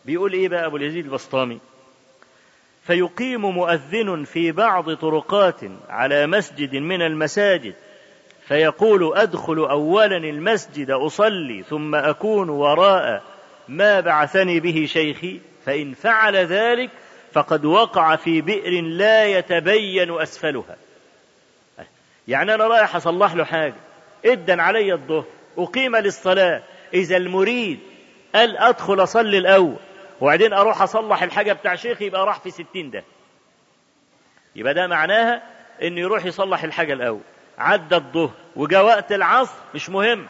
بيقول 0.05 0.33
إيه 0.33 0.49
بقى 0.49 0.65
أبو 0.65 0.77
اليزيد 0.77 1.05
البسطامي؟ 1.05 1.59
فيقيم 2.83 3.41
مؤذن 3.45 4.23
في 4.23 4.51
بعض 4.51 4.93
طرقات 4.93 5.59
على 5.89 6.27
مسجد 6.27 6.75
من 6.75 7.01
المساجد 7.01 7.75
فيقول 8.47 9.17
أدخل 9.17 9.57
اولا 9.57 10.17
المسجد 10.17 10.91
أصلي 10.91 11.63
ثم 11.63 11.95
أكون 11.95 12.49
وراء 12.49 13.23
ما 13.67 13.99
بعثني 13.99 14.59
به 14.59 14.85
شيخي 14.85 15.39
فإن 15.65 15.93
فعل 15.93 16.35
ذلك 16.35 16.89
فقد 17.33 17.65
وقع 17.65 18.15
في 18.15 18.41
بئر 18.41 18.81
لا 18.81 19.25
يتبين 19.25 20.21
أسفلها. 20.21 20.77
يعني 22.27 22.53
أنا 22.53 22.67
رايح 22.67 22.95
أصلح 22.95 23.33
له 23.35 23.43
حاجة. 23.43 23.75
إدا 24.25 24.61
علي 24.61 24.93
الظهر 24.93 25.25
أقيم 25.57 25.95
للصلاة. 25.95 26.63
إذا 26.93 27.17
المريد 27.17 27.79
قال 28.35 28.57
أدخل 28.57 29.03
أصلي 29.03 29.37
الأول. 29.37 29.75
وبعدين 30.21 30.53
أروح 30.53 30.81
أصلح 30.81 31.23
الحاجة 31.23 31.53
بتاع 31.53 31.75
شيخي 31.75 32.05
يبقى 32.05 32.25
راح 32.25 32.39
في 32.39 32.51
ستين 32.51 32.91
ده. 32.91 33.03
يبقى 34.55 34.73
ده 34.73 34.87
معناها 34.87 35.43
إنه 35.81 35.99
يروح 36.01 36.25
يصلح 36.25 36.63
الحاجة 36.63 36.93
الأول. 36.93 37.21
عدى 37.57 37.95
الظهر 37.95 38.31
وجاء 38.55 38.85
وقت 38.85 39.11
العصر 39.11 39.55
مش 39.75 39.89
مهم. 39.89 40.27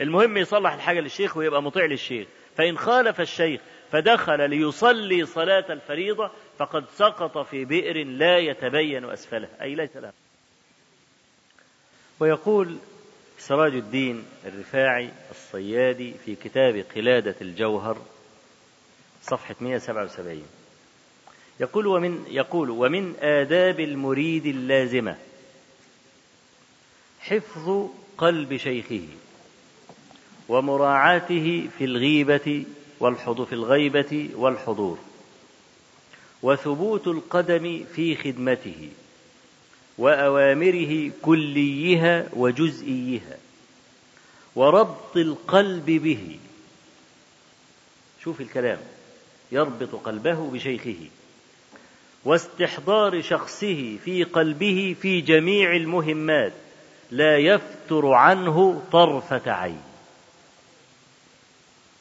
المهم 0.00 0.36
يصلح 0.36 0.72
الحاجة 0.72 1.00
للشيخ 1.00 1.36
ويبقى 1.36 1.62
مطيع 1.62 1.84
للشيخ. 1.84 2.26
فإن 2.56 2.78
خالف 2.78 3.20
الشيخ 3.20 3.60
فدخل 3.92 4.50
ليصلي 4.50 5.26
صلاة 5.26 5.64
الفريضة 5.70 6.30
فقد 6.58 6.84
سقط 6.94 7.38
في 7.38 7.64
بئر 7.64 8.04
لا 8.06 8.38
يتبين 8.38 9.04
أسفله. 9.04 9.48
أي 9.62 9.74
ليس 9.74 9.96
له. 9.96 10.12
ويقول 12.20 12.76
سراج 13.38 13.74
الدين 13.74 14.24
الرفاعي 14.46 15.10
الصيادي 15.30 16.14
في 16.24 16.34
كتاب 16.34 16.84
قلادة 16.96 17.34
الجوهر 17.40 17.98
صفحة 19.22 19.56
177 19.60 20.42
يقول 21.60 21.86
ومن 21.86 22.24
يقول 22.28 22.70
ومن 22.70 23.14
آداب 23.20 23.80
المريد 23.80 24.46
اللازمة 24.46 25.16
حفظ 27.20 27.88
قلب 28.18 28.56
شيخه 28.56 29.08
ومراعاته 30.48 31.68
في 31.78 31.84
الغيبة 31.84 32.64
والحضور 33.00 33.46
في 33.46 33.52
الغيبة 33.52 34.30
والحضور 34.34 34.98
وثبوت 36.42 37.06
القدم 37.06 37.84
في 37.94 38.16
خدمته. 38.16 38.90
وأوامره 39.98 41.10
كليها 41.22 42.26
وجزئيها. 42.32 43.36
وربط 44.56 45.16
القلب 45.16 45.86
به. 45.86 46.38
شوف 48.24 48.40
الكلام. 48.40 48.78
يربط 49.52 49.94
قلبه 49.94 50.50
بشيخه. 50.50 51.08
واستحضار 52.24 53.22
شخصه 53.22 53.96
في 54.04 54.24
قلبه 54.24 54.96
في 55.02 55.20
جميع 55.20 55.76
المهمات. 55.76 56.52
لا 57.10 57.38
يفتر 57.38 58.12
عنه 58.12 58.82
طرفة 58.92 59.52
عين. 59.52 59.82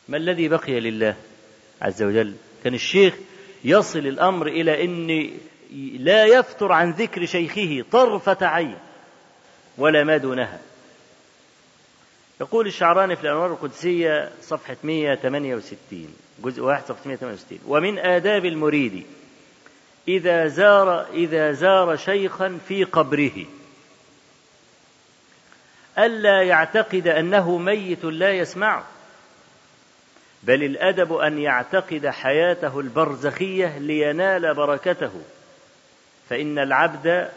ما 0.08 0.18
الذي 0.18 0.48
بقي 0.48 0.80
لله 0.80 1.16
عز 1.82 2.04
وجل؟ 2.04 2.36
كان 2.64 2.74
الشيخ 2.74 3.14
يصل 3.64 4.00
الأمر 4.00 4.48
إلى 4.48 4.84
أن 4.84 5.32
لا 6.00 6.26
يفتر 6.26 6.72
عن 6.72 6.92
ذكر 6.92 7.26
شيخه 7.26 7.86
طرفة 7.92 8.48
عين 8.48 8.78
ولا 9.78 10.04
ما 10.04 10.18
دونها. 10.18 10.60
يقول 12.42 12.68
الشعراني 12.68 13.16
في 13.16 13.24
الأنوار 13.24 13.52
القدسية 13.52 14.32
صفحة 14.42 14.78
168 14.84 16.16
جزء 16.44 16.62
واحد 16.62 16.84
صفحة 16.84 17.02
168 17.06 17.60
ومن 17.68 18.00
آداب 18.00 18.46
المريد 18.46 19.06
إذا 20.08 20.48
زار 20.48 21.06
إذا 21.14 21.52
زار 21.52 21.96
شيخا 21.96 22.60
في 22.68 22.84
قبره. 22.84 23.46
ألا 25.98 26.44
يعتقد 26.44 27.08
أنه 27.08 27.58
ميت 27.58 28.06
لا 28.06 28.32
يسمعه. 28.32 28.86
بل 30.44 30.64
الأدب 30.64 31.14
أن 31.14 31.40
يعتقد 31.40 32.08
حياته 32.08 32.80
البرزخية 32.80 33.78
لينال 33.78 34.54
بركته. 34.54 35.22
فإن 36.30 36.60
العبد 36.60 37.30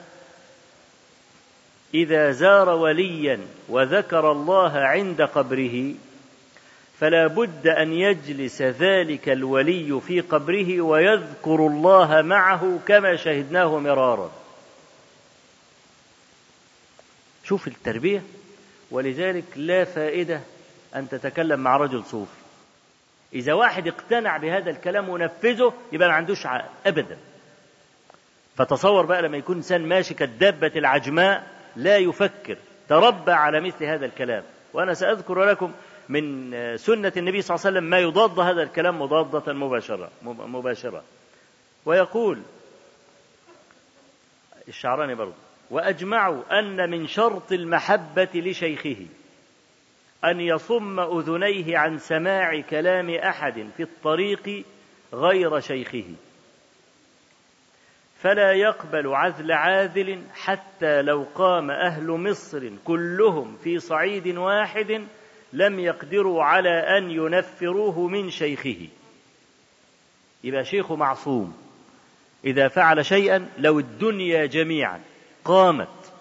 إذا 1.95 2.30
زار 2.30 2.68
وليا 2.68 3.41
وذكر 3.68 4.32
الله 4.32 4.78
عند 4.78 5.22
قبره 5.22 5.95
فلا 7.01 7.26
بد 7.26 7.66
أن 7.66 7.93
يجلس 7.93 8.62
ذلك 8.62 9.28
الولي 9.28 10.01
في 10.07 10.20
قبره 10.20 10.80
ويذكر 10.80 11.66
الله 11.66 12.22
معه 12.22 12.78
كما 12.86 13.16
شهدناه 13.16 13.78
مرارا. 13.78 14.32
شوف 17.45 17.68
التربية 17.68 18.22
ولذلك 18.91 19.45
لا 19.57 19.84
فائدة 19.84 20.41
أن 20.97 21.09
تتكلم 21.09 21.61
مع 21.61 21.76
رجل 21.76 22.05
صوفي. 22.05 22.30
إذا 23.32 23.53
واحد 23.53 23.89
اقتنع 23.89 24.36
بهذا 24.36 24.70
الكلام 24.70 25.09
ونفذه 25.09 25.72
يبقى 25.93 26.09
ما 26.09 26.14
عندوش 26.14 26.47
عقل 26.47 26.68
أبدا. 26.86 27.18
فتصور 28.59 29.07
بقى 29.07 29.23
لما 29.23 29.37
يكون 29.37 29.57
إنسان 29.57 29.89
ماشي 29.89 30.15
كالدابة 30.15 30.73
العجماء 30.77 31.47
لا 31.77 31.97
يفكر. 31.97 32.57
تربى 32.89 33.33
على 33.33 33.61
مثل 33.61 33.85
هذا 33.85 34.07
الكلام. 34.07 34.43
وأنا 34.73 34.95
سأذكر 34.95 35.45
لكم 35.45 35.73
من 36.09 36.51
سنة 36.77 37.13
النبي 37.17 37.43
صلى 37.43 37.55
الله 37.55 37.67
عليه 37.67 37.79
وسلم 37.79 37.91
ما 37.91 37.99
يضاد 37.99 38.39
هذا 38.41 38.63
الكلام 38.63 39.03
مضادة 39.03 39.53
مباشرة 39.53 40.11
مباشرة. 40.23 41.03
ويقول 41.87 42.39
الشعراني 44.69 45.15
برضه 45.15 45.35
وأجمعوا 45.71 46.59
أن 46.59 46.91
من 46.91 47.07
شرط 47.07 47.53
المحبة 47.53 48.29
لشيخه 48.35 49.07
أن 50.25 50.41
يصم 50.41 51.01
أذنيه 51.01 51.79
عن 51.79 51.99
سماع 51.99 52.61
كلام 52.61 53.11
أحد 53.11 53.69
في 53.77 53.83
الطريق 53.83 54.65
غير 55.15 55.61
شيخه. 55.61 56.05
فلا 58.19 58.53
يقبل 58.53 59.14
عذل 59.14 59.53
عاذل 59.53 60.23
حتى 60.35 61.03
لو 61.03 61.27
قام 61.35 61.71
أهل 61.71 62.07
مصر 62.07 62.71
كلهم 62.85 63.57
في 63.57 63.79
صعيد 63.79 64.37
واحد 64.37 65.07
لم 65.53 65.81
يقدروا 65.81 66.45
على 66.45 66.99
أن 66.99 67.11
ينفروه 67.11 68.09
من 68.09 68.31
شيخه. 68.31 68.89
يبقى 70.45 70.64
شيخه 70.64 70.97
معصوم. 70.97 71.57
إذا 72.45 72.69
فعل 72.69 73.05
شيئا 73.07 73.49
لو 73.59 73.79
الدنيا 73.79 74.47
جميعا 74.47 75.01
قامت 75.45 76.12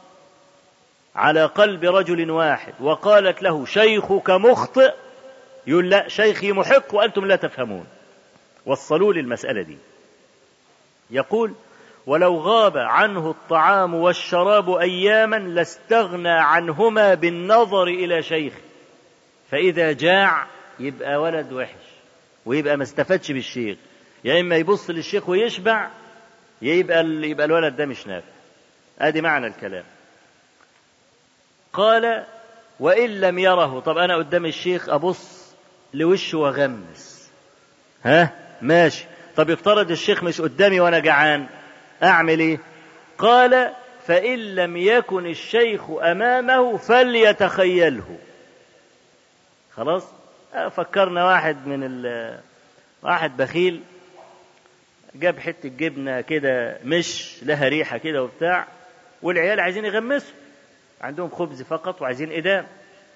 على 1.15 1.45
قلب 1.45 1.83
رجل 1.85 2.31
واحد 2.31 2.73
وقالت 2.79 3.43
له 3.43 3.65
شيخك 3.65 4.29
مخطئ 4.29 4.93
يقول 5.67 5.89
لا 5.89 6.07
شيخي 6.07 6.51
محق 6.51 6.95
وأنتم 6.95 7.25
لا 7.25 7.35
تفهمون. 7.35 7.85
وصلوا 8.65 9.13
للمسألة 9.13 9.61
دي. 9.61 9.77
يقول 11.11 11.53
ولو 12.07 12.37
غاب 12.37 12.77
عنه 12.77 13.29
الطعام 13.29 13.93
والشراب 13.93 14.69
أياما 14.69 15.35
لاستغنى 15.35 16.29
عنهما 16.29 17.13
بالنظر 17.13 17.83
إلى 17.83 18.23
شيخ. 18.23 18.53
فإذا 19.51 19.91
جاع 19.91 20.47
يبقى 20.79 21.15
ولد 21.21 21.53
وحش 21.53 21.83
ويبقى 22.45 22.77
ما 22.77 22.83
استفادش 22.83 23.31
بالشيخ. 23.31 23.77
يا 24.23 24.39
إما 24.39 24.55
يبص 24.55 24.89
للشيخ 24.89 25.29
ويشبع 25.29 25.89
يبقى 26.61 27.05
يبقى 27.05 27.45
الولد 27.45 27.75
ده 27.75 27.85
مش 27.85 28.07
نافع. 28.07 28.27
أدي 28.99 29.21
معنى 29.21 29.47
الكلام. 29.47 29.83
قال 31.73 32.25
وإن 32.79 33.09
لم 33.21 33.39
يره 33.39 33.79
طب 33.79 33.97
أنا 33.97 34.15
قدام 34.15 34.45
الشيخ 34.45 34.89
أبص 34.89 35.53
لوشه 35.93 36.37
وأغمس 36.37 37.31
ها؟ 38.03 38.33
ماشي. 38.61 39.05
طب 39.35 39.49
افترض 39.49 39.91
الشيخ 39.91 40.23
مش 40.23 40.41
قدامي 40.41 40.79
وأنا 40.79 40.99
جعان؟ 40.99 41.47
أعمل 42.03 42.39
إيه؟ 42.39 42.59
قال 43.17 43.73
فإن 44.05 44.39
لم 44.55 44.77
يكن 44.77 45.25
الشيخ 45.25 45.89
أمامه 45.89 46.77
فليتخيله. 46.77 48.17
خلاص؟ 49.71 50.03
فكرنا 50.71 51.25
واحد 51.25 51.67
من 51.67 51.83
ال 51.83 52.39
واحد 53.03 53.37
بخيل 53.37 53.81
جاب 55.15 55.39
حتة 55.39 55.69
جبنة 55.69 56.21
كده 56.21 56.77
مش 56.83 57.35
لها 57.43 57.67
ريحة 57.67 57.97
كده 57.97 58.23
وبتاع 58.23 58.67
والعيال 59.21 59.59
عايزين 59.59 59.85
يغمسوا. 59.85 60.35
عندهم 61.01 61.29
خبز 61.29 61.61
فقط 61.61 62.01
وعايزين 62.01 62.31
إدام 62.31 62.65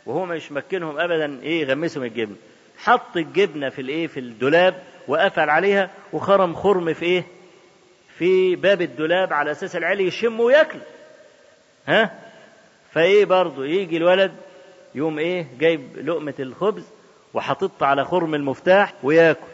وهو 0.06 0.26
مش 0.26 0.52
مكنهم 0.52 1.00
أبدا 1.00 1.42
إيه 1.44 1.62
يغمسوا 1.62 2.02
من 2.02 2.08
الجبنة. 2.08 2.36
حط 2.78 3.18
الجبنة 3.18 3.70
في 3.70 3.82
الإيه 3.82 4.08
في 4.08 4.20
الدولاب 4.20 4.84
وقفل 5.08 5.50
عليها 5.50 5.90
وخرم 6.14 6.56
خرم 6.56 6.94
في 6.94 7.06
إيه؟ 7.06 7.24
في 8.22 8.56
باب 8.56 8.82
الدولاب 8.82 9.34
على 9.34 9.52
أساس 9.52 9.76
العيال 9.76 10.02
يشموا 10.02 10.46
وياكلوا. 10.46 10.84
ها؟ 11.88 12.20
فإيه 12.92 13.26
برضه 13.26 13.66
يجي 13.66 13.98
الولد 13.98 14.32
يوم 14.96 15.20
إيه؟ 15.20 15.48
جايب 15.60 15.98
لقمة 15.98 16.34
الخبز 16.40 16.84
وحاططها 17.34 17.88
على 17.88 18.06
خرم 18.06 18.36
المفتاح 18.36 18.94
وياكل. 19.04 19.48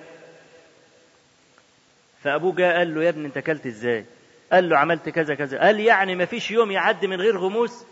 فأبوه 2.24 2.56
جاء 2.56 2.78
قال 2.78 2.96
له 2.96 3.04
يا 3.04 3.10
ابني 3.10 3.28
أنت 3.28 3.38
أكلت 3.38 3.66
إزاي؟ 3.66 4.06
قال 4.52 4.70
له 4.70 4.78
عملت 4.78 5.10
كذا 5.10 5.36
كذا. 5.36 5.60
قال 5.60 5.80
يعني 5.80 6.16
ما 6.16 6.26
فيش 6.26 6.52
يوم 6.52 6.72
يعدي 6.72 7.08
من 7.08 7.22
غير 7.22 7.38
غموس؟ 7.38 7.86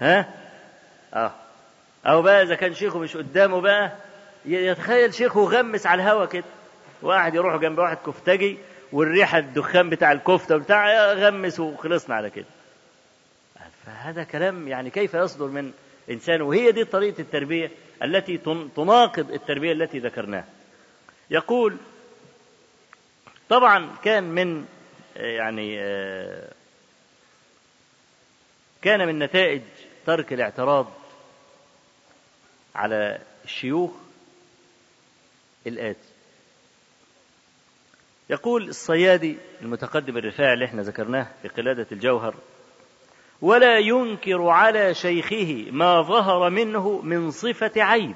ها؟ 0.00 0.34
آه. 1.14 1.32
أو 2.06 2.22
بقى 2.22 2.42
إذا 2.42 2.54
كان 2.54 2.74
شيخه 2.74 2.98
مش 2.98 3.16
قدامه 3.16 3.60
بقى 3.60 3.92
يتخيل 4.44 5.14
شيخه 5.14 5.40
غمس 5.40 5.86
على 5.86 6.02
الهوا 6.02 6.24
كده. 6.24 6.44
واحد 7.02 7.34
يروح 7.34 7.56
جنب 7.56 7.78
واحد 7.78 7.96
كفتجي 8.06 8.58
والريحة 8.92 9.38
الدخان 9.38 9.90
بتاع 9.90 10.12
الكفتة 10.12 10.56
بتاع 10.56 11.12
غمس 11.12 11.60
وخلصنا 11.60 12.14
على 12.14 12.30
كده. 12.30 12.46
فهذا 13.86 14.24
كلام 14.24 14.68
يعني 14.68 14.90
كيف 14.90 15.14
يصدر 15.14 15.46
من 15.46 15.72
إنسان؟ 16.10 16.42
وهي 16.42 16.72
دي 16.72 16.84
طريقة 16.84 17.20
التربية 17.20 17.70
التي 18.02 18.38
تناقض 18.76 19.30
التربية 19.30 19.72
التي 19.72 19.98
ذكرناها. 19.98 20.48
يقول 21.30 21.76
طبعا 23.48 23.96
كان 24.04 24.24
من 24.24 24.66
يعني 25.16 25.76
كان 28.82 29.06
من 29.06 29.18
نتائج 29.18 29.62
ترك 30.06 30.32
الاعتراض 30.32 30.86
على 32.74 33.18
الشيوخ 33.44 33.90
الآتي. 35.66 36.08
يقول 38.30 38.68
الصيادي 38.68 39.36
المتقدم 39.62 40.16
الرفاعي 40.16 40.52
اللي 40.54 40.64
إحنا 40.64 40.82
ذكرناه 40.82 41.26
في 41.42 41.48
قلادة 41.48 41.86
الجوهر 41.92 42.34
ولا 43.42 43.78
ينكر 43.78 44.48
على 44.48 44.94
شيخه 44.94 45.66
ما 45.70 46.02
ظهر 46.02 46.50
منه 46.50 47.00
من 47.02 47.30
صفة 47.30 47.82
عيب 47.82 48.14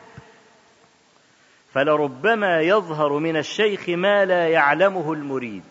فلربما 1.73 2.61
يظهر 2.61 3.12
من 3.19 3.37
الشيخ 3.37 3.89
ما 3.89 4.25
لا 4.25 4.49
يعلمه 4.49 5.12
المريد. 5.12 5.62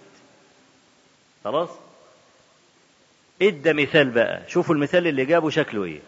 خلاص؟ 1.43 1.69
إدى 3.41 3.73
مثال 3.73 4.09
بقى 4.09 4.41
شوفوا 4.47 4.75
المثال 4.75 5.07
اللي 5.07 5.25
جابه 5.25 5.49
شكله 5.49 5.83
إيه. 5.83 5.99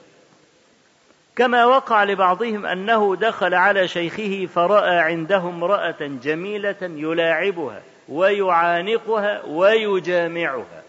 كما 1.35 1.65
وقع 1.65 2.03
لبعضهم 2.03 2.65
أنه 2.65 3.15
دخل 3.15 3.53
على 3.53 3.87
شيخه 3.87 4.45
فراى 4.45 4.99
عنده 4.99 5.37
امراه 5.37 5.95
جميلة 6.01 6.77
يلاعبها. 6.81 7.81
ويعانقها 8.09 9.45
ويجامعها. 9.45 10.83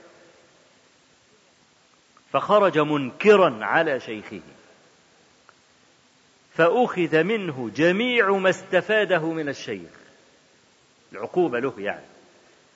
فخرج 2.32 2.78
منكرا 2.78 3.58
على 3.64 4.00
شيخه. 4.00 4.40
فأخذ 6.54 7.22
منه 7.22 7.70
جميع 7.76 8.30
ما 8.30 8.50
استفاده 8.50 9.32
من 9.32 9.48
الشيخ. 9.48 9.90
العقوبة 11.12 11.58
له 11.60 11.74
يعني. 11.78 12.04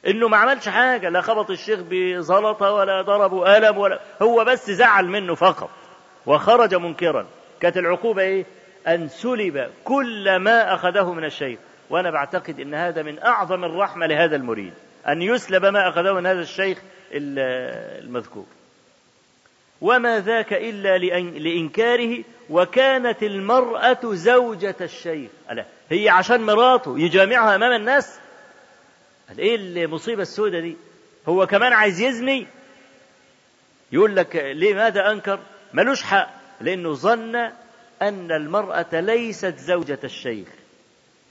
إنه 0.07 0.29
ما 0.29 0.37
عملش 0.37 0.69
حاجة 0.69 1.09
لا 1.09 1.21
خبط 1.21 1.51
الشيخ 1.51 1.81
بزلطة 1.81 2.73
ولا 2.73 3.03
ضربه 3.03 3.55
قلم 3.55 3.79
ولا 3.79 4.01
هو 4.23 4.45
بس 4.45 4.71
زعل 4.71 5.07
منه 5.07 5.35
فقط. 5.35 5.71
وخرج 6.27 6.75
منكرا. 6.75 7.27
كانت 7.61 7.77
العقوبة 7.77 8.23
إيه؟ 8.23 8.45
أن 8.89 9.09
سلب 9.09 9.71
كل 9.85 10.37
ما 10.37 10.75
أخذه 10.75 11.13
من 11.13 11.25
الشيخ. 11.25 11.59
وأنا 11.91 12.11
بعتقد 12.11 12.61
إن 12.61 12.75
هذا 12.75 13.03
من 13.03 13.19
أعظم 13.19 13.65
الرحمة 13.65 14.07
لهذا 14.07 14.37
المريد. 14.37 14.73
أن 15.09 15.23
يسلب 15.23 15.65
ما 15.65 15.89
أخذه 15.89 16.13
من 16.13 16.27
هذا 16.27 16.41
الشيخ 16.41 16.79
المذكور. 17.13 18.47
وما 19.81 20.21
ذاك 20.21 20.53
إلا 20.53 20.99
لإنكاره 21.39 22.25
وكانت 22.51 23.23
المرأة 23.23 24.01
زوجة 24.05 24.77
الشيخ. 24.81 25.31
ألا 25.51 25.65
هي 25.91 26.09
عشان 26.09 26.41
مراته 26.41 26.99
يجامعها 26.99 27.55
أمام 27.55 27.73
الناس؟ 27.73 28.21
إيه 29.39 29.57
المصيبة 29.57 30.23
السوداء 30.23 30.61
دي؟ 30.61 30.77
هو 31.29 31.47
كمان 31.47 31.73
عايز 31.73 32.01
يزني؟ 32.01 32.47
يقول 33.93 34.17
لك 34.17 34.37
لماذا 34.37 35.11
أنكر؟ 35.13 35.39
ملوش 35.75 36.03
حق 36.03 36.31
لأنه 36.61 36.93
ظن 36.93 37.37
أن 38.03 38.33
المرأة 38.33 39.01
ليست 39.01 39.59
زوجة 39.59 39.99
الشيخ. 40.05 40.49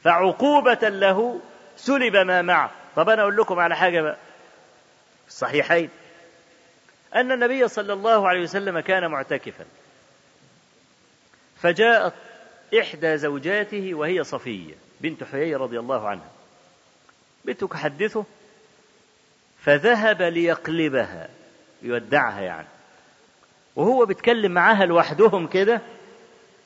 فعقوبة 0.03 0.89
له 0.89 1.39
سلب 1.77 2.15
ما 2.15 2.41
معه. 2.41 2.71
طب 2.95 3.09
أنا 3.09 3.21
أقول 3.21 3.37
لكم 3.37 3.59
على 3.59 3.75
حاجة 3.75 4.01
بقى. 4.01 4.17
الصحيحين 5.27 5.89
أن 7.15 7.31
النبي 7.31 7.67
صلى 7.67 7.93
الله 7.93 8.27
عليه 8.27 8.41
وسلم 8.41 8.79
كان 8.79 9.11
معتكفا. 9.11 9.65
فجاءت 11.61 12.13
إحدى 12.79 13.17
زوجاته 13.17 13.93
وهي 13.93 14.23
صفية 14.23 14.73
بنت 15.01 15.23
حيي 15.23 15.55
رضي 15.55 15.79
الله 15.79 16.07
عنها. 16.07 16.29
بتحدثه 17.45 18.25
فذهب 19.63 20.21
ليقلبها 20.21 21.29
يودعها 21.81 22.41
يعني. 22.41 22.67
وهو 23.75 24.05
بيتكلم 24.05 24.51
معاها 24.51 24.85
لوحدهم 24.85 25.47
كده 25.47 25.81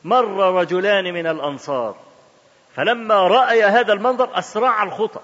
مر 0.04 0.60
رجلان 0.62 1.14
من 1.14 1.28
الأنصار. 1.28 1.96
فلما 2.76 3.28
رأي 3.28 3.64
هذا 3.64 3.94
المنظر 3.94 4.40
أسرع 4.40 4.84
الخطأ 4.84 5.22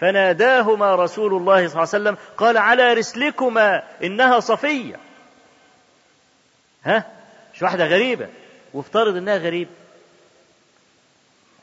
فناداهما 0.00 0.94
رسول 0.94 1.34
الله 1.34 1.56
صلى 1.68 1.82
الله 1.82 1.94
عليه 1.94 2.02
وسلم 2.02 2.16
قال 2.36 2.56
على 2.56 2.92
رسلكما 2.92 3.82
إنها 4.02 4.40
صفية. 4.40 4.96
ها؟ 6.84 7.04
مش 7.54 7.62
واحدة 7.62 7.86
غريبة. 7.86 8.28
وافترض 8.74 9.16
إنها 9.16 9.36
غريبة 9.36 9.70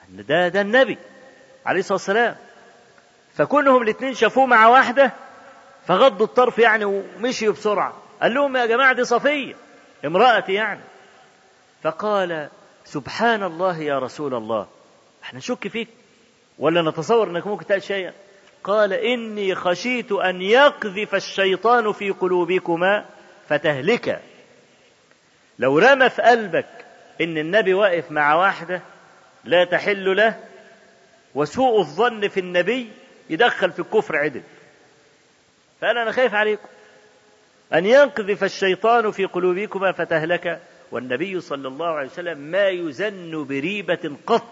ده 0.10 0.48
ده 0.48 0.62
النبي 0.62 0.98
عليه 1.66 1.80
الصلاة 1.80 1.96
والسلام. 1.96 2.36
فكونهم 3.36 3.82
الاثنين 3.82 4.14
شافوه 4.14 4.46
مع 4.46 4.68
واحدة 4.68 5.12
فغضوا 5.88 6.26
الطرف 6.26 6.60
يعني 6.60 6.86
ومشيوا 6.86 7.54
بسرعة. 7.54 7.94
قال 8.22 8.34
لهم 8.34 8.58
يا 8.58 8.66
جماعة 8.66 8.94
دي 8.94 9.04
صفية. 9.04 9.56
امرأتي 10.06 10.54
يعني. 10.54 10.82
فقال 11.84 12.50
سبحان 12.94 13.44
الله 13.44 13.80
يا 13.80 14.00
رسول 14.00 14.34
الله. 14.34 14.68
إحنا 15.24 15.40
نشك 15.40 15.68
فيك. 15.68 15.88
ولا 16.60 16.82
نتصور 16.82 17.30
انك 17.30 17.48
ممكن 17.48 17.66
تقول 17.66 17.84
شيئا. 17.84 18.14
قال 18.64 18.94
إني 18.94 19.56
خشيت 19.56 20.12
أن 20.12 20.42
يقذف 20.42 21.16
الشيطان 21.16 21.92
في 21.92 22.10
قلوبكما 22.10 23.06
فتهلكا 23.48 24.22
لو 25.60 25.80
رمى 25.80 26.10
في 26.10 26.22
قلبك 26.22 26.86
إن 27.22 27.38
النبي 27.38 27.74
واقف 27.74 28.12
مع 28.12 28.36
واحدة 28.36 28.82
لا 29.44 29.66
تحل 29.66 30.16
له 30.16 30.40
وسوء 31.36 31.80
الظن 31.80 32.28
في 32.28 32.40
النبي 32.40 32.92
يدخل 33.30 33.72
في 33.72 33.80
الكفر 33.80 34.16
عدل. 34.16 34.42
فقال 35.82 35.98
أنا 35.98 36.12
خايف 36.12 36.34
عليكم. 36.34 36.68
أن 37.74 37.86
ينقذف 37.86 38.44
الشيطان 38.44 39.12
في 39.12 39.26
قلوبكما 39.26 39.92
فتهلك. 39.92 40.62
والنبي 40.92 41.40
صلى 41.42 41.68
الله 41.68 41.88
عليه 41.88 42.08
وسلم 42.10 42.38
ما 42.38 42.68
يزن 42.68 43.46
بريبة 43.48 44.18
قط 44.28 44.48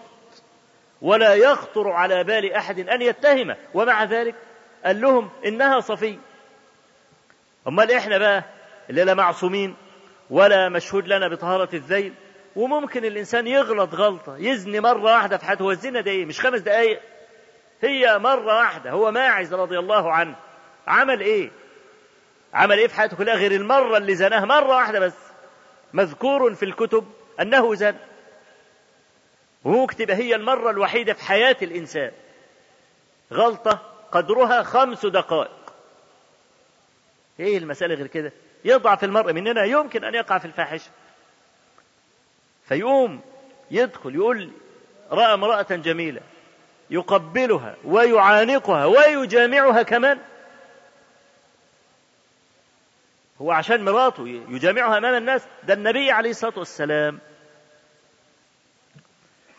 ولا 1.02 1.34
يخطر 1.34 1.88
على 1.90 2.24
بال 2.24 2.52
أحد 2.52 2.88
أن 2.88 3.02
يتهمه. 3.02 3.56
ومع 3.74 4.04
ذلك 4.04 4.34
قال 4.84 5.00
لهم 5.00 5.30
إنها 5.46 5.80
صفية 5.80 6.18
أمال 7.68 7.92
إحنا 7.92 8.18
بقى 8.18 8.44
اللي 8.90 9.04
لا 9.04 9.14
معصومين 9.14 9.74
ولا 10.30 10.68
مشهود 10.68 11.08
لنا 11.08 11.28
بطهارة 11.28 11.68
الذيل 11.74 12.12
وممكن 12.56 13.04
الإنسان 13.04 13.46
يغلط 13.46 13.94
غلطة 13.94 14.36
يزني 14.36 14.80
مرة 14.80 15.02
واحدة 15.02 15.36
في 15.36 15.44
حياته. 15.44 15.62
هو 15.62 15.70
الزنا 15.70 16.00
ده 16.00 16.10
إيه 16.10 16.24
مش 16.26 16.40
خمس 16.40 16.60
دقايق. 16.60 17.00
هي 17.82 18.18
مرة 18.18 18.56
واحدة 18.58 18.90
هو 18.90 19.10
ماعز 19.10 19.54
رضي 19.54 19.78
الله 19.78 20.12
عنه. 20.12 20.36
عمل 20.86 21.20
إيه؟ 21.20 21.50
عمل 22.54 22.78
إيه 22.78 22.86
في 22.86 22.94
حياته 22.94 23.16
كلها 23.16 23.34
غير 23.34 23.52
المرة 23.52 23.96
اللي 23.96 24.14
زناها؟ 24.14 24.44
مرة 24.44 24.76
واحدة 24.76 25.00
بس. 25.00 25.27
مذكور 25.92 26.54
في 26.54 26.64
الكتب 26.64 27.04
أنه 27.40 27.74
زن 27.74 27.96
وممكن 29.64 29.96
تبقى 29.96 30.16
هي 30.16 30.34
المرة 30.34 30.70
الوحيدة 30.70 31.12
في 31.12 31.22
حياة 31.22 31.56
الإنسان. 31.62 32.12
غلطة 33.32 33.82
قدرها 34.12 34.62
خمس 34.62 35.06
دقائق. 35.06 35.74
إيه 37.40 37.58
المسألة 37.58 37.94
غير 37.94 38.06
كده؟ 38.06 38.32
يضعف 38.64 39.04
المرء 39.04 39.32
مننا 39.32 39.64
يمكن 39.64 40.04
أن 40.04 40.14
يقع 40.14 40.38
في 40.38 40.44
الفاحشة. 40.44 40.90
فيقوم 42.64 43.20
يدخل 43.70 44.14
يقول 44.14 44.50
رأى 45.10 45.34
امرأة 45.34 45.66
جميلة 45.70 46.20
يقبلها 46.90 47.76
ويعانقها 47.84 48.86
ويجامعها 48.86 49.82
كمان. 49.82 50.18
هو 53.42 53.52
عشان 53.52 53.84
مراته 53.84 54.28
يجامعها 54.28 54.98
أمام 54.98 55.14
الناس. 55.14 55.46
ده 55.62 55.74
النبي 55.74 56.10
عليه 56.10 56.30
الصلاة 56.30 56.58
والسلام. 56.58 57.18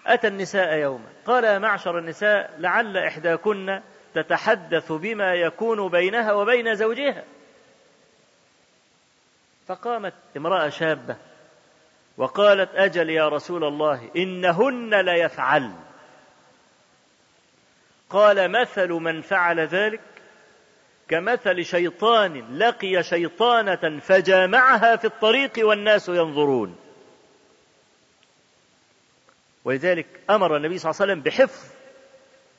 أتى 0.06 0.28
النساء 0.28 0.74
يوما. 0.74 1.10
قال 1.26 1.44
يا 1.44 1.60
معشر 1.60 2.00
النساء 2.00 2.56
لعل 2.58 2.98
إحداكن 2.98 3.82
تتحدث 4.14 4.92
بما 4.92 5.34
يكون 5.34 5.90
بينها 5.90 6.34
وبين 6.34 6.76
زوجها. 6.76 7.24
فقامت 9.68 10.14
امرأة 10.38 10.70
شابة 10.70 11.18
وقالت 12.18 12.76
أجل 12.76 13.10
يا 13.10 13.30
رسول 13.30 13.64
الله 13.64 14.10
إنهن 14.16 15.02
ليفعل 15.02 15.72
قال 18.10 18.52
مثل 18.62 18.90
من 18.90 19.22
فعل 19.22 19.60
ذلك؟ 19.60 20.02
كمثل 21.10 21.66
شيطان 21.66 22.58
لقي 22.58 23.04
شيطانة 23.04 24.00
فجامعها 24.00 24.96
في 24.96 25.06
الطريق 25.06 25.52
والناس 25.58 26.10
ينظرون. 26.10 26.76
ولذلك 29.66 30.08
أمر 30.30 30.58
النبي 30.58 30.78
صلى 30.78 30.92
الله 30.92 31.02
عليه 31.02 31.12
وسلم 31.14 31.24
بحفظ 31.24 31.72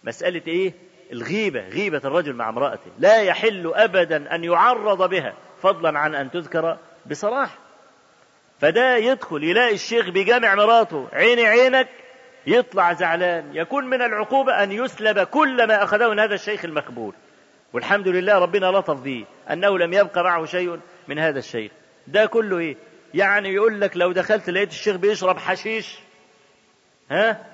مسألة 0.04 0.42
إيه؟ 0.46 0.72
الغيبة 1.12 1.68
غيبة 1.68 2.00
الرجل 2.04 2.32
مع 2.32 2.48
امرأته. 2.48 2.90
لا 2.98 3.22
يحل 3.22 3.72
أبدا 3.74 4.34
أن 4.34 4.44
يعرض 4.44 5.10
بها 5.10 5.34
فضلا 5.62 5.98
عن 5.98 6.14
أن 6.14 6.30
تذكر 6.30 6.78
بصراحة. 7.06 7.58
فده 8.60 8.96
يدخل 8.96 9.44
يلاقي 9.44 9.74
الشيخ 9.74 10.08
بجامع 10.08 10.54
مراته. 10.54 11.08
عيني 11.12 11.46
عينك 11.46 11.88
يطلع 12.46 12.92
زعلان. 12.92 13.56
يكون 13.56 13.84
من 13.84 14.02
العقوبة 14.02 14.62
أن 14.62 14.72
يسلب 14.72 15.18
كل 15.18 15.66
ما 15.66 15.82
أخذه 15.82 16.08
من 16.08 16.18
هذا 16.18 16.34
الشيخ 16.34 16.64
المقبول. 16.64 17.14
والحمد 17.72 18.08
لله 18.08 18.38
ربنا 18.38 18.66
لطف 18.66 19.00
به 19.00 19.26
أنه 19.50 19.78
لم 19.78 19.92
يبقى 19.92 20.24
معه 20.24 20.44
شيء 20.44 20.80
من 21.08 21.18
هذا 21.18 21.38
الشيخ 21.38 21.72
ده 22.06 22.26
كله 22.26 22.58
إيه؟ 22.58 22.76
يعني 23.14 23.48
يقول 23.48 23.80
لك 23.80 23.96
لو 23.96 24.12
دخلت 24.12 24.50
لقيت 24.50 24.70
الشيخ 24.70 24.96
بيشرب 24.96 25.38
حشيش 25.38 25.98
ها؟ 27.10 27.46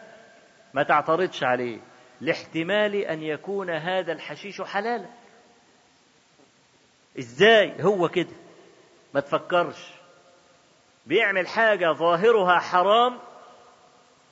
ما 0.75 0.83
تعترضش 0.83 1.45
عليه. 1.45 1.79
لاحتمال 2.21 2.95
أن 2.95 3.23
يكون 3.23 3.71
هذا 3.71 4.13
الحشيش 4.13 4.63
حلالا. 4.63 5.07
إزاي؟ 7.19 7.73
هو 7.81 8.09
كده. 8.09 8.33
ما 9.15 9.21
تفكرش. 9.21 9.91
بيعمل 11.07 11.47
حاجة 11.47 11.93
ظاهرها 11.93 12.59
حرام 12.59 13.19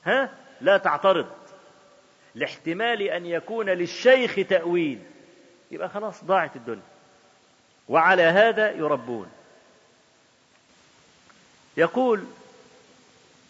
ها؟ 0.05 0.29
لا 0.61 0.77
تعترض. 0.77 1.27
لاحتمال 2.35 3.01
أن 3.01 3.25
يكون 3.25 3.69
للشيخ 3.69 4.35
تأويل. 4.49 4.99
يبقى 5.71 5.89
خلاص 5.89 6.23
ضاعت 6.23 6.55
الدنيا. 6.55 6.81
وعلى 7.89 8.23
هذا 8.23 8.71
يربون. 8.71 9.27
يقول 11.77 12.23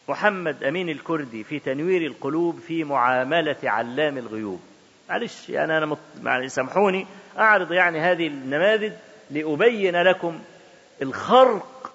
محمد 0.08 0.64
أمين 0.64 0.90
الكردي 0.90 1.44
في 1.44 1.60
تنوير 1.60 2.02
القلوب 2.06 2.60
في 2.60 2.84
معاملة 2.84 3.56
علام 3.64 4.18
الغيوب. 4.18 4.62
معلش 5.10 5.50
يعني 5.50 5.78
أنا 5.78 5.86
مط... 5.86 5.98
يعني 6.24 6.50
سامحوني 6.50 7.08
أعرض 7.38 7.72
يعني 7.72 8.00
هذه 8.00 8.28
النماذج 8.28 8.92
لأبين 9.32 10.02
لكم 10.02 10.42
الخرق 11.02 11.94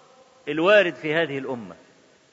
الوارد 0.49 0.95
في 0.95 1.15
هذه 1.15 1.39
الأمة 1.39 1.75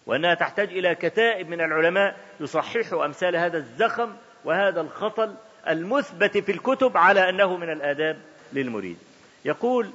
وأنها 0.06 0.34
تحتاج 0.34 0.70
إلى 0.70 0.96
كتائب 0.96 1.50
من 1.50 1.62
العلماء 1.62 2.16
يصححوا 2.40 3.06
أمثال 3.06 3.36
هذا 3.36 3.58
الزخم 3.58 4.16
وهذا 4.46 4.82
الخطل 4.82 5.36
المثبت 5.68 6.38
في 6.38 6.52
الكتب 6.52 6.98
على 6.98 7.30
أنه 7.30 7.58
من 7.58 7.70
الآداب 7.70 8.18
للمريد. 8.54 8.98
يقول 9.46 9.90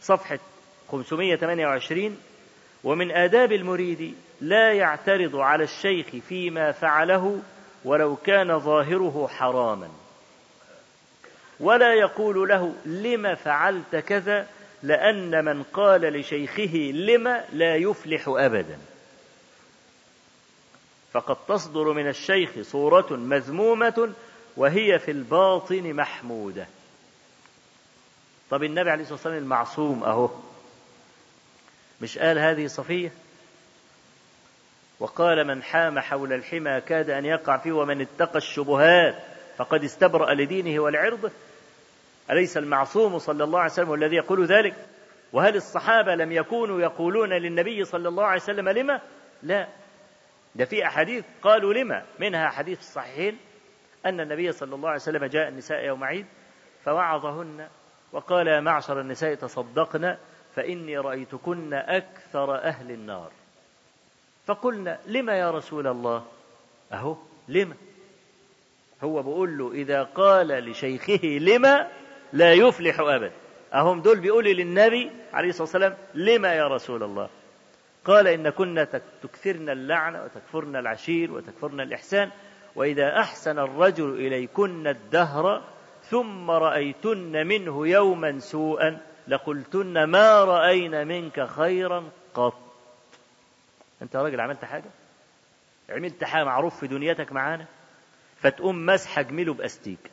صفحة 0.00 0.38
528 0.92 2.18
ومن 2.84 3.10
آداب 3.10 3.52
المريد 3.52 4.14
لا 4.40 4.72
يعترض 4.72 5.36
على 5.36 5.64
الشيخ 5.64 6.06
فيما 6.28 6.72
فعله 6.72 7.42
ولو 7.84 8.16
كان 8.16 8.58
ظاهره 8.58 9.28
حراما. 9.28 9.88
ولا 11.60 11.94
يقول 11.94 12.48
له 12.48 12.74
لم 12.86 13.34
فعلت 13.34 13.96
كذا 13.96 14.46
لأن 14.82 15.44
من 15.44 15.62
قال 15.62 16.00
لشيخه 16.00 16.76
لم 16.94 17.42
لا 17.52 17.76
يفلح 17.76 18.24
أبدا. 18.28 18.78
فقد 21.12 21.36
تصدر 21.48 21.92
من 21.92 22.08
الشيخ 22.08 22.50
صورة 22.62 23.16
مذمومة 23.16 24.12
وهي 24.56 24.98
في 24.98 25.10
الباطن 25.10 25.92
محمودة. 25.92 26.66
طب 28.50 28.64
النبي 28.64 28.90
عليه 28.90 29.02
الصلاة 29.02 29.16
والسلام 29.16 29.38
المعصوم 29.38 30.04
أهو. 30.04 30.30
مش 32.00 32.18
قال 32.18 32.38
هذه 32.38 32.66
صفية؟ 32.66 33.12
وقال 35.00 35.46
من 35.46 35.62
حام 35.62 35.98
حول 35.98 36.32
الحمى 36.32 36.80
كاد 36.80 37.10
أن 37.10 37.24
يقع 37.24 37.56
فيه 37.56 37.72
ومن 37.72 38.00
اتقى 38.00 38.38
الشبهات 38.38 39.14
فقد 39.56 39.84
استبرأ 39.84 40.34
لدينه 40.34 40.80
ولعرضه. 40.80 41.30
أليس 42.30 42.56
المعصوم 42.56 43.18
صلى 43.18 43.44
الله 43.44 43.60
عليه 43.60 43.72
وسلم 43.72 43.94
الذي 43.94 44.16
يقول 44.16 44.46
ذلك؟ 44.46 44.74
وهل 45.32 45.56
الصحابة 45.56 46.14
لم 46.14 46.32
يكونوا 46.32 46.80
يقولون 46.80 47.32
للنبي 47.32 47.84
صلى 47.84 48.08
الله 48.08 48.24
عليه 48.24 48.42
وسلم 48.42 48.68
لما؟ 48.68 49.00
لا. 49.42 49.68
ده 50.54 50.64
في 50.64 50.86
أحاديث 50.86 51.24
قالوا 51.42 51.74
لما؟ 51.74 52.02
منها 52.18 52.48
حديث 52.48 52.80
الصحيحين. 52.80 53.38
أن 54.06 54.20
النبي 54.20 54.52
صلى 54.52 54.74
الله 54.74 54.88
عليه 54.88 55.00
وسلم 55.00 55.24
جاء 55.24 55.48
النساء 55.48 55.84
يوم 55.84 56.04
عيد 56.04 56.26
فوعظهن 56.84 57.68
وقال 58.12 58.46
يا 58.46 58.60
معشر 58.60 59.00
النساء 59.00 59.34
تصدقن 59.34 60.16
فإني 60.56 60.98
رأيتكن 60.98 61.74
أكثر 61.74 62.54
أهل 62.54 62.90
النار. 62.90 63.30
فقلنا 64.46 64.98
لما 65.06 65.32
يا 65.32 65.50
رسول 65.50 65.86
الله؟ 65.86 66.24
أهو 66.92 67.16
لما. 67.48 67.74
هو 69.02 69.22
بيقول 69.22 69.58
له 69.58 69.72
إذا 69.72 70.02
قال 70.02 70.48
لشيخه 70.48 71.26
لما 71.26 71.88
لا 72.32 72.54
يفلح 72.54 73.00
أبدا. 73.00 73.32
أهم 73.74 74.00
دول 74.00 74.20
بيقولوا 74.20 74.52
للنبي 74.52 75.10
عليه 75.32 75.48
الصلاة 75.48 75.62
والسلام 75.62 75.96
لما 76.14 76.54
يا 76.54 76.68
رسول 76.68 77.02
الله؟ 77.02 77.28
قال 78.04 78.28
إن 78.28 78.50
كنا 78.50 78.84
تكثرن 79.22 79.68
اللعنة 79.70 80.24
وتكفرن 80.24 80.76
العشير 80.76 81.32
وتكفرن 81.32 81.80
الإحسان 81.80 82.30
وإذا 82.76 83.18
أحسن 83.18 83.58
الرجل 83.58 84.14
إليكن 84.14 84.86
الدهر 84.86 85.62
ثم 86.02 86.50
رأيتن 86.50 87.46
منه 87.46 87.88
يوما 87.88 88.38
سوءا 88.38 89.00
لقلتن 89.28 90.04
ما 90.04 90.44
رأينا 90.44 91.04
منك 91.04 91.44
خيرا 91.46 92.10
قط. 92.34 92.54
أنت 94.02 94.16
راجل 94.16 94.40
عملت 94.40 94.64
حاجة؟ 94.64 94.90
عملت 95.90 96.24
حاجة 96.24 96.44
معروف 96.44 96.80
في 96.80 96.86
دنيتك 96.86 97.32
معانا؟ 97.32 97.66
فتقوم 98.36 98.86
مسحة 98.86 99.22
جميله 99.22 99.54
بأستيك. 99.54 100.10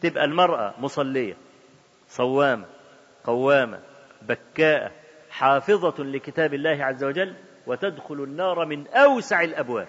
تبقى 0.00 0.24
المرأة 0.24 0.74
مصلية 0.78 1.36
صوامة 2.08 2.66
قوامة 3.24 3.80
بكاءة 4.22 4.92
حافظة 5.30 6.04
لكتاب 6.04 6.54
الله 6.54 6.84
عز 6.84 7.04
وجل 7.04 7.34
وتدخل 7.66 8.14
النار 8.14 8.64
من 8.66 8.86
أوسع 8.88 9.42
الأبواب. 9.42 9.88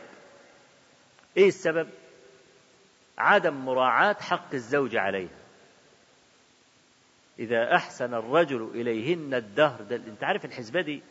إيه 1.38 1.48
السبب؟ 1.48 1.90
عدم 3.18 3.54
مراعاة 3.54 4.14
حق 4.14 4.54
الزوج 4.54 4.96
عليها. 4.96 5.40
إذا 7.40 7.76
أحسن 7.76 8.14
الرجل 8.14 8.72
إليهن 8.76 9.34
الدهر 9.34 9.82
ده 9.82 9.96
أنت 9.96 10.24
عارف 10.24 10.46
الحسبة 10.46 10.82
دي؟ 10.82 11.04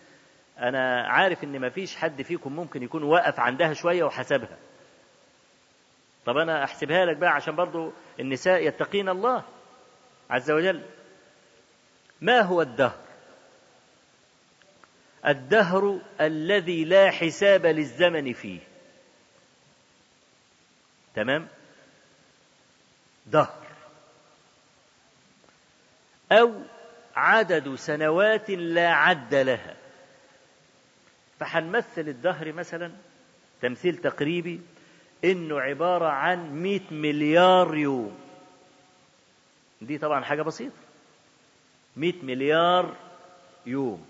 أنا 0.59 1.07
عارف 1.09 1.45
إن 1.45 1.61
مفيش 1.61 1.97
حد 1.97 2.23
فيكم 2.23 2.57
ممكن 2.57 2.83
يكون 2.83 3.03
واقف 3.03 3.41
عندها 3.41 3.73
شوية 3.73 4.05
وحسبها. 4.05 4.59
طب 6.27 6.37
أنا 6.37 6.65
أحسبها 6.65 7.05
لك 7.05 7.17
بقى 7.17 7.31
عشان 7.31 7.57
برضو 7.57 7.93
النساء 8.21 8.67
يتقين 8.67 9.09
الله 9.09 9.45
عز 10.31 10.51
وجل. 10.51 10.83
ما 12.21 12.41
هو 12.41 12.63
الدهر؟ 12.63 12.99
الدهر 15.27 16.01
الذي 16.21 16.85
لا 16.85 17.11
حساب 17.11 17.67
للزمن 17.67 18.33
فيه. 18.33 18.61
تمام؟ 21.15 21.49
دهر. 23.27 23.67
أو 26.33 26.63
عدد 27.17 27.75
سنوات 27.75 28.51
لا 28.51 28.93
عد 28.93 29.35
لها. 29.35 29.77
فحنمثل 31.39 32.09
الدهر 32.09 32.53
مثلا 32.53 32.93
تمثيل 33.63 33.97
تقريبي 33.97 34.61
إنه 35.25 35.61
عبارة 35.61 36.09
عن 36.09 36.63
100 36.63 36.81
مليار 36.91 37.77
يوم. 37.77 38.19
دي 39.81 39.99
طبعا 39.99 40.25
حاجة 40.25 40.43
بسيطة. 40.43 40.77
100 41.97 42.15
مليار 42.23 42.97
يوم. 43.67 44.07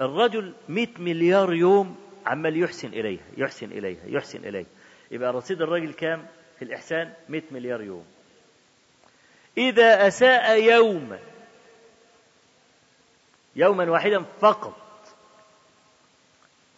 الرجل 0.00 0.54
100 0.68 0.88
مليار 0.98 1.54
يوم 1.54 1.96
عمال 2.26 2.62
يحسن 2.62 2.88
إليها 2.88 3.24
يحسن 3.36 3.72
إليها 3.72 4.06
يحسن 4.06 4.48
إليها. 4.48 4.66
يبقى 5.10 5.32
رصيد 5.32 5.62
الرجل 5.62 5.92
كام؟ 5.92 6.26
في 6.58 6.64
الإحسان 6.64 7.12
100 7.28 7.42
مليار 7.50 7.82
يوم. 7.82 8.06
إذا 9.58 10.06
أساء 10.06 10.62
يوما 10.62 11.18
يوما 13.56 13.90
واحدا 13.90 14.24
فقط 14.40 14.76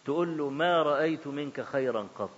تقول 0.05 0.37
له 0.37 0.49
ما 0.49 0.83
رأيت 0.83 1.27
منك 1.27 1.61
خيرا 1.61 2.07
قط. 2.17 2.29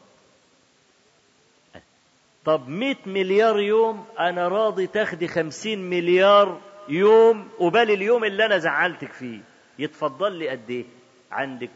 طب 2.46 2.68
مئة 2.68 2.98
مليار 3.06 3.60
يوم 3.60 4.06
أنا 4.20 4.48
راضي 4.48 4.88
تاخدي 4.88 5.28
خمسين 5.28 5.89
مليار 5.89 6.62
يوم 6.89 7.50
قبال 7.60 7.92
اليوم 7.92 8.24
اللي 8.24 8.46
أنا 8.46 8.58
زعلتك 8.58 9.12
فيه 9.12 9.39
يتفضل 9.80 10.32
لي 10.32 10.50
قد 10.50 10.70
إيه؟ 10.70 10.86
عندك 11.32 11.70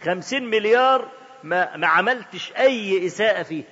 خمسين 0.00 0.50
مليار 0.50 1.08
ما, 1.44 1.76
ما 1.76 1.86
عملتش 1.86 2.52
أي 2.52 3.06
إساءة 3.06 3.42
فيه. 3.42 3.64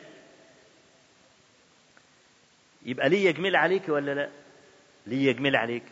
يبقى 2.87 3.09
ليه 3.09 3.29
يجمل 3.29 3.57
عليك 3.57 3.89
ولا 3.89 4.14
لا؟ 4.14 4.29
ليه 5.07 5.29
يجمل 5.31 5.57
عليك؟ 5.57 5.83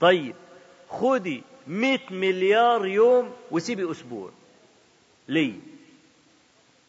طيب 0.00 0.34
خدي 0.88 1.42
مئة 1.66 2.12
مليار 2.14 2.86
يوم 2.86 3.32
وسيبي 3.50 3.90
أسبوع. 3.90 4.30
ليه؟ 5.28 5.54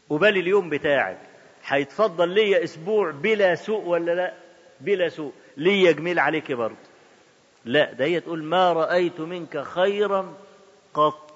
قبال 0.09 0.37
اليوم 0.37 0.69
بتاعك. 0.69 1.19
هيتفضل 1.65 2.29
ليا 2.29 2.63
أسبوع 2.63 3.11
بلا 3.11 3.55
سوء 3.55 3.83
ولا 3.83 4.11
لا؟ 4.11 4.33
بلا 4.81 5.09
سوء. 5.09 5.33
ليا 5.57 5.91
جميل 5.91 6.19
عليك 6.19 6.51
برضه؟ 6.51 6.75
لا 7.65 7.93
ده 7.93 8.05
هي 8.05 8.19
تقول 8.19 8.43
ما 8.43 8.73
رأيت 8.73 9.19
منك 9.19 9.61
خيرا. 9.61 10.37
قط 10.93 11.33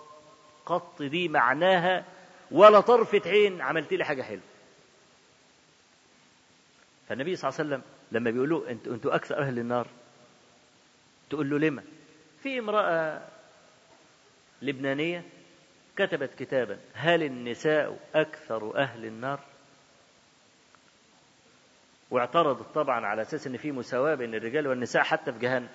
قط 0.66 1.02
دي 1.02 1.28
معناها 1.28 2.06
ولا 2.52 2.80
طرفة 2.80 3.22
عين 3.26 3.62
عملت 3.62 3.94
لي 3.94 4.04
حاجة 4.04 4.22
حلوة. 4.22 4.42
فالنبي 7.10 7.36
صلى 7.36 7.50
الله 7.50 7.60
عليه 7.60 7.70
وسلم 7.70 7.82
لما 8.12 8.32
بيقول 8.32 8.50
له 8.50 8.70
أنتوا 8.70 8.94
أنتوا 8.94 9.16
أكثر 9.16 9.38
أهل 9.40 9.60
النار. 9.60 9.88
تقول 11.30 11.50
له 11.50 11.58
لما؟ 11.60 11.84
في 12.44 12.60
امرأة 12.60 13.22
لبنانية 14.62 15.24
كتبت 15.96 16.34
كتابا 16.40 16.80
هل 16.94 17.24
النساء 17.24 18.00
أكثر 18.16 18.78
أهل 18.78 19.06
النار؟ 19.06 19.40
واعترضت 22.12 22.76
طبعا 22.76 23.06
على 23.06 23.22
أساس 23.22 23.48
أن 23.48 23.58
في 23.58 23.72
مساواة 23.72 24.16
بين 24.16 24.36
الرجال 24.36 24.68
والنساء 24.68 25.04
حتى 25.04 25.34
في 25.34 25.40
جهنم. 25.40 25.70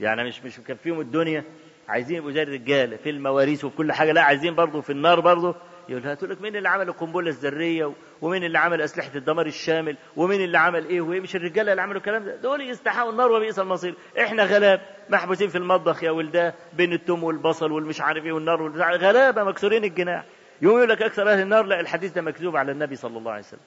يعني 0.00 0.24
مش 0.24 0.42
مش 0.42 0.60
كان 0.60 0.76
فيهم 0.76 1.00
الدنيا 1.00 1.44
عايزين 1.90 2.16
يبقوا 2.16 2.32
زي 2.32 2.42
الرجالة 2.42 2.96
في 2.96 3.10
المواريث 3.10 3.64
وفي 3.64 3.76
كل 3.76 3.92
حاجة 3.92 4.12
لا 4.12 4.22
عايزين 4.22 4.54
برضه 4.54 4.80
في 4.80 4.90
النار 4.90 5.20
برضه 5.20 5.54
يقول 5.88 6.02
لها 6.02 6.14
تقول 6.14 6.30
لك 6.30 6.40
مين 6.42 6.56
اللي 6.56 6.68
عمل 6.68 6.88
القنبلة 6.88 7.28
الذرية؟ 7.30 7.92
ومين 8.22 8.44
اللي 8.44 8.58
عمل 8.58 8.82
أسلحة 8.82 9.10
الدمار 9.14 9.46
الشامل؟ 9.46 9.96
ومين 10.16 10.40
اللي 10.40 10.58
عمل 10.58 10.86
إيه؟ 10.86 11.00
وإيه؟ 11.00 11.20
مش 11.20 11.36
الرجالة 11.36 11.70
اللي 11.70 11.82
عملوا 11.82 11.98
الكلام 11.98 12.24
ده؟ 12.24 12.36
دول 12.36 12.60
يستحقوا 12.60 13.10
النار 13.10 13.32
وبئس 13.32 13.58
المصير. 13.58 13.94
إحنا 14.20 14.44
غلاب 14.44 14.80
محبوسين 15.08 15.48
في 15.48 15.58
المطبخ 15.58 16.02
يا 16.04 16.10
ولداه 16.10 16.54
بين 16.72 16.92
التوم 16.92 17.24
والبصل 17.24 17.72
والمش 17.72 18.00
عارف 18.00 18.24
إيه 18.24 18.32
والنار 18.32 18.62
والبتاع. 18.62 18.94
غلابة 18.94 19.44
مكسورين 19.44 19.84
الجناح. 19.84 20.24
يقوم 20.62 20.76
يقول 20.76 20.88
لك 20.88 21.02
أكثر 21.02 21.32
أهل 21.32 21.40
النار 21.40 21.64
لا 21.64 21.80
الحديث 21.80 22.12
ده 22.12 22.22
مكذوب 22.22 22.56
على 22.56 22.72
النبي 22.72 22.96
صلى 22.96 23.18
الله 23.18 23.30
عليه 23.32 23.42
وسلم. 23.42 23.60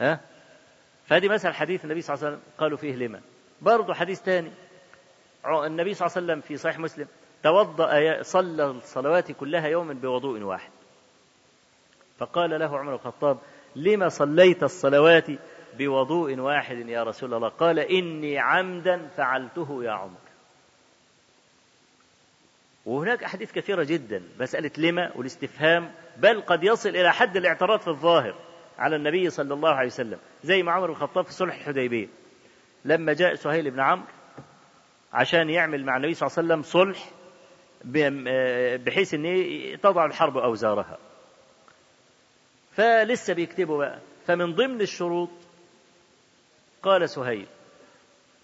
ها؟ 0.00 0.20
فهذه 1.06 1.28
مثل 1.28 1.52
حديث 1.52 1.84
النبي 1.84 2.00
صلى 2.00 2.14
الله 2.14 2.26
عليه 2.26 2.36
وسلم. 2.36 2.48
قالوا 2.58 2.78
فيه 2.78 2.96
لما 2.96 3.20
برضه 3.62 3.94
حديث 3.94 4.20
ثاني 4.22 4.50
النبي 5.46 5.94
صلى 5.94 6.06
الله 6.06 6.16
عليه 6.16 6.26
وسلم 6.26 6.40
في 6.40 6.56
صحيح 6.56 6.78
مسلم 6.78 7.06
توضأ 7.42 8.22
صلى 8.22 8.64
الصلوات 8.64 9.32
كلها 9.32 9.66
يوما 9.66 9.94
بوضوء 9.94 10.40
واحد. 10.40 10.70
فقال 12.18 12.50
له 12.60 12.78
عمر 12.78 12.94
الخطاب 12.94 13.38
لما 13.76 14.08
صليت 14.08 14.62
الصلوات 14.62 15.26
بوضوء 15.78 16.38
واحد 16.38 16.88
يا 16.88 17.02
رسول 17.02 17.34
الله؟ 17.34 17.48
قال 17.48 17.78
إني 17.78 18.38
عمدا 18.38 19.08
فعلته 19.16 19.84
يا 19.84 19.90
عمر. 19.90 20.18
وهناك 22.86 23.24
أحاديث 23.24 23.52
كثيرة 23.52 23.82
جدا 23.84 24.22
مسألة 24.40 24.70
لما 24.78 25.12
والاستفهام 25.16 25.92
بل 26.16 26.40
قد 26.40 26.64
يصل 26.64 26.88
إلى 26.88 27.12
حد 27.12 27.36
الاعتراض 27.36 27.80
في 27.80 27.88
الظاهر 27.88 28.34
على 28.78 28.96
النبي 28.96 29.30
صلى 29.30 29.54
الله 29.54 29.70
عليه 29.70 29.88
وسلم 29.88 30.18
زي 30.42 30.62
ما 30.62 30.72
عمر 30.72 30.90
الخطاب 30.90 31.24
في 31.24 31.32
صلح 31.32 31.54
الحديبية. 31.54 32.08
لما 32.84 33.12
جاء 33.12 33.34
سهيل 33.34 33.70
بن 33.70 33.80
عمرو 33.80 34.06
عشان 35.14 35.50
يعمل 35.50 35.84
مع 35.84 35.96
النبي 35.96 36.14
صلى 36.14 36.26
الله 36.26 36.38
عليه 36.38 36.48
وسلم 36.48 36.62
صلح 36.62 37.10
بحيث 38.84 39.14
إن 39.14 39.78
تضع 39.82 40.04
الحرب 40.04 40.36
أوزارها. 40.38 40.98
فلسه 42.72 43.34
بيكتبوا 43.34 43.78
بقى. 43.78 43.98
فمن 44.26 44.54
ضمن 44.54 44.80
الشروط 44.80 45.30
قال 46.82 47.08
سهيل 47.10 47.46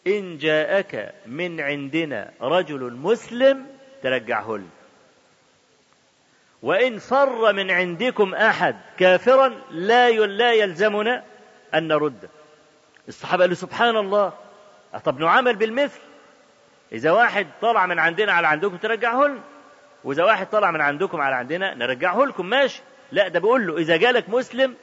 إن 0.07 0.39
جاءك 0.39 1.15
من 1.27 1.61
عندنا 1.61 2.31
رجل 2.41 2.93
مسلم 2.93 3.67
ترجعه 4.03 4.57
لي 4.57 4.67
وإن 6.63 6.99
فر 6.99 7.53
من 7.53 7.71
عندكم 7.71 8.35
أحد 8.35 8.77
كافرا 8.99 9.49
لا 9.71 10.11
لا 10.11 10.53
يلزمنا 10.53 11.25
أن 11.75 11.89
نرده 11.89 12.29
الصحابة 13.09 13.43
قالوا 13.43 13.55
سبحان 13.57 13.97
الله 13.97 14.33
طب 15.05 15.19
نعامل 15.21 15.57
بالمثل؟ 15.57 16.01
إذا 16.93 17.11
واحد 17.11 17.47
طلع 17.61 17.87
من 17.87 17.99
عندنا 17.99 18.33
على 18.33 18.47
عندكم 18.47 18.77
ترجعه 18.77 19.27
لنا. 19.27 19.41
وإذا 20.05 20.25
واحد 20.25 20.47
طلع 20.51 20.71
من 20.71 20.81
عندكم 20.81 21.21
على 21.21 21.35
عندنا 21.35 21.75
نرجعه 21.75 22.25
لكم. 22.25 22.47
ماشي. 22.47 22.83
لا 23.13 23.29
ده 23.29 23.41
بيقول 23.41 23.67
له 23.67 23.77
إذا 23.79 23.97
جالك 23.97 24.29
مسلم 24.29 24.77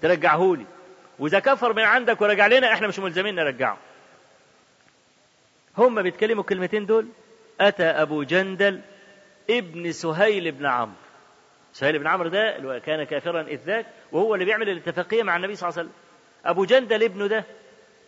ترجعه 0.00 0.54
لي. 0.56 0.66
وإذا 1.18 1.38
كفر 1.38 1.72
من 1.72 1.82
عندك 1.82 2.20
ورجع 2.20 2.46
لنا 2.46 2.72
إحنا 2.72 2.88
مش 2.88 2.98
ملزمين 2.98 3.34
نرجعه. 3.34 3.78
هم 5.78 6.02
بيتكلموا 6.02 6.42
الكلمتين 6.42 6.86
دول. 6.86 7.08
أتى 7.60 7.84
أبو 7.84 8.22
جندل 8.22 8.80
ابن 9.50 9.92
سهيل 9.92 10.52
بن 10.52 10.66
عمرو. 10.66 10.92
سهيل 11.72 11.98
بن 11.98 12.06
عمرو 12.06 12.28
ده 12.28 12.78
كان 12.78 13.04
كافرا 13.04 13.42
إذ 13.42 13.60
ذاك 13.66 13.86
وهو 14.12 14.34
اللي 14.34 14.44
بيعمل 14.44 14.68
الاتفاقية 14.68 15.22
مع 15.22 15.36
النبي 15.36 15.54
صلى 15.54 15.68
الله 15.68 15.78
عليه 15.78 15.88
وسلم. 15.88 16.00
أبو 16.44 16.64
جندل 16.64 17.02
ابنه 17.02 17.26
ده 17.26 17.44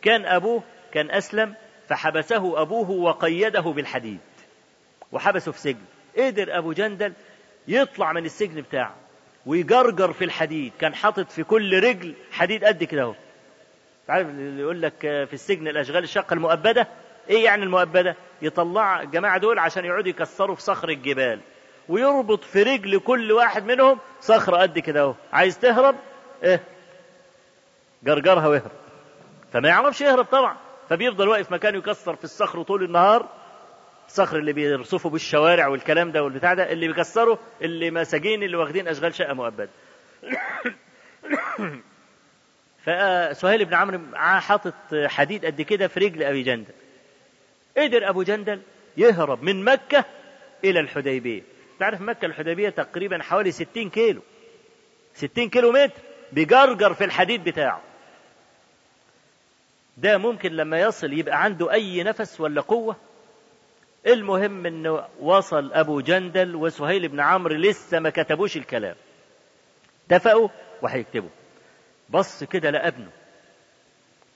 كان 0.03 0.27
أبوه 0.27 0.63
كان 0.93 1.11
أسلم. 1.11 1.55
فحبسه 1.91 2.63
أبوه 2.63 2.91
وقيده 2.91 3.61
بالحديد. 3.61 4.19
وحبسه 5.13 5.53
في 5.53 5.59
سجن. 5.61 5.85
قدر 6.19 6.59
أبو 6.59 6.73
جندل 6.73 7.13
يطلع 7.69 8.13
من 8.13 8.25
السجن 8.25 8.61
بتاعه 8.61 8.95
ويجرجر 9.47 10.13
في 10.13 10.25
الحديد. 10.25 10.73
كان 10.81 10.95
حاطط 10.95 11.31
في 11.31 11.43
كل 11.45 11.83
رجل 11.83 12.15
حديد 12.33 12.65
قد 12.65 12.85
كده 12.85 13.03
اهو 13.03 13.15
عارف 14.09 14.29
اللي 14.29 14.63
يقول 14.63 14.83
لك 14.83 14.99
في 15.01 15.33
السجن 15.33 15.69
الأشغال 15.69 16.05
الشقه 16.05 16.35
المؤبدة؟ 16.35 16.89
إيه 17.31 17.45
يعني 17.45 17.63
المؤبدة؟ 17.65 18.17
يطلع 18.43 19.03
الجماعة 19.03 19.39
دول 19.39 19.59
عشان 19.59 19.85
يقعدوا 19.85 20.09
يكسروا 20.09 20.57
في 20.57 20.63
صخر 20.63 20.89
الجبال. 20.89 21.41
ويربط 21.89 22.45
في 22.45 22.63
رجل 22.63 22.99
كل 23.01 23.33
واحد 23.33 23.65
منهم 23.65 23.99
صخرة 24.21 24.57
قد 24.57 24.79
كده 24.79 25.01
اهو 25.01 25.15
عايز 25.33 25.59
تهرب؟ 25.59 25.97
إيه؟ 26.43 26.61
جرجرها 28.03 28.49
واهرب 28.49 28.71
فما 29.53 29.69
يعرفش 29.69 30.01
يهرب 30.01 30.25
طبعا. 30.25 30.57
فبيفضل 30.91 31.29
واقف 31.29 31.53
مكانه 31.53 31.79
يكسر 31.79 32.17
في 32.17 32.25
الصخر 32.25 32.63
طول 32.63 32.85
النهار. 32.85 33.29
الصخر 34.07 34.39
اللي 34.39 34.53
بيرصفوا 34.53 35.11
بالشوارع 35.11 35.69
والكلام 35.69 36.13
ده 36.13 36.23
والبتاع 36.23 36.55
ده 36.55 36.73
اللي 36.73 36.89
بيكسروا 36.89 37.37
اللي 37.63 37.91
مساجين 37.91 38.43
اللي 38.43 38.57
واخدين 38.57 38.89
أشغال 38.89 39.15
شقة 39.15 39.35
مؤبده 39.35 39.71
فسهيل 42.85 43.65
بن 43.65 43.75
عمرو 43.75 44.01
حاطط 44.17 44.75
حديد 44.95 45.47
قد 45.47 45.63
كده 45.63 45.89
في 45.89 46.01
رجل 46.01 46.23
أبي 46.23 46.43
جندل. 46.43 46.75
قدر 47.77 48.09
أبو 48.09 48.23
جندل 48.23 48.63
يهرب 48.97 49.43
من 49.43 49.65
مكة 49.65 50.05
إلى 50.65 50.81
الحديبية. 50.81 51.43
تعرف 51.79 52.01
مكة 52.01 52.27
الحديبية 52.27 52.69
تقريبا 52.69 53.23
حوالي 53.23 53.51
60 53.51 53.91
كيلو. 53.91 54.23
60 55.15 55.49
كيلو 55.49 55.73
متر 55.73 56.01
بجرجر 56.33 56.95
في 56.95 57.05
الحديد 57.05 57.45
بتاعه. 57.45 57.90
ده 59.97 60.19
ممكن 60.19 60.53
لما 60.53 60.81
يصل 60.81 61.13
يبقى 61.13 61.43
عنده 61.43 61.73
أي 61.73 62.03
نفس 62.03 62.41
ولا 62.41 62.61
قوة. 62.61 62.97
المهم 64.07 64.67
إنه 64.67 65.09
وصل 65.21 65.73
أبو 65.73 66.01
جندل 66.01 66.57
وسهيل 66.57 67.09
بن 67.09 67.21
عمرو 67.21 67.55
لسه 67.55 67.99
ما 67.99 68.11
كتبوش 68.11 68.57
الكلام. 68.57 68.97
اتفقوا 70.11 70.49
وهيكتبوا. 70.83 71.31
بص 72.11 72.45
كده 72.45 72.71
لقى 72.71 72.89
ابنه 72.89 73.11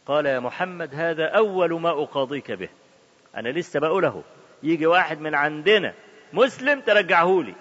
قال 0.07 0.27
يا 0.27 0.39
محمد 0.41 0.95
هذا 0.95 1.27
أول 1.29 1.81
ما 1.81 1.91
أقاضيك 1.91 2.53
به. 2.53 2.69
أنا 3.37 3.49
لسه 3.49 3.81
بقوله. 3.81 4.23
يجي 4.63 4.87
واحد 4.87 5.21
من 5.21 5.35
عندنا 5.35 5.95
مسلم 6.33 6.81
ترجعه 6.81 7.43
لي. 7.43 7.55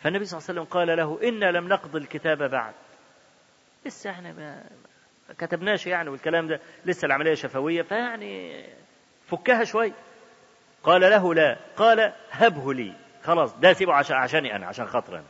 فالنبي 0.00 0.24
صلى 0.24 0.38
الله 0.38 0.50
عليه 0.50 0.60
وسلم 0.60 0.64
قال 0.64 0.96
له 0.96 1.28
إنا 1.28 1.58
لم 1.58 1.68
نقض 1.68 1.96
الكتاب 1.96 2.50
بعد. 2.50 2.74
لسه 3.86 4.10
إحنا 4.10 4.64
كتبناش 5.38 5.86
يعني 5.86 6.08
والكلام 6.08 6.48
ده 6.48 6.60
لسه 6.84 7.06
العملية 7.06 7.34
شفوية 7.34 7.82
فيعني 7.82 8.64
فكها 9.26 9.64
شوية 9.64 9.92
قال 10.82 11.00
له 11.00 11.34
لا 11.34 11.56
قال 11.76 12.12
هبه 12.30 12.74
لي. 12.74 12.92
خلاص 13.22 13.54
ده 13.54 13.72
سيبه 13.72 13.94
عشان 13.94 14.16
عشاني 14.16 14.56
أنا 14.56 14.66
عشان 14.66 14.86
خاطر 14.86 15.14
أنا. 15.14 15.24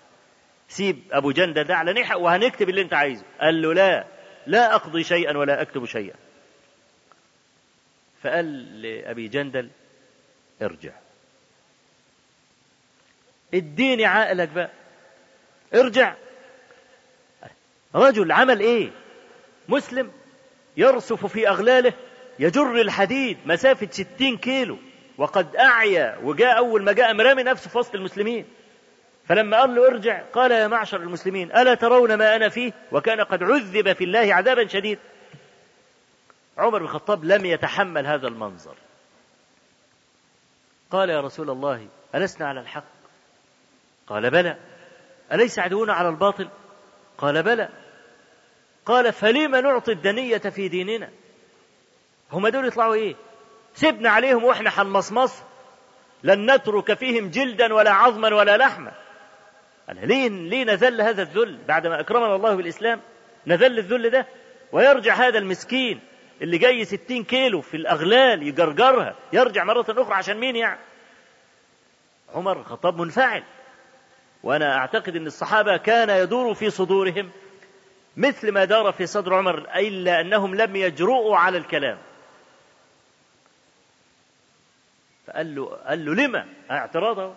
سيب 0.68 1.02
أبو 1.12 1.30
جندة 1.30 1.62
ده 1.62 1.76
على 1.76 1.92
نحق 1.92 2.18
وهنكتب 2.18 2.68
اللي 2.68 2.80
أنت 2.82 2.94
عايزه. 2.94 3.24
قال 3.40 3.62
له 3.62 3.74
لا 3.74 4.04
لا 4.46 4.74
أقضي 4.74 5.04
شيئا 5.04 5.36
ولا 5.36 5.62
أكتب 5.62 5.84
شيئا. 5.84 6.14
فقال 8.22 8.82
لأبي 8.82 9.28
جندل 9.28 9.70
ارجع. 10.62 10.92
اديني 13.54 14.04
عقلك 14.06 14.48
بقى. 14.48 14.70
ارجع. 15.74 16.14
رجل 17.94 18.32
عمل 18.32 18.60
إيه؟ 18.60 18.90
مسلم 19.68 20.12
يرسف 20.76 21.26
في 21.26 21.48
أغلاله 21.48 21.92
يجر 22.38 22.80
الحديد 22.80 23.38
مسافة 23.46 23.88
ستين 23.90 24.36
كيلو 24.36 24.78
وقد 25.18 25.56
أعيا 25.56 26.18
وجاء 26.22 26.58
أول 26.58 26.82
ما 26.82 26.92
جاء 26.92 27.14
مرامي 27.14 27.42
نفسه 27.42 27.70
في 27.70 27.78
وسط 27.78 27.94
المسلمين. 27.94 28.46
فلما 29.28 29.60
قال 29.60 29.74
له 29.74 29.86
ارجع 29.86 30.22
قال 30.22 30.50
يا 30.50 30.66
معشر 30.66 30.96
المسلمين 30.96 31.56
ألا 31.56 31.74
ترون 31.74 32.14
ما 32.14 32.36
أنا 32.36 32.48
فيه؟ 32.48 32.72
وكان 32.92 33.20
قد 33.20 33.42
عذب 33.42 33.92
في 33.92 34.04
الله 34.04 34.34
عذابا 34.34 34.66
شديدا 34.66 35.00
عمر 36.58 36.78
بن 36.78 36.84
الخطاب 36.84 37.24
لم 37.24 37.46
يتحمل 37.46 38.06
هذا 38.06 38.28
المنظر. 38.28 38.74
قال 40.90 41.10
يا 41.10 41.20
رسول 41.20 41.50
الله 41.50 41.88
ألسنا 42.14 42.48
على 42.48 42.60
الحق؟ 42.60 42.84
قال 44.06 44.30
بلى. 44.30 44.56
أليس 45.32 45.58
عدونا 45.58 45.92
على 45.92 46.08
الباطل؟ 46.08 46.48
قال 47.18 47.42
بلى. 47.42 47.68
قال 48.86 49.12
فلما 49.12 49.60
نعطي 49.60 49.92
الدنية 49.92 50.38
في 50.38 50.68
ديننا؟ 50.68 51.10
هم 52.32 52.48
دول 52.48 52.66
يطلعوا 52.66 52.94
إيه؟ 52.94 53.14
سيبنا 53.74 54.10
عليهم 54.10 54.44
وإحنا 54.44 54.70
حنمصمص 54.70 55.42
لن 56.22 56.54
نترك 56.54 56.94
فيهم 56.94 57.30
جلدا 57.30 57.74
ولا 57.74 57.90
عظما 57.90 58.34
ولا 58.34 58.56
لحما. 58.56 58.92
قال 59.88 60.08
ليه 60.08 60.28
ليه 60.28 60.64
نذل 60.64 61.00
هذا 61.00 61.22
الذل 61.22 61.58
بعدما 61.68 62.00
أكرمنا 62.00 62.36
الله 62.36 62.54
بالإسلام. 62.54 63.00
نذل 63.46 63.78
الذل 63.78 64.10
ده 64.10 64.26
ويرجع 64.72 65.14
هذا 65.14 65.38
المسكين 65.38 66.00
اللي 66.42 66.58
جاي 66.58 66.84
ستين 66.84 67.24
كيلو 67.24 67.60
في 67.60 67.76
الأغلال 67.76 68.42
يجرجرها. 68.42 69.14
يرجع 69.32 69.64
مرة 69.64 69.86
أخرى 69.88 70.14
عشان 70.14 70.36
مين 70.36 70.56
يعني؟ 70.56 70.80
عمر 72.34 72.60
الخطاب 72.60 73.00
منفعل. 73.00 73.42
وأنا 74.42 74.76
أعتقد 74.76 75.16
أن 75.16 75.26
الصحابة 75.26 75.76
كان 75.76 76.10
يدور 76.10 76.54
في 76.54 76.70
صدورهم. 76.70 77.30
مثل 78.16 78.52
ما 78.52 78.64
دار 78.64 78.92
في 78.92 79.06
صدر 79.06 79.34
عمر 79.34 79.58
إلا 79.76 80.20
أنهم 80.20 80.54
لم 80.54 80.76
يجرؤوا 80.76 81.36
على 81.36 81.58
الكلام. 81.58 81.98
فقال 85.26 85.54
له 85.54 85.66
قال 85.66 86.04
له 86.04 86.14
لما؟ 86.14 86.46
اعتراضه 86.70 87.34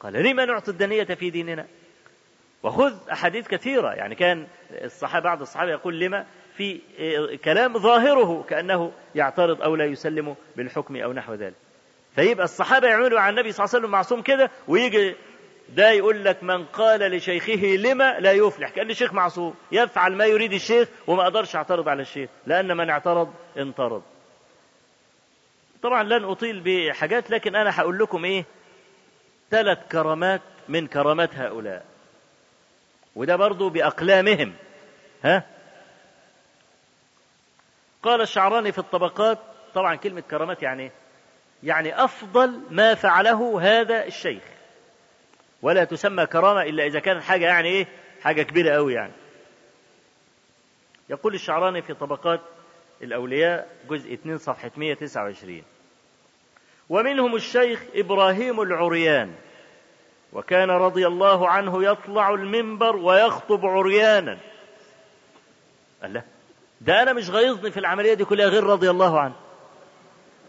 قال 0.00 0.12
لما 0.12 0.44
نعطي 0.44 0.70
الدنية 0.70 1.04
في 1.04 1.30
ديننا؟ 1.30 1.66
وخذ 2.62 3.08
أحاديث 3.12 3.48
كثيرة. 3.48 3.92
يعني 3.92 4.14
كان 4.14 4.46
الصحابة 4.70 5.24
بعض 5.24 5.40
الصحابة 5.40 5.70
يقول 5.70 6.00
لما؟ 6.00 6.26
في 6.56 6.80
كلام 7.44 7.78
ظاهره 7.78 8.42
كأنه 8.48 8.92
يعترض 9.14 9.62
أو 9.62 9.76
لا 9.76 9.84
يسلم 9.84 10.36
بالحكم 10.56 10.96
أو 10.96 11.12
نحو 11.12 11.34
ذلك. 11.34 11.54
فيبقى 12.14 12.44
الصحابة 12.44 12.88
يعملوا 12.88 13.20
على 13.20 13.30
النبي 13.30 13.52
صلى 13.52 13.64
الله 13.64 13.74
عليه 13.74 13.78
وسلم 13.84 13.90
معصوم 13.90 14.22
كده 14.22 14.50
ويجي 14.68 15.16
ده 15.76 15.90
يقول 15.90 16.24
لك 16.24 16.42
من 16.42 16.64
قال 16.64 17.00
لشيخه 17.00 17.66
لما 17.66 18.18
لا 18.20 18.32
يفلح 18.32 18.70
كأن 18.70 18.90
الشيخ 18.90 19.12
معصوم 19.12 19.54
يفعل 19.72 20.12
ما 20.12 20.24
يريد 20.24 20.52
الشيخ 20.52 20.88
وما 21.06 21.22
أقدرش 21.22 21.56
أعترض 21.56 21.88
على 21.88 22.02
الشيخ 22.02 22.30
لأن 22.46 22.76
من 22.76 22.90
اعترض 22.90 23.34
انطرد. 23.58 24.02
طبعا 25.82 26.02
لن 26.02 26.24
أطيل 26.24 26.60
بحاجات 26.64 27.30
لكن 27.30 27.56
أنا 27.56 27.80
هقول 27.80 27.98
لكم 27.98 28.24
إيه؟ 28.24 28.44
ثلاث 29.50 29.78
كرامات 29.92 30.40
من 30.68 30.86
كرامات 30.86 31.34
هؤلاء. 31.34 31.84
وده 33.16 33.36
برضو 33.36 33.68
بأقلامهم. 33.68 34.54
ها؟ 35.24 35.42
قال 38.02 38.20
الشعراني 38.20 38.72
في 38.72 38.78
الطبقات 38.78 39.38
طبعا 39.74 39.94
كلمة 39.96 40.20
كرامات 40.20 40.62
يعني 40.62 40.90
يعني 41.62 42.04
أفضل 42.04 42.60
ما 42.70 42.94
فعله 42.94 43.60
هذا 43.62 44.04
الشيخ. 44.04 44.42
ولا 45.62 45.84
تسمى 45.84 46.26
كرامة 46.26 46.62
إلا 46.62 46.86
إذا 46.86 47.00
كانت 47.00 47.22
حاجة 47.22 47.46
يعني 47.46 47.68
إيه؟ 47.68 47.86
حاجة 48.22 48.42
كبيرة 48.42 48.76
أوي 48.76 48.94
يعني. 48.94 49.12
يقول 51.10 51.34
الشعراني 51.34 51.82
في 51.82 51.94
طبقات 51.94 52.40
الأولياء 53.02 53.68
جزء 53.88 54.14
2 54.14 54.38
صفحة 54.38 54.70
129 54.76 55.62
ومنهم 56.88 57.34
الشيخ 57.36 57.82
إبراهيم 57.94 58.60
العريان 58.60 59.34
وكان 60.32 60.70
رضي 60.70 61.06
الله 61.06 61.48
عنه 61.48 61.84
يطلع 61.84 62.30
المنبر 62.34 62.96
ويخطب 62.96 63.66
عريانا. 63.66 64.38
الله 66.04 66.22
ده 66.80 67.02
أنا 67.02 67.12
مش 67.12 67.30
غيظني 67.30 67.70
في 67.70 67.80
العملية 67.80 68.14
دي 68.14 68.24
كلها 68.24 68.46
غير 68.46 68.64
رضي 68.64 68.90
الله 68.90 69.20
عنه. 69.20 69.34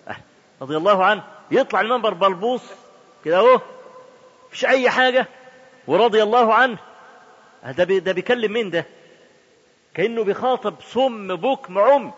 أه 0.07 0.16
رضي 0.61 0.78
الله 0.78 1.05
عنه 1.05 1.24
يطلع 1.51 1.82
المنبر 1.82 2.14
بلبوص 2.14 2.64
كده 3.26 3.38
أهو 3.38 3.61
مفيش 4.54 4.66
أي 4.66 4.89
حاجة. 4.89 5.28
ورضي 5.88 6.24
الله 6.24 6.54
عنه. 6.54 6.78
ده 7.78 7.84
بي 7.84 7.99
ده 7.99 8.12
بيكلم 8.12 8.51
مين 8.54 8.70
ده؟ 8.70 8.86
كأنه 9.93 10.24
بيخاطب 10.24 10.76
صم 10.82 11.36
بكم 11.36 11.80
عمي. 11.80 12.14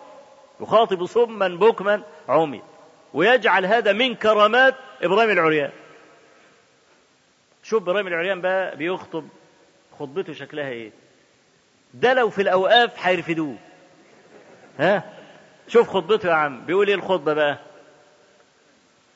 يخاطب 0.62 1.06
صما 1.06 1.48
بكما 1.48 2.04
عمي. 2.30 2.62
ويجعل 3.14 3.66
هذا 3.66 3.94
من 3.94 4.16
كرامات 4.16 4.76
إبراهيم 5.02 5.30
العريان. 5.30 5.72
شوف 7.64 7.84
إبراهيم 7.84 8.08
العريان 8.08 8.42
بقى 8.42 8.78
بيخطب 8.78 9.28
خطبته 10.00 10.34
شكلها 10.34 10.70
إيه. 10.70 10.92
ده 11.94 12.14
لو 12.14 12.30
في 12.30 12.42
الأوقاف 12.42 12.92
هيرفدوه. 13.08 13.56
ها؟ 14.80 15.14
شوف 15.68 15.90
خطبته 15.90 16.30
يا 16.30 16.34
عم. 16.34 16.66
بيقول 16.66 16.88
إيه 16.88 16.96
الخطبة 16.96 17.34
بقى؟ 17.34 17.60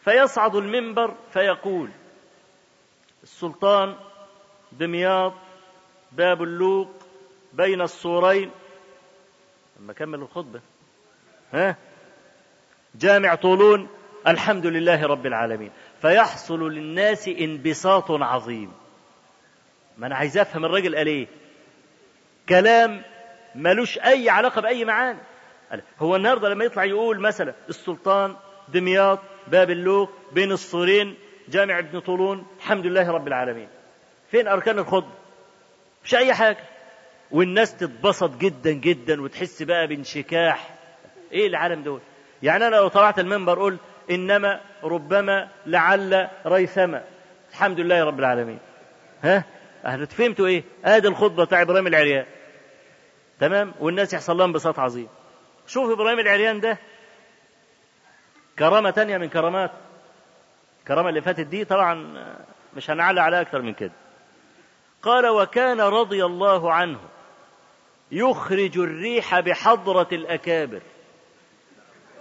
فيصعد 0.06 0.56
المنبر 0.56 1.14
فيقول 1.34 1.90
السلطان 3.24 3.96
دمياط 4.72 5.34
باب 6.12 6.44
اللوق 6.44 6.90
بين 7.54 7.82
السورين 7.82 8.52
لما 9.80 9.94
كمل 9.94 10.20
الخطبة. 10.20 10.62
ها؟ 11.54 11.76
جامع 12.96 13.36
طولون. 13.36 13.88
الحمد 14.28 14.66
لله 14.66 15.06
رب 15.06 15.26
العالمين. 15.26 15.72
فيحصل 16.02 16.72
للناس 16.72 17.28
انبساط 17.28 18.12
عظيم. 18.12 18.72
ما 19.98 20.08
أنا 20.08 20.16
عايز 20.16 20.38
أفهم 20.38 20.66
الراجل 20.66 20.96
قال 20.96 21.08
إيه؟ 21.08 21.28
كلام 22.50 23.04
ملوش 23.56 24.00
أي 24.00 24.30
علاقة 24.30 24.62
بأي 24.62 24.86
معاني. 24.86 25.20
هو 26.00 26.16
النهارده 26.16 26.50
لما 26.50 26.66
يطلع 26.66 26.84
يقول 26.84 27.20
مثلا 27.20 27.54
السلطان 27.70 28.36
دمياط 28.68 29.20
باب 29.48 29.70
اللوق 29.70 30.10
بين 30.32 30.52
الصورين 30.52 31.18
جامع 31.50 31.80
ابن 31.80 32.00
طولون 32.00 32.48
الحمد 32.58 32.86
لله 32.86 33.12
رب 33.12 33.28
العالمين. 33.28 33.68
فين 34.32 34.48
أركان 34.48 34.80
الخطبه 34.80 35.14
مش 36.04 36.16
أي 36.16 36.34
حاجة. 36.34 36.58
والناس 37.32 37.78
تتبسط 37.78 38.38
جدا 38.38 38.72
جدا 38.72 39.22
وتحس 39.22 39.64
بقى 39.64 39.88
بانشكاح. 39.88 40.76
إيه 41.32 41.48
العالم 41.48 41.84
دول؟ 41.84 42.02
يعني 42.44 42.68
أنا 42.68 42.76
لو 42.76 42.88
طلعت 42.88 43.20
المنبر 43.20 43.60
قلت 43.60 43.80
إنما 44.12 44.62
ربما 44.84 45.50
لعل 45.66 46.30
ريثما. 46.46 47.04
الحمد 47.52 47.80
لله 47.80 48.04
رب 48.04 48.20
العالمين. 48.20 48.60
ها؟ 49.24 49.44
أهل 49.86 50.08
فهمتوا 50.08 50.48
إيه؟ 50.48 50.64
ادي 50.86 51.08
الخطبة 51.08 51.46
بتاع 51.46 51.62
إبراهيم 51.62 51.88
العريان. 51.88 52.26
تمام؟ 53.40 53.74
والناس 53.80 54.14
يحصل 54.14 54.38
لها 54.38 54.46
انبساط 54.46 54.80
عظيم. 54.80 55.08
شوف 55.68 55.92
إبراهيم 55.92 56.20
العريان 56.20 56.60
ده. 56.60 56.78
كرامة 58.60 58.90
تانية 58.90 59.18
من 59.18 59.30
كرامات. 59.30 59.72
الكرامة 60.90 61.10
اللي 61.10 61.22
فاتت 61.22 61.40
دي 61.48 61.66
طبعا 61.66 62.24
مش 62.76 62.90
هنعلى 62.90 63.22
على 63.22 63.42
أكتر 63.42 63.62
من 63.62 63.74
كده. 63.74 63.92
قال 65.02 65.28
وكان 65.28 65.82
رضي 65.82 66.26
الله 66.26 66.74
عنه 66.74 67.00
يخرج 68.12 68.78
الريح 68.78 69.40
بحضرة 69.40 70.08
الأكابر. 70.12 70.82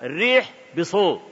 الريح 0.02 0.51
بصوت 0.78 1.22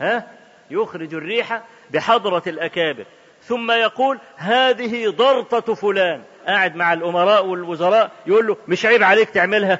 ها؟ 0.00 0.26
يخرج 0.70 1.14
الريح 1.14 1.62
بحضرة 1.90 2.42
الأكابر. 2.46 3.04
ثم 3.42 3.70
يقول 3.70 4.18
هذه 4.36 5.08
ضرطة 5.10 5.74
فلان. 5.74 6.22
قاعد 6.46 6.76
مع 6.76 6.92
الأمراء 6.92 7.46
والوزراء 7.46 8.10
يقول 8.26 8.46
له 8.46 8.56
مش 8.68 8.86
عيب 8.86 9.02
عليك 9.02 9.30
تعملها؟ 9.30 9.78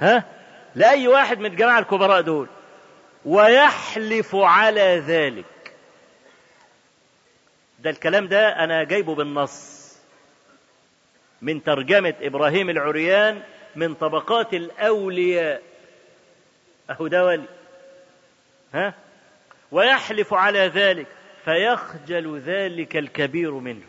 ها؟ 0.00 0.24
لأي 0.74 1.08
واحد 1.08 1.38
من 1.38 1.46
الجماعة 1.46 1.78
الكبراء 1.78 2.20
دول. 2.20 2.48
ويحلف 3.24 4.34
على 4.34 5.02
ذلك. 5.06 5.74
ده 7.78 7.90
الكلام 7.90 8.28
ده 8.28 8.64
أنا 8.64 8.84
جايبه 8.84 9.14
بالنص. 9.14 9.80
من 11.42 11.62
ترجمة 11.62 12.14
إبراهيم 12.20 12.70
العريان 12.70 13.42
من 13.76 13.94
طبقات 13.94 14.54
الأولياء. 14.54 15.62
أهو 16.90 17.06
ده 17.06 17.24
ولي. 17.24 17.48
ها؟ 18.74 18.94
ويحلف 19.70 20.34
على 20.34 20.58
ذلك. 20.58 21.06
فيخجل 21.44 22.38
ذلك 22.38 22.96
الكبير 22.96 23.54
منه. 23.54 23.86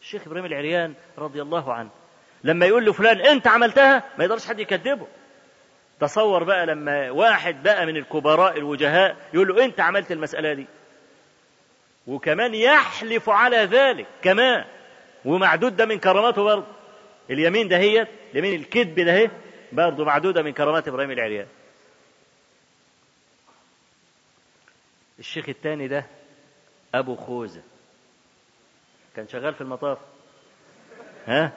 الشيخ 0.00 0.26
إبراهيم 0.26 0.46
العريان 0.46 0.94
رضي 1.18 1.42
الله 1.42 1.72
عنه 1.72 1.90
لما 2.44 2.66
يقول 2.66 2.84
لفلان 2.86 3.20
أنت 3.20 3.46
عملتها؟ 3.46 4.04
ما 4.18 4.24
يقدرش 4.24 4.46
حد 4.46 4.60
يكذبه. 4.60 5.06
تصور 6.02 6.44
بقى 6.44 6.66
لما 6.66 7.10
واحد 7.10 7.62
بقى 7.62 7.86
من 7.86 7.96
الكبراء 7.96 8.58
الوجهاء 8.58 9.16
يقول 9.34 9.48
له 9.48 9.64
انت 9.64 9.80
عملت 9.80 10.12
المسألة 10.12 10.52
دي. 10.54 10.66
وكمان 12.06 12.54
يحلف 12.54 13.28
على 13.30 13.56
ذلك 13.56 14.06
كمان. 14.22 14.64
ومعدود 15.24 15.76
ده 15.76 15.86
من 15.86 15.98
كراماته 15.98 16.42
برضه. 16.44 16.66
اليمين 17.30 17.68
ده 17.68 17.76
هي 17.78 18.06
اليمين 18.32 18.60
الكذب 18.60 19.00
ده 19.00 19.30
برضه 19.72 20.04
معدودة 20.04 20.42
من 20.42 20.52
كرامات 20.52 20.88
إبراهيم 20.88 21.10
العريان. 21.10 21.46
الشيخ 25.18 25.48
الثاني 25.48 25.88
ده 25.88 26.06
أبو 26.94 27.16
خوذة 27.16 27.62
كان 29.16 29.28
شغال 29.28 29.54
في 29.54 29.60
المطاف. 29.60 29.98
ها؟ 31.26 31.52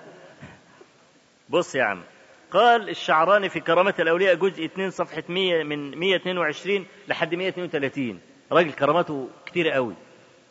بص 1.49 1.75
يا 1.75 1.83
عم. 1.83 2.03
قال 2.51 2.89
الشعراني 2.89 3.49
في 3.49 3.59
كرامة 3.59 3.93
الأولياء 3.99 4.35
جزء 4.35 4.65
2 4.65 4.89
صفحة 4.89 5.23
100 5.29 5.63
من 5.63 5.97
122 5.97 6.85
لحد 7.07 7.35
132 7.35 8.19
راجل 8.51 8.73
كراماته 8.73 9.29
كتير 9.45 9.69
قوي. 9.69 9.93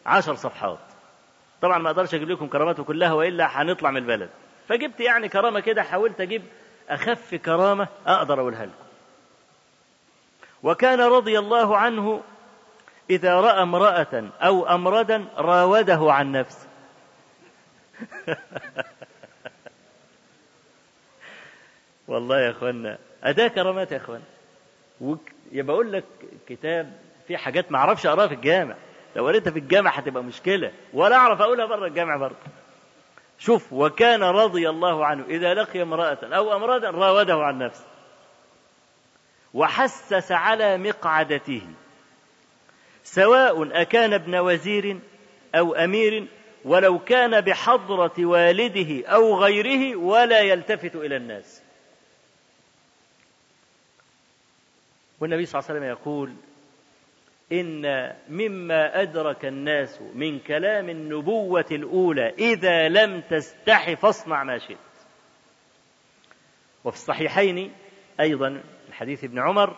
10 0.06 0.34
صفحات. 0.34 0.78
طبعا 1.62 1.78
ما 1.78 1.90
أقدرش 1.90 2.14
أجيب 2.14 2.30
لكم 2.30 2.46
كراماته 2.46 2.84
كلها 2.84 3.12
وإلا 3.12 3.62
هنطلع 3.62 3.90
من 3.90 3.96
البلد. 3.96 4.30
فجبت 4.68 5.00
يعني 5.00 5.28
كرامة 5.28 5.60
كده 5.60 5.82
حاولت 5.82 6.20
أجيب 6.20 6.42
أخف 6.88 7.34
كرامة 7.34 7.88
أقدر 8.06 8.40
أقولها 8.40 8.66
لكم. 8.66 8.84
وكان 10.62 11.00
رضي 11.00 11.38
الله 11.38 11.76
عنه 11.76 12.22
إذا 13.10 13.40
رأى 13.40 13.62
امرأة 13.62 14.30
أو 14.40 14.66
أمردا 14.66 15.24
راوده 15.36 16.12
عن 16.12 16.32
نفسه. 16.32 16.68
والله 22.08 22.40
يا 22.40 22.50
اخوانا 22.50 22.98
أداة 23.24 23.48
كرامات 23.48 23.92
يا 23.92 23.96
اخوانا. 23.96 24.22
يبقى 25.52 25.74
أقول 25.74 25.92
لك 25.92 26.04
كتاب 26.48 26.92
في 27.28 27.36
حاجات 27.36 27.72
ما 27.72 27.78
أعرفش 27.78 28.06
أقراها 28.06 28.26
في 28.26 28.34
الجامع. 28.34 28.76
لو 29.16 29.26
قريتها 29.26 29.50
في 29.50 29.58
الجامع 29.58 29.90
هتبقى 29.90 30.22
مشكلة. 30.24 30.72
ولا 30.92 31.16
أعرف 31.16 31.40
أقولها 31.40 31.66
بره 31.66 31.86
الجامع 31.86 32.16
برضه 32.16 32.36
شوف 33.38 33.72
وكان 33.72 34.22
رضي 34.22 34.68
الله 34.68 35.06
عنه 35.06 35.24
إذا 35.28 35.54
لقي 35.54 35.82
امرأة 35.82 36.18
أو 36.22 36.56
أمرادا 36.56 36.90
راوده 36.90 37.34
عن 37.34 37.58
نفسه. 37.58 37.84
وحسس 39.54 40.32
على 40.32 40.78
مقعدته. 40.78 41.62
سواء 43.04 43.82
أكان 43.82 44.12
ابن 44.12 44.34
وزير 44.34 44.98
أو 45.54 45.74
أمير 45.74 46.26
ولو 46.64 46.98
كان 46.98 47.40
بحضرة 47.40 48.12
والده 48.18 49.06
أو 49.06 49.38
غيره 49.38 49.96
ولا 49.96 50.40
يلتفت 50.40 50.96
إلى 50.96 51.16
الناس. 51.16 51.63
والنبي 55.20 55.46
صلى 55.46 55.58
الله 55.58 55.70
عليه 55.70 55.80
وسلم 55.80 55.90
يقول 55.90 56.34
إن 57.52 58.12
مما 58.28 59.02
أدرك 59.02 59.44
الناس 59.44 60.02
من 60.14 60.38
كلام 60.38 60.88
النبوة 60.88 61.66
الأولى 61.70 62.34
إذا 62.38 62.88
لم 62.88 63.20
تستح 63.20 63.94
فاصنع 63.94 64.44
ما 64.44 64.58
شئت. 64.58 64.78
وفي 66.84 66.96
الصحيحين 66.96 67.72
أيضا 68.20 68.48
من 68.48 68.92
حديث 68.92 69.24
ابن 69.24 69.38
عمر 69.38 69.76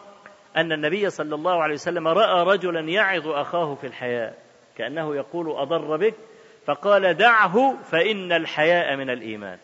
أن 0.57 0.73
النبي 0.73 1.11
صلى 1.11 1.35
الله 1.35 1.63
عليه 1.63 1.75
وسلم 1.75 2.09
رأى 2.09 2.45
رجلا 2.45 2.81
يعظ 2.81 3.29
أخاه 3.29 3.75
في 3.75 3.87
الحياء 3.87 4.39
كأنه 4.77 5.17
يقول 5.17 5.51
أضر 5.51 5.97
بك 5.97 6.15
فقال 6.67 7.15
دعه 7.15 7.83
فإن 7.83 8.33
الحياء 8.33 8.97
من 8.97 9.11
الإيمان. 9.11 9.59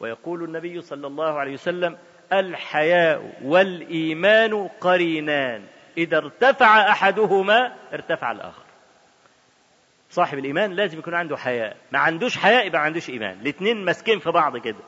ويقول 0.00 0.44
النبي 0.44 0.80
صلى 0.80 1.06
الله 1.06 1.38
عليه 1.38 1.52
وسلم 1.52 1.98
الحياء 2.32 3.32
والإيمان 3.44 4.68
قرينان. 4.80 5.62
إذا 5.98 6.16
ارتفع 6.18 6.90
أحدهما 6.90 7.72
ارتفع 7.92 8.32
الآخر. 8.32 8.62
صاحب 10.10 10.38
الإيمان 10.38 10.72
لازم 10.72 10.98
يكون 10.98 11.14
عنده 11.14 11.36
حياء. 11.36 11.76
ما 11.92 11.98
عندوش 11.98 12.38
حياء 12.38 12.66
يبقى 12.66 12.78
ما 12.78 12.84
عندوش 12.84 13.10
إيمان. 13.10 13.38
الاثنين 13.42 13.84
ماسكين 13.84 14.18
في 14.18 14.30
بعض 14.30 14.56
كده. 14.56 14.78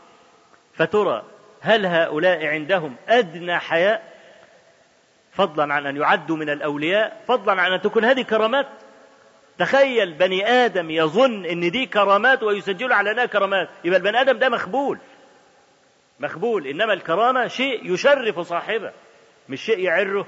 فترى 0.75 1.23
هل 1.61 1.87
هؤلاء 1.87 2.47
عندهم 2.47 2.97
أدنى 3.09 3.59
حياء؟ 3.59 4.11
فضلا 5.33 5.75
عن 5.75 5.87
أن 5.87 5.97
يعدوا 5.97 6.37
من 6.37 6.51
الأولياء 6.51 7.23
فضلا 7.29 7.63
عن 7.63 7.73
أن 7.73 7.81
تكون 7.81 8.05
هذه 8.05 8.23
كرامات. 8.23 8.67
تخيل 9.59 10.13
بني 10.15 10.47
آدم 10.47 10.91
يظن 10.91 11.45
أن 11.47 11.71
دي 11.71 11.87
كرامات 11.87 12.43
ويسجل 12.43 12.93
على 12.93 13.11
أنها 13.11 13.27
كرامات. 13.27 13.69
يبقى 13.85 13.99
البني 13.99 14.21
آدم 14.21 14.39
ده 14.39 14.49
مخبول. 14.49 14.99
مخبول 16.21 16.67
إنما 16.67 16.93
الكرامة 16.93 17.47
شيء 17.47 17.93
يشرف 17.93 18.41
صاحبه 18.41 18.93
مش 19.49 19.61
شيء 19.65 19.79
يعره. 19.79 20.27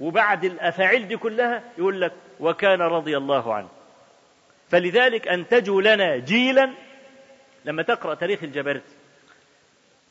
وبعد 0.00 0.44
الأفاعيل 0.44 1.08
دي 1.08 1.16
كلها 1.16 1.62
يقول 1.78 2.00
لك 2.00 2.12
وكان 2.40 2.80
رضي 2.80 3.16
الله 3.16 3.54
عنه. 3.54 3.68
فلذلك 4.68 5.28
أنتجوا 5.28 5.82
لنا 5.82 6.16
جيلا. 6.16 6.74
لما 7.64 7.82
تقرأ 7.82 8.14
تاريخ 8.14 8.42
الجبرتي 8.42 8.94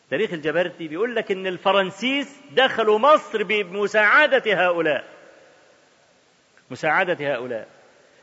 تاريخ 0.10 0.34
الجبرتي 0.34 0.88
بيقول 0.88 1.16
لك 1.16 1.32
إن 1.32 1.48
الفرنسيس 1.48 2.42
دخلوا 2.52 3.00
مصر 3.00 3.44
بمساعدة 3.44 4.44
هؤلاء. 4.48 5.04
مساعدة 6.72 7.34
هؤلاء. 7.34 7.68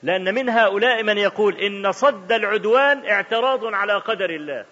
لأن 0.02 0.34
من 0.34 0.48
هؤلاء 0.48 1.02
من 1.02 1.18
يقول 1.18 1.56
إن 1.56 1.92
صد 1.92 2.32
العدوان 2.32 3.06
اعتراض 3.06 3.64
على 3.64 3.92
قدر 3.92 4.30
الله. 4.30 4.64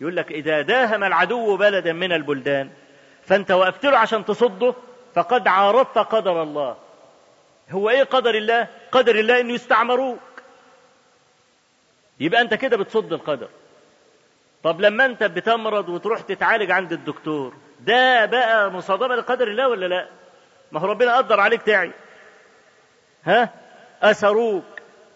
يقول 0.00 0.16
لك 0.16 0.32
إذا 0.32 0.62
داهم 0.62 1.04
العدو 1.04 1.56
بلدا 1.56 1.92
من 1.92 2.12
البلدان 2.12 2.70
فأنت 3.22 3.50
وقفت 3.50 3.84
له 3.86 3.98
عشان 3.98 4.24
تصده 4.24 4.74
فقد 5.14 5.48
عارضت 5.48 5.98
قدر 5.98 6.42
الله. 6.42 6.76
هو 7.70 7.90
إيه 7.90 8.02
قدر 8.02 8.34
الله؟ 8.34 8.68
قدر 8.92 9.14
الله 9.14 9.40
إنه 9.40 9.52
يستعمروك. 9.52 10.18
يبقى 12.20 12.40
أنت 12.40 12.54
كده 12.54 12.76
بتصد 12.76 13.12
القدر. 13.12 13.48
طب 14.62 14.80
لما 14.80 15.04
أنت 15.04 15.22
بتمرض 15.22 15.88
وتروح 15.88 16.20
تتعالج 16.20 16.70
عند 16.70 16.92
الدكتور 16.92 17.54
ده 17.80 18.26
بقى 18.26 18.70
مصادمة 18.70 19.14
لقدر 19.14 19.48
الله 19.48 19.68
ولا 19.68 19.86
لا؟ 19.86 20.08
ما 20.72 20.80
هو 20.80 20.86
ربنا 20.86 21.16
قدر 21.16 21.40
عليك 21.40 21.62
تعي. 21.62 21.92
ها؟ 23.24 23.48
أسروك. 24.02 24.64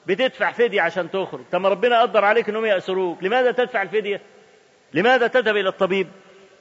بتدفع 0.06 0.52
فدية 0.52 0.82
عشان 0.82 1.10
تخرج. 1.10 1.44
طب 1.52 1.60
ما 1.60 1.68
ربنا 1.68 2.02
قدر 2.02 2.24
عليك 2.24 2.48
إنهم 2.48 2.64
يأسروك. 2.64 3.22
لماذا 3.22 3.52
تدفع 3.52 3.82
الفدية؟ 3.82 4.20
لماذا 4.94 5.26
تذهب 5.26 5.56
إلى 5.56 5.68
الطبيب؟ 5.68 6.08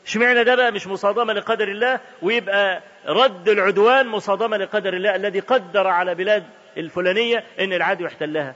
اشمعنى 0.05 0.43
ده 0.43 0.55
بقى 0.55 0.72
مش 0.72 0.88
مصادمة 0.88 1.34
لقدر 1.34 1.68
الله 1.68 1.99
ويبقى 2.22 2.81
رد 3.07 3.49
العدوان 3.49 4.07
مصادمة 4.07 4.57
لقدر 4.57 4.93
الله 4.93 5.15
الذي 5.15 5.39
قدر 5.39 5.88
على 5.88 6.15
بلاد 6.15 6.43
الفلانية 6.77 7.43
إن 7.60 7.73
العدو 7.73 8.05
يحتلها 8.05 8.55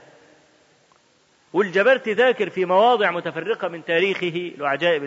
والجبرتي 1.52 2.12
ذاكر 2.12 2.50
في 2.50 2.64
مواضع 2.64 3.10
متفرقة 3.10 3.68
من 3.68 3.84
تاريخه 3.84 4.52
لعجائب 4.58 5.04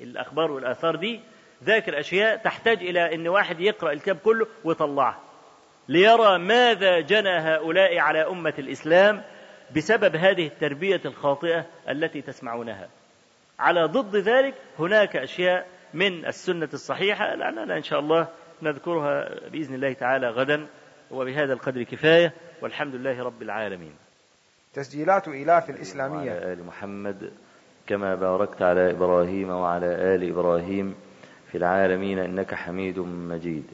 الأخبار 0.00 0.50
والآثار 0.52 0.96
دي 0.96 1.20
ذاكر 1.64 2.00
أشياء 2.00 2.36
تحتاج 2.36 2.78
إلى 2.82 3.14
أن 3.14 3.28
واحد 3.28 3.60
يقرأ 3.60 3.92
الكتاب 3.92 4.16
كله 4.16 4.46
ويطلعه 4.64 5.20
ليرى 5.88 6.38
ماذا 6.38 7.00
جنى 7.00 7.38
هؤلاء 7.38 7.98
على 7.98 8.18
أمة 8.26 8.54
الإسلام 8.58 9.22
بسبب 9.76 10.16
هذه 10.16 10.46
التربية 10.46 11.00
الخاطئة 11.04 11.66
التي 11.88 12.22
تسمعونها. 12.22 12.88
على 13.58 13.84
ضد 13.84 14.16
ذلك 14.16 14.54
هناك 14.78 15.16
أشياء 15.16 15.66
من 15.94 16.26
السنة 16.26 16.68
الصحيحة 16.74 17.34
لعلنا 17.34 17.76
إن 17.76 17.82
شاء 17.82 18.00
الله 18.00 18.28
نذكرها 18.62 19.48
بإذن 19.48 19.74
الله 19.74 19.92
تعالى 19.92 20.28
غدا 20.28 20.66
وبهذا 21.10 21.52
القدر 21.52 21.82
كفاية 21.82 22.32
والحمد 22.62 22.94
لله 22.94 23.22
رب 23.22 23.42
العالمين. 23.42 23.92
تسجيلات 24.74 25.28
إيلاف 25.28 25.70
الإسلامية. 25.70 26.30
وعلى 26.30 26.52
آل 26.52 26.66
محمد 26.66 27.32
كما 27.86 28.14
باركت 28.14 28.62
على 28.62 28.90
إبراهيم 28.90 29.50
وعلى 29.50 29.86
آل 30.14 30.28
إبراهيم 30.28 30.94
في 31.50 31.58
العالمين 31.58 32.18
إنك 32.18 32.54
حميد 32.54 32.98
مجيد. 32.98 33.70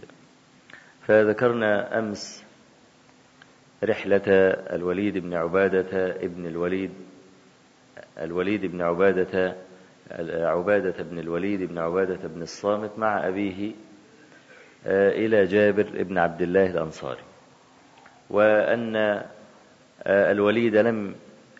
فذكرنا 1.06 1.98
أمس 1.98 2.47
رحلة 3.84 4.22
الوليد 4.74 5.18
بن 5.18 5.34
عبادة 5.34 6.10
ابن 6.10 6.46
الوليد 6.46 6.90
الوليد 8.18 8.66
بن 8.66 8.82
عبادة 8.82 9.56
عبادة 10.30 11.02
بن 11.02 11.18
الوليد 11.18 11.62
بن 11.62 11.78
عبادة 11.78 12.28
بن 12.28 12.42
الصامت 12.42 12.90
مع 12.98 13.28
أبيه 13.28 13.72
آه، 14.86 15.10
إلى 15.10 15.44
جابر 15.44 16.02
بن 16.02 16.18
عبد 16.18 16.42
الله 16.42 16.70
الأنصاري. 16.70 17.22
وأن 18.30 18.96
آه، 18.96 19.24
الوليد 20.06 20.76
لم 20.76 21.14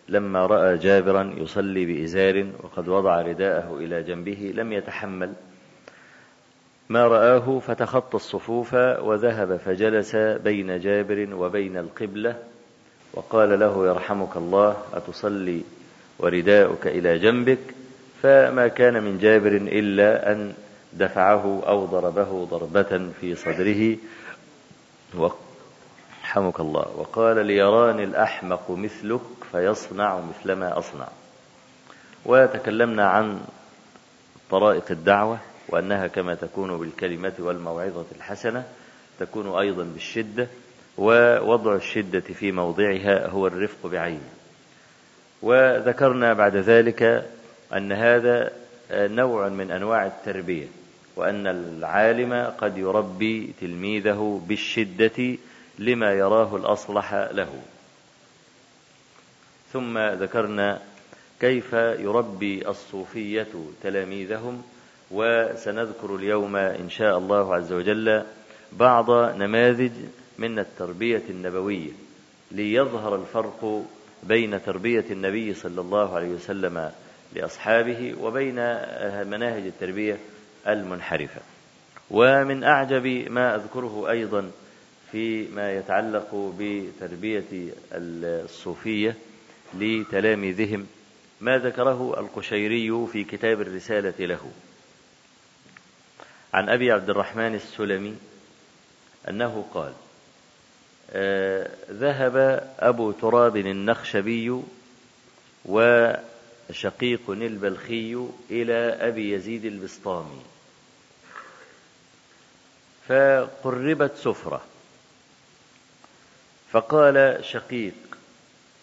لما 0.09 0.45
رأى 0.45 0.77
جابرا 0.77 1.33
يصلي 1.37 1.85
بإزار 1.85 2.47
وقد 2.63 2.87
وضع 2.87 3.21
رداءه 3.21 3.77
إلى 3.77 4.03
جنبه 4.03 4.51
لم 4.55 4.73
يتحمل 4.73 5.33
ما 6.89 7.07
رآه 7.07 7.59
فتخطى 7.59 8.15
الصفوف 8.15 8.73
وذهب 8.73 9.57
فجلس 9.57 10.15
بين 10.15 10.79
جابر 10.79 11.27
وبين 11.33 11.77
القبلة 11.77 12.35
وقال 13.13 13.59
له 13.59 13.87
يرحمك 13.87 14.37
الله 14.37 14.77
أتصلي 14.93 15.61
ورداؤك 16.19 16.87
إلى 16.87 17.19
جنبك؟ 17.19 17.59
فما 18.23 18.67
كان 18.67 19.03
من 19.03 19.17
جابر 19.17 19.51
إلا 19.51 20.31
أن 20.31 20.53
دفعه 20.93 21.63
أو 21.67 21.85
ضربه 21.85 22.45
ضربة 22.45 23.11
في 23.21 23.35
صدره. 23.35 23.97
رحمك 26.23 26.59
الله. 26.59 26.85
وقال 26.97 27.45
ليراني 27.45 28.03
الأحمق 28.03 28.71
مثلك 28.71 29.21
فيصنع 29.51 30.19
مثل 30.19 30.53
ما 30.53 30.77
أصنع. 30.77 31.07
وتكلمنا 32.25 33.09
عن 33.09 33.39
طرائق 34.51 34.85
الدعوة. 34.91 35.48
وأنها 35.69 36.07
كما 36.07 36.35
تكون 36.35 36.77
بالكلمة 36.77 37.33
والموعظة 37.39 38.05
الحسنة 38.15 38.63
تكون 39.19 39.59
أيضا 39.59 39.83
بالشدة 39.83 40.47
ووضع 40.97 41.75
الشدة 41.75 42.19
في 42.19 42.51
موضعها 42.51 43.27
هو 43.27 43.47
الرفق 43.47 43.87
بعينه. 43.89 44.29
وذكرنا 45.41 46.33
بعد 46.33 46.55
ذلك 46.55 47.29
أن 47.73 47.91
هذا 47.91 48.51
نوع 48.91 49.49
من 49.49 49.71
أنواع 49.71 50.05
التربية 50.05 50.67
وأن 51.15 51.47
العالم 51.47 52.53
قد 52.57 52.77
يربي 52.77 53.53
تلميذه 53.61 54.41
بالشدة 54.47 55.37
لما 55.79 56.13
يراه 56.13 56.55
الأصلح 56.55 57.13
له. 57.13 57.61
ثم 59.73 59.97
ذكرنا 59.97 60.81
كيف 61.39 61.73
يربي 61.73 62.67
الصوفية 62.67 63.47
تلاميذهم 63.83 64.63
وسنذكر 65.11 66.15
اليوم 66.15 66.55
إن 66.55 66.89
شاء 66.89 67.17
الله 67.17 67.55
عز 67.55 67.73
وجل 67.73 68.23
بعض 68.73 69.11
نماذج 69.11 69.91
من 70.37 70.59
التربية 70.59 71.23
النبوية 71.29 71.91
ليظهر 72.51 73.15
الفرق 73.15 73.85
بين 74.23 74.63
تربية 74.63 75.05
النبي 75.11 75.53
صلى 75.53 75.81
الله 75.81 76.15
عليه 76.15 76.29
وسلم 76.29 76.91
لأصحابه 77.35 78.15
وبين 78.21 78.55
مناهج 79.29 79.63
التربية 79.65 80.17
المنحرفة. 80.67 81.41
ومن 82.11 82.63
أعجب 82.63 83.31
ما 83.31 83.55
أذكره 83.55 84.09
أيضا 84.09 84.51
فيما 85.11 85.73
يتعلق 85.73 86.53
بتربية 86.59 87.73
الصوفية 87.93 89.15
لتلاميذهم 89.73 90.87
ما 91.41 91.57
ذكره 91.57 92.19
القشيري 92.19 93.07
في 93.11 93.23
كتاب 93.23 93.61
الرسالة 93.61 94.25
له. 94.25 94.51
عن 96.53 96.69
أبي 96.69 96.91
عبد 96.91 97.09
الرحمن 97.09 97.55
السلمي 97.55 98.17
أنه 99.29 99.65
قال 99.73 99.93
آه 101.11 101.69
ذهب 101.91 102.67
أبو 102.79 103.11
تراب 103.11 103.57
النخشبي 103.57 104.61
وشقيق 105.65 107.29
البلخي 107.29 108.27
إلى 108.51 108.73
أبي 109.07 109.31
يزيد 109.31 109.65
البسطامي 109.65 110.41
فقربت 113.07 114.15
سفرة 114.15 114.61
فقال 116.71 117.45
شقيق 117.45 117.93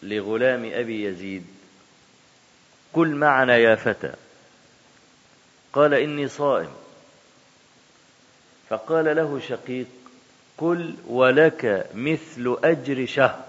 لغلام 0.02 0.70
أبي 0.72 1.04
يزيد 1.04 1.46
كل 2.92 3.08
معنا 3.08 3.56
يا 3.56 3.74
فتى 3.74 4.12
قال 5.72 5.94
إني 5.94 6.28
صائم. 6.28 6.70
فقال 8.68 9.16
له 9.16 9.40
شقيق 9.40 9.86
قل 10.58 10.94
ولك 11.06 11.90
مثل 11.94 12.56
أجر 12.64 13.06
شهر. 13.06 13.44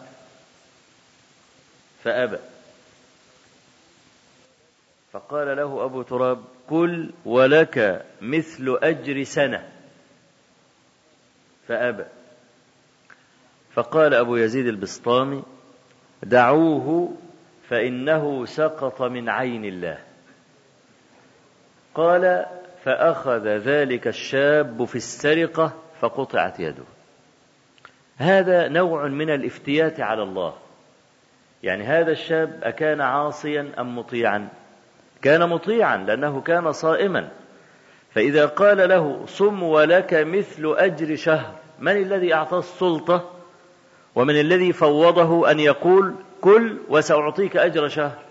فأبى. 2.03 2.37
فقال 5.11 5.57
له 5.57 5.85
أبو 5.85 6.01
تراب 6.01 6.43
قل 6.69 7.11
ولك 7.25 8.05
مثل 8.21 8.77
أجر 8.81 9.23
سنة. 9.23 9.69
فأبى. 11.67 12.03
فقال 13.73 14.13
أبو 14.13 14.35
يزيد 14.35 14.67
البسطامي 14.67 15.43
دعوه 16.23 17.17
فإنه 17.69 18.45
سقط 18.45 19.01
من 19.01 19.29
عين 19.29 19.65
الله. 19.65 20.03
قال 21.95 22.45
فأخذ 22.87 23.47
ذلك 23.47 24.07
الشاب 24.07 24.85
في 24.85 24.95
السرقة 24.95 25.73
فقطعت 26.01 26.59
يده. 26.59 26.83
هذا 28.17 28.67
نوع 28.67 29.07
من 29.07 29.29
الافتيات 29.29 29.99
على 29.99 30.23
الله. 30.23 30.53
يعني 31.63 31.83
هذا 31.83 32.11
الشاب 32.11 32.59
أكان 32.63 33.01
عاصيا 33.01 33.71
أم 33.79 33.97
مطيعا؟ 33.97 34.47
كان 35.21 35.49
مطيعا 35.49 35.97
لأنه 35.97 36.41
كان 36.41 36.71
صائما. 36.71 37.29
فإذا 38.11 38.45
قال 38.45 38.89
له 38.89 39.25
صم 39.25 39.63
ولك 39.63 40.13
مثل 40.13 40.75
أجر 40.77 41.15
شهر 41.15 41.53
من 41.79 41.91
الذي 41.91 42.33
أعطاه 42.33 42.59
السلطة؟ 42.59 43.31
ومن 44.15 44.39
الذي 44.39 44.73
فوضه 44.73 45.51
أن 45.51 45.59
يقول 45.59 46.15
كل 46.41 46.77
وسأعطيك 46.89 47.57
أجر 47.57 47.87
شهر. 47.87 48.26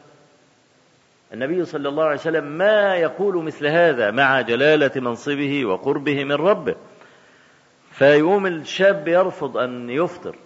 النبي 1.32 1.64
صلى 1.64 1.88
الله 1.88 2.04
عليه 2.04 2.20
وسلم 2.20 2.44
ما 2.44 2.96
يقول 2.96 3.44
مثل 3.44 3.66
هذا 3.66 4.10
مع 4.10 4.40
جلالة 4.40 4.90
منصبه 4.96 5.66
وقربه 5.66 6.24
من 6.24 6.32
ربه. 6.32 6.74
فيقوم 7.92 8.46
الشاب 8.46 9.08
يرفض 9.08 9.56
أن 9.56 9.90
يفطر. 9.90 10.36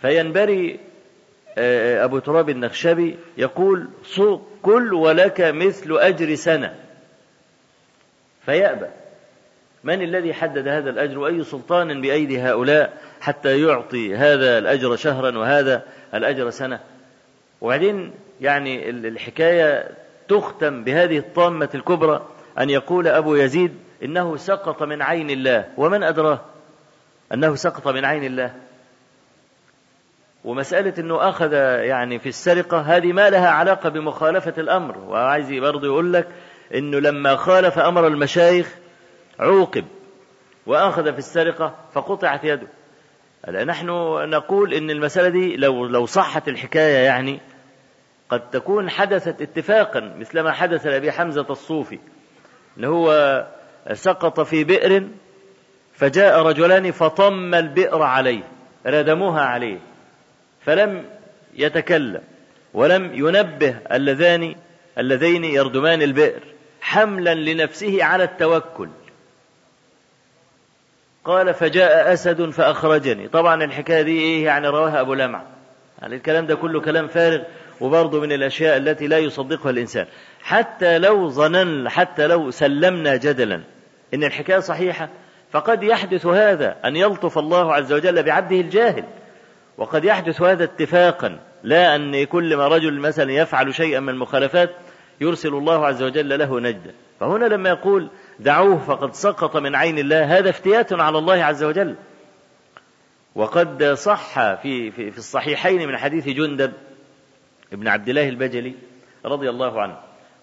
فينبري 0.00 0.80
أبو 1.58 2.18
تراب 2.18 2.50
النخشبي 2.50 3.16
يقول 3.36 3.88
كل 4.62 4.94
ولك 4.94 5.40
مثل 5.40 5.98
أجر 5.98 6.34
سنة. 6.34 6.74
فيأبى. 8.46 8.86
من 9.84 10.02
الذي 10.02 10.34
حدد 10.34 10.68
هذا 10.68 10.90
الأجر؟ 10.90 11.18
وأي 11.18 11.44
سلطان 11.44 12.00
بأيدي 12.00 12.40
هؤلاء 12.40 12.98
حتى 13.20 13.62
يعطي 13.62 14.14
هذا 14.14 14.58
الأجر 14.58 14.96
شهرا 14.96 15.38
وهذا 15.38 15.82
الأجر 16.14 16.50
سنة؟ 16.50 16.80
وبعدين 17.60 18.12
يعني 18.40 18.90
الحكاية 18.90 19.88
تختم 20.28 20.84
بهذه 20.84 21.18
الطامة 21.18 21.68
الكبرى 21.74 22.26
أن 22.58 22.70
يقول 22.70 23.08
أبو 23.08 23.34
يزيد 23.34 23.74
إنه 24.04 24.36
سقط 24.36 24.82
من 24.82 25.02
عين 25.02 25.30
الله. 25.30 25.68
ومن 25.76 26.02
أدراه؟ 26.02 26.40
أنه 27.34 27.54
سقط 27.54 27.88
من 27.88 28.04
عين 28.04 28.24
الله. 28.24 28.54
ومسألة 30.44 30.94
أنه 30.98 31.28
أخذ 31.28 31.52
يعني 31.82 32.18
في 32.18 32.28
السرقة 32.28 32.80
هذه 32.80 33.12
ما 33.12 33.30
لها 33.30 33.48
علاقة 33.48 33.88
بمخالفة 33.88 34.54
الأمر. 34.58 34.98
وعايز 34.98 35.52
برضه 35.52 35.86
يقول 35.86 36.12
لك 36.12 36.28
أنه 36.74 36.98
لما 36.98 37.36
خالف 37.36 37.78
أمر 37.78 38.06
المشايخ 38.06 38.74
عوقب 39.38 39.84
وأخذ 40.66 41.12
في 41.12 41.18
السرقة 41.18 41.74
فقطعت 41.92 42.44
يده. 42.44 42.66
نحن 43.64 43.86
نقول 44.30 44.74
إن 44.74 44.90
المسألة 44.90 45.28
دي 45.28 45.56
لو 45.56 45.86
لو 45.86 46.06
صحت 46.06 46.48
الحكاية 46.48 47.04
يعني 47.04 47.40
قد 48.30 48.50
تكون 48.50 48.90
حدثت 48.90 49.42
اتفاقا 49.42 50.00
مثلما 50.18 50.52
حدث 50.52 50.86
لأبي 50.86 51.12
حمزة 51.12 51.46
الصوفي 51.50 51.98
ان 52.78 52.84
هو 52.84 53.46
سقط 53.92 54.40
في 54.40 54.64
بئر 54.64 55.08
فجاء 55.94 56.42
رجلان 56.42 56.90
فطم 56.90 57.54
البئر 57.54 58.02
عليه 58.02 58.42
ردموها 58.86 59.40
عليه 59.42 59.78
فلم 60.60 61.04
يتكلم 61.54 62.20
ولم 62.74 63.10
ينبه 63.14 63.76
اللذان 63.92 64.54
اللذين 64.98 65.44
يردمان 65.44 66.02
البئر 66.02 66.40
حملا 66.80 67.34
لنفسه 67.34 68.04
على 68.04 68.24
التوكل. 68.24 68.88
قال 71.24 71.54
فجاء 71.54 72.12
أسد 72.12 72.50
فأخرجني. 72.50 73.28
طبعا 73.28 73.64
الحكاية 73.64 74.02
دي 74.02 74.20
إيه 74.20 74.44
يعني 74.44 74.68
رواها 74.68 75.00
أبو 75.00 75.14
لمع 75.14 75.42
يعني 76.02 76.14
الكلام 76.16 76.46
ده 76.46 76.54
كله 76.54 76.80
كلام 76.80 77.08
فارغ. 77.08 77.42
وبرضه 77.80 78.20
من 78.20 78.32
الأشياء 78.32 78.76
التي 78.76 79.06
لا 79.06 79.18
يصدقها 79.18 79.70
الإنسان. 79.70 80.06
حتى 80.40 80.98
لو 80.98 81.28
ظنن 81.28 81.88
حتى 81.88 82.26
لو 82.26 82.50
سلمنا 82.50 83.16
جدلا. 83.16 83.60
إن 84.14 84.24
الحكاية 84.24 84.58
صحيحة. 84.58 85.08
فقد 85.50 85.82
يحدث 85.82 86.26
هذا 86.26 86.76
أن 86.84 86.96
يلطف 86.96 87.38
الله 87.38 87.74
عز 87.74 87.92
وجل 87.92 88.22
بعبده 88.22 88.60
الجاهل. 88.60 89.04
وقد 89.78 90.04
يحدث 90.04 90.42
هذا 90.42 90.64
اتفاقا. 90.64 91.38
لا 91.62 91.96
أن 91.96 92.24
كل 92.24 92.56
ما 92.56 92.68
رجل 92.68 93.00
مثلا 93.00 93.32
يفعل 93.32 93.74
شيئا 93.74 94.00
من 94.00 94.08
المخالفات 94.08 94.70
يرسل 95.20 95.48
الله 95.48 95.86
عز 95.86 96.02
وجل 96.02 96.38
له 96.38 96.60
نجدا. 96.60 96.94
فهنا 97.20 97.44
لما 97.44 97.68
يقول 97.68 98.10
دعوه 98.38 98.78
فقد 98.78 99.14
سقط 99.14 99.56
من 99.56 99.74
عين 99.74 99.98
الله 99.98 100.38
هذا 100.38 100.50
افتيات 100.50 100.92
على 100.92 101.18
الله 101.18 101.44
عز 101.44 101.64
وجل. 101.64 101.96
وقد 103.34 103.84
صح 103.84 104.54
في 104.54 104.90
في, 104.90 105.10
في 105.10 105.18
الصحيحين 105.18 105.88
من 105.88 105.96
حديث 105.96 106.28
جندب 106.28 106.72
ابن 107.72 107.88
عبد 107.88 108.08
الله 108.08 108.28
البجلي 108.28 108.74
رضي 109.24 109.50
الله 109.50 109.80
عنه. 109.80 109.96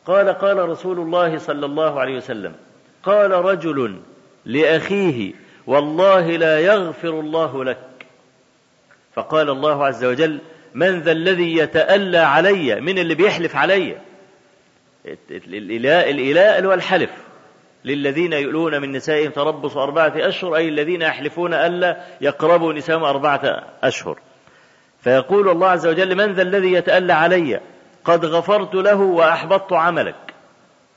قال 0.05 0.29
قال 0.29 0.69
رسول 0.69 0.99
الله 0.99 1.37
صلى 1.37 1.65
الله 1.65 1.99
عليه 1.99 2.17
وسلم 2.17 2.55
قال 3.03 3.31
رجل 3.31 3.99
لأخيه 4.45 5.33
والله 5.67 6.37
لا 6.37 6.59
يغفر 6.59 7.19
الله 7.19 7.63
لك. 7.63 8.05
فقال 9.13 9.49
الله 9.49 9.85
عز 9.85 10.05
وجل 10.05 10.39
من 10.73 10.99
ذا 10.99 11.11
الذي 11.11 11.57
يتألى 11.57 12.17
علي 12.17 12.81
من 12.81 12.99
اللي 12.99 13.15
بيحلف 13.15 13.55
علي؟ 13.55 13.97
الإله 15.31 16.09
اللي 16.09 16.67
هو 16.67 16.73
الحلف. 16.73 17.11
للذين 17.85 18.33
يؤلون 18.33 18.81
من 18.81 18.91
نسائهم 18.91 19.31
تربص 19.31 19.77
أربعة 19.77 20.13
أشهر 20.15 20.55
أي 20.55 20.69
الذين 20.69 21.01
يحلفون 21.01 21.53
ألا 21.53 21.97
يقربوا 22.21 22.73
نسائهم 22.73 23.03
أربعة 23.03 23.63
أشهر. 23.83 24.19
فيقول 25.07 25.49
الله 25.49 25.67
عز 25.67 25.87
وجل 25.87 26.15
من 26.15 26.33
ذا 26.33 26.41
الذي 26.41 26.73
يتألى 26.73 27.13
علي 27.13 27.59
قد 28.05 28.25
غفرت 28.25 28.75
له 28.75 28.95
وأحبطت 28.95 29.73
عملك. 29.73 30.33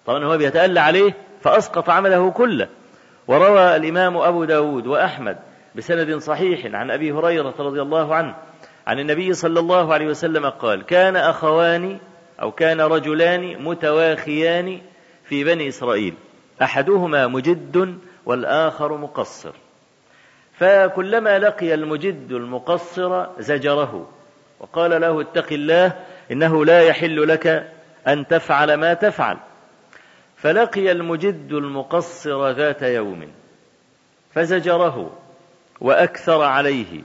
طبعا 0.07 0.25
هو 0.25 0.37
بيتألى 0.37 0.81
عليه 0.81 1.17
فأسقط 1.41 1.91
عمله 1.91 2.31
كله. 2.31 2.69
وروى 3.29 3.77
الإمام 3.77 4.17
أبو 4.17 4.45
داود 4.45 4.87
وأحمد 4.87 5.37
بسند 5.75 6.17
صحيح 6.19 6.75
عن 6.75 6.91
أبي 6.91 7.13
هريرة 7.13 7.55
رضي 7.59 7.83
الله 7.83 8.15
عنه 8.15 8.35
عن 8.87 8.99
النبي 8.99 9.33
صلى 9.35 9.61
الله 9.61 9.95
عليه 9.95 10.07
وسلم 10.07 10.47
قال 10.47 10.83
كان 10.83 11.17
أخوان 11.17 11.99
أو 12.43 12.53
كان 12.53 12.81
رجلان 12.81 13.65
متواخيان 13.65 14.81
في 15.25 15.45
بني 15.45 15.69
إسرائيل. 15.69 16.15
أحدهما 16.63 17.27
مجد 17.27 17.99
والآخر 18.27 18.97
مقصر. 18.97 19.53
فكلما 20.61 21.39
لقي 21.39 21.75
المجد 21.75 22.33
المقصر 22.33 23.27
زجره 23.39 24.09
وقال 24.61 25.01
له 25.01 25.21
اتق 25.21 25.53
الله 25.53 25.97
إنه 26.33 26.65
لا 26.65 26.83
يحل 26.83 27.29
لك 27.29 27.73
أن 28.09 28.27
تفعل 28.27 28.75
ما 28.75 28.95
تفعل. 28.95 29.37
فلقي 30.37 30.93
المجد 30.93 31.53
المقصر 31.53 32.51
ذات 32.51 32.83
يوم 32.83 33.33
فزجره 34.35 35.11
وأكثر 35.81 36.43
عليه 36.43 37.03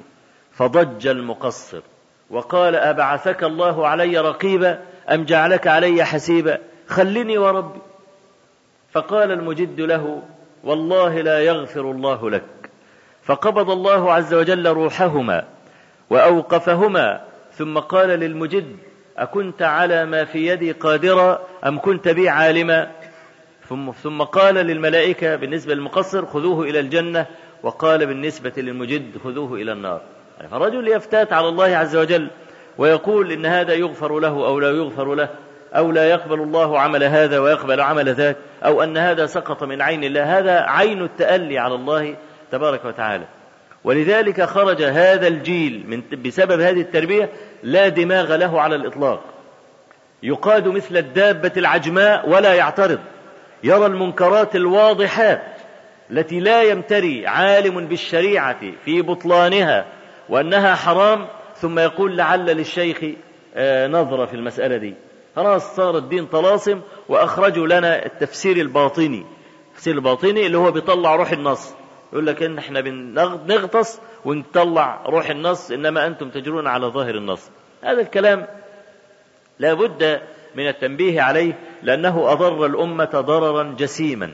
فضج 0.52 1.08
المقصر 1.08 1.82
وقال 2.30 2.76
أبعثك 2.76 3.44
الله 3.44 3.88
علي 3.88 4.18
رقيبا 4.18 4.80
أم 5.12 5.24
جعلك 5.26 5.68
علي 5.68 6.04
حسيبا؟ 6.04 6.58
خلني 6.88 7.38
وربي. 7.38 7.80
فقال 8.92 9.32
المجد 9.32 9.82
له 9.82 10.24
والله 10.64 11.22
لا 11.22 11.40
يغفر 11.40 11.92
الله 11.92 12.30
لك. 12.30 12.44
فقبض 13.26 13.70
الله 13.70 14.14
عز 14.14 14.34
وجل 14.34 14.68
روحهما 14.68 15.44
وأوقفهما 16.10 17.22
ثم 17.52 17.80
قال 17.80 18.10
للمجد 18.10 18.76
أكنت 19.18 19.62
على 19.62 20.06
ما 20.06 20.26
في 20.26 20.48
يدي 20.48 20.72
قادرا 20.72 21.40
أم 21.66 21.80
كنت 21.80 22.08
بي 22.08 22.30
عالما؟ 22.30 22.92
ثم, 23.70 23.92
ثم 23.92 24.22
قال 24.22 24.56
للملائكة 24.56 25.36
بالنسبة 25.36 25.74
للمقصر 25.74 26.26
خذوه 26.26 26.64
إلى 26.64 26.80
الجنة 26.80 27.26
وقال 27.64 28.06
بالنسبة 28.06 28.54
للمجد 28.58 29.18
خذوه 29.24 29.54
إلى 29.54 29.72
النار. 29.72 30.02
يعني 30.38 30.50
فرجل 30.50 30.88
يفتات 30.88 31.34
على 31.34 31.48
الله 31.48 31.78
عز 31.78 31.96
وجل 31.96 32.28
ويقول 32.78 33.32
إن 33.32 33.46
هذا 33.46 33.74
يغفر 33.74 34.20
له 34.20 34.48
أو 34.48 34.60
لا 34.60 34.70
يغفر 34.70 35.16
له 35.16 35.30
أو 35.76 35.92
لا 35.92 36.10
يقبل 36.10 36.42
الله 36.42 36.80
عمل 36.80 37.04
هذا 37.04 37.40
ويقبل 37.40 37.82
عمل 37.82 38.14
ذاك 38.14 38.38
أو 38.66 38.84
أن 38.84 38.98
هذا 38.98 39.26
سقط 39.26 39.64
من 39.64 39.82
عين 39.82 40.04
الله. 40.04 40.40
هذا 40.40 40.60
عين 40.62 41.02
التألي 41.02 41.60
على 41.60 41.76
الله 41.76 42.16
تبارك 42.52 42.86
وتعالى. 42.86 43.26
ولذلك 43.84 44.42
خرج 44.42 44.84
هذا 44.84 45.28
الجيل 45.28 45.84
من 45.88 46.22
بسبب 46.26 46.60
هذه 46.62 46.82
التربية 46.82 47.30
لا 47.64 47.88
دماغ 47.88 48.36
له 48.36 48.62
على 48.62 48.76
الإطلاق. 48.76 49.24
يقاد 50.24 50.68
مثل 50.68 50.98
الدابة 50.98 51.52
العجماء 51.58 52.30
ولا 52.30 52.54
يعترض. 52.54 53.00
يرى 53.64 53.86
المنكرات 53.86 54.56
الواضحات 54.56 55.44
التي 56.12 56.40
لا 56.40 56.64
يمتري 56.64 57.28
عالم 57.28 57.88
بالشريعة 57.88 58.72
في 58.86 59.02
بطلانها 59.02 59.86
وأنها 60.30 60.76
حرام 60.76 61.28
ثم 61.56 61.80
يقول 61.80 62.18
لعل 62.18 62.46
للشيخ 62.46 62.98
آه، 63.56 63.88
نظرة 63.88 64.26
في 64.26 64.34
المسألة 64.34 64.78
دي. 64.78 64.94
خلاص 65.36 65.76
صار 65.76 65.98
الدين 65.98 66.26
طلاسم 66.26 66.82
وأخرجوا 67.10 67.68
لنا 67.68 68.06
التفسير 68.06 68.58
الباطني. 68.58 69.26
التفسير 69.70 69.96
الباطني 69.96 70.46
اللي 70.46 70.58
هو 70.58 70.72
بيطلع 70.72 71.16
روح 71.16 71.32
النص. 71.32 71.76
يقول 72.16 72.28
لك 72.28 72.44
إن 72.44 72.58
إحنا 72.58 72.82
بنغطس 72.82 74.02
ونطلع 74.26 75.04
روح 75.06 75.30
النص 75.30 75.72
إنما 75.72 76.08
أنتم 76.08 76.30
تجرون 76.30 76.68
على 76.68 76.86
ظاهر 76.86 77.16
النص. 77.16 77.52
هذا 77.84 78.02
الكلام 78.02 78.48
لا 79.60 79.74
بد 79.74 80.22
من 80.56 80.68
التنبيه 80.68 81.22
عليه 81.22 81.54
لأنه 81.84 82.32
أضر 82.32 82.66
الأمة 82.66 83.10
ضررا 83.14 83.76
جسيما. 83.80 84.32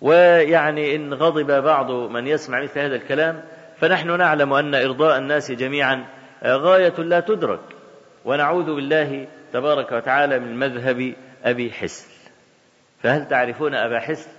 ويعني 0.00 0.96
إن 0.96 1.14
غضب 1.14 1.62
بعض 1.62 1.90
من 1.90 2.26
يسمع 2.26 2.62
مثل 2.62 2.80
هذا 2.80 2.96
الكلام 2.96 3.44
فنحن 3.76 4.18
نعلم 4.18 4.52
أن 4.52 4.74
إرضاء 4.74 5.18
الناس 5.18 5.52
جميعا 5.52 6.06
غاية 6.44 6.94
لا 6.98 7.20
تدرك. 7.20 7.60
ونعوذ 8.24 8.74
بالله 8.74 9.28
تبارك 9.52 9.92
وتعالى 9.92 10.38
من 10.38 10.58
مذهب 10.58 11.14
أبي 11.44 11.72
حسل 11.72 12.12
فهل 13.02 13.28
تعرفون 13.28 13.74
أبا 13.74 13.98
حسل 13.98 14.30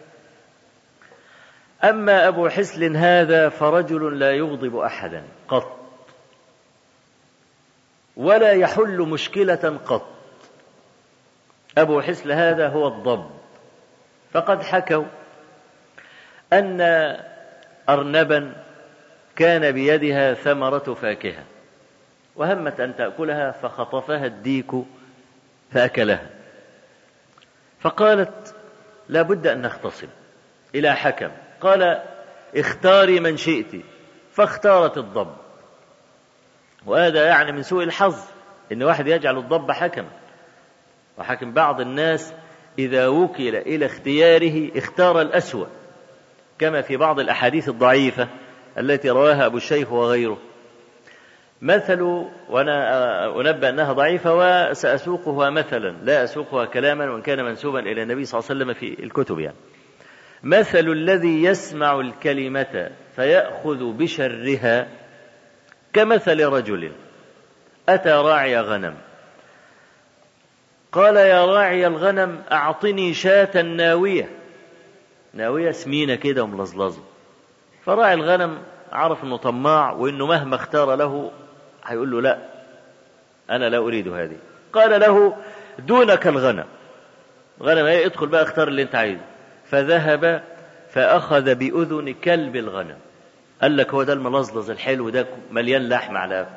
أما 1.84 2.28
أبو 2.28 2.50
حسل 2.50 2.98
هذا 2.98 3.50
فرجل 3.50 4.20
لا 4.20 4.32
يغضب 4.32 4.76
أحدا 4.76 5.24
قط. 5.48 5.80
ولا 8.18 8.52
يحل 8.52 8.98
مشكلة 8.98 9.80
قط. 9.86 10.08
أبو 11.78 12.02
حسل 12.02 12.32
هذا 12.32 12.68
هو 12.68 12.88
الضب. 12.88 13.30
فقد 14.32 14.64
حكوا 14.64 15.06
أن 16.54 16.82
أرنبا 17.90 18.54
كان 19.36 19.72
بيدها 19.72 20.34
ثمرة 20.34 20.94
فاكهة 20.94 21.44
وهمت 22.36 22.80
أن 22.80 22.96
تأكلها 22.96 23.52
فخطفها 23.52 24.26
الديك 24.26 24.72
فأكلها. 25.72 26.30
فقالت 27.80 28.56
لا 29.10 29.22
بد 29.22 29.48
أن 29.48 29.62
نختصم. 29.62 30.08
إلى 30.76 30.96
حكم. 30.96 31.32
قال 31.64 32.02
اختاري 32.56 33.20
من 33.20 33.38
شئت 33.38 33.82
فاختارت 34.32 34.98
الضب. 34.98 35.34
وهذا 36.86 37.26
يعني 37.26 37.52
من 37.52 37.64
سوء 37.64 37.84
الحظ 37.84 38.16
إن 38.72 38.84
واحد 38.84 39.08
يجعل 39.08 39.38
الضب 39.38 39.72
حكما. 39.72 40.10
وحكم 41.18 41.54
بعض 41.54 41.82
الناس 41.82 42.34
إذا 42.80 43.08
وكل 43.08 43.56
إلى 43.56 43.86
اختياره 43.86 44.72
اختار 44.78 45.22
الأسوأ 45.22 45.66
كما 46.60 46.82
في 46.82 46.98
بعض 46.98 47.20
الأحاديث 47.20 47.70
الضعيفة 47.70 48.28
التي 48.78 49.10
رواها 49.10 49.46
أبو 49.46 49.58
الشيخ 49.58 49.92
وغيره. 49.92 50.38
مثل 51.62 52.02
وأنا 52.50 53.42
أنبه 53.42 53.70
أنها 53.70 53.94
ضعيفة 53.94 54.34
وسأسوقها 54.34 55.50
مثلا 55.50 55.90
لا 55.90 56.24
أسوقها 56.24 56.66
كلاما 56.66 57.12
وإن 57.12 57.22
كان 57.22 57.46
منسوبا 57.46 57.80
إلى 57.80 58.04
النبي 58.04 58.26
صلى 58.26 58.40
الله 58.40 58.50
عليه 58.50 58.60
وسلم 58.60 58.74
في 58.74 59.04
الكتب 59.04 59.40
يعني. 59.40 59.56
مثل 60.44 60.80
الذي 60.88 61.44
يسمع 61.44 62.00
الكلمة 62.00 62.90
فيأخذ 63.16 63.92
بشرها 63.94 64.88
كمثل 65.94 66.46
رجل 66.46 66.92
أتى 67.90 68.10
راعي 68.10 68.60
غنم. 68.60 68.96
قال 70.92 71.16
يا 71.16 71.46
راعي 71.46 71.88
الغنم 71.88 72.42
أعطني 72.52 73.14
شاة 73.14 73.62
ناوية. 73.62 74.30
ناوية 75.34 75.72
سمينة 75.72 76.16
كده 76.16 76.44
وملظلظة 76.44 77.02
فراعي 77.86 78.14
الغنم 78.14 78.58
عرف 78.92 79.24
إنه 79.24 79.38
طماع 79.38 79.92
وإنه 79.92 80.28
مهما 80.28 80.56
اختار 80.56 80.96
له 80.96 81.32
هيقول 81.86 82.12
له 82.12 82.22
لا 82.22 82.38
أنا 83.50 83.70
لا 83.70 83.78
أريد 83.78 84.08
هذه. 84.08 84.38
قال 84.74 85.00
له 85.02 85.38
دونك 85.80 86.28
الغنم. 86.28 86.66
غنم 87.62 87.86
إيه 87.86 88.06
ادخل 88.06 88.28
بقى 88.28 88.44
اختار 88.44 88.68
اللي 88.68 88.82
أنت 88.82 88.96
عايزه. 88.96 89.33
فذهب 89.66 90.44
فأخذ 90.90 91.56
بأذن 91.56 92.14
كلب 92.14 92.56
الغنم. 92.56 92.98
قال 93.62 93.78
لك 93.78 93.94
هو 93.94 94.04
ده 94.04 94.14
الملظلظ 94.14 94.72
الحلو 94.72 95.10
ده 95.10 95.26
مليان 95.52 95.90
لحم 95.90 96.18
على 96.18 96.48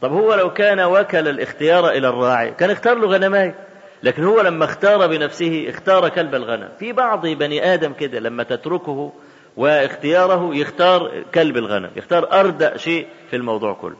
طب 0.00 0.12
هو 0.12 0.34
لو 0.34 0.52
كان 0.52 0.80
وكل 0.80 1.28
الاختيار 1.28 1.88
إلى 1.90 2.08
الراعي 2.08 2.50
كان 2.50 2.70
اختار 2.70 2.98
له 2.98 3.08
غنماي 3.08 3.54
لكن 4.02 4.24
هو 4.24 4.40
لما 4.40 4.64
اختار 4.64 5.06
بنفسه 5.06 5.66
اختار 5.68 6.08
كلب 6.08 6.34
الغنم. 6.34 6.68
في 6.78 6.92
بعض 6.92 7.26
بني 7.26 7.74
آدم 7.74 7.92
كده 7.92 8.18
لما 8.18 8.42
تتركه 8.42 9.12
واختياره 9.56 10.50
يختار 10.54 11.24
كلب 11.34 11.56
الغنم 11.56 11.90
يختار 11.96 12.40
أردأ 12.40 12.76
شيء 12.76 13.06
في 13.30 13.36
الموضوع 13.36 13.72
كله. 13.74 13.96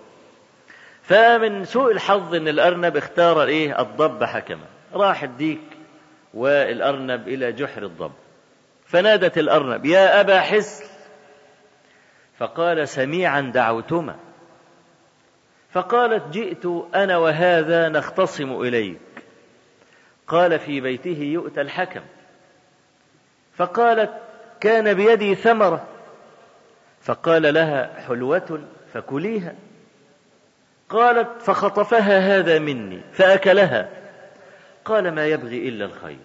فمن 1.02 1.64
سوء 1.64 1.92
الحظ 1.92 2.34
إن 2.34 2.48
الأرنب 2.48 2.96
اختار 2.96 3.42
إيه؟ 3.42 3.80
الضب 3.80 4.24
حكما. 4.24 4.64
راح 4.94 5.22
الديك 5.22 5.60
والأرنب 6.34 7.28
إلى 7.28 7.52
جحر 7.52 7.82
الضب. 7.82 8.12
فنادت 8.86 9.38
الأرنب 9.38 9.86
يا 9.86 10.20
أبا 10.20 10.40
حسل 10.40 10.84
فقال 12.38 12.88
سميعا 12.88 13.40
دعوتما. 13.40 14.16
فقالت 15.70 16.28
جئت 16.28 16.66
أنا 16.94 17.16
وهذا 17.16 17.88
نختصم 17.88 18.60
إليك. 18.60 18.98
قال 20.26 20.58
في 20.58 20.80
بيته 20.80 21.18
يؤتى 21.22 21.60
الحكم. 21.60 22.00
فقالت 23.56 24.10
كان 24.60 24.94
بيدي 24.94 25.34
ثمرة. 25.34 25.88
فقال 27.00 27.54
لها 27.54 28.00
حلوة 28.06 28.68
فكليها. 28.92 29.54
قالت 30.88 31.42
فخطفها 31.42 32.18
هذا 32.18 32.58
مني 32.58 33.00
فأكلها. 33.12 33.97
قال 34.88 35.14
ما 35.14 35.26
يبغي 35.26 35.68
إلا 35.68 35.84
الخير. 35.84 36.18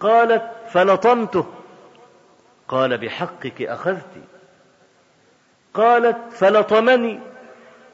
قالت 0.00 0.52
فلطمته. 0.68 1.46
قال 2.68 2.98
بحقك 2.98 3.62
أخذت. 3.62 4.24
قالت 5.74 6.32
فلطمني. 6.32 7.20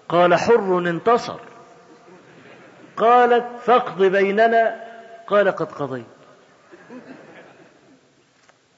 قال 0.09 0.35
حر 0.35 0.79
انتصر. 0.79 1.41
قالت 2.97 3.61
فاقض 3.61 4.03
بيننا. 4.03 4.85
قال 5.27 5.51
قد 5.51 5.73
قضيت. 5.73 6.07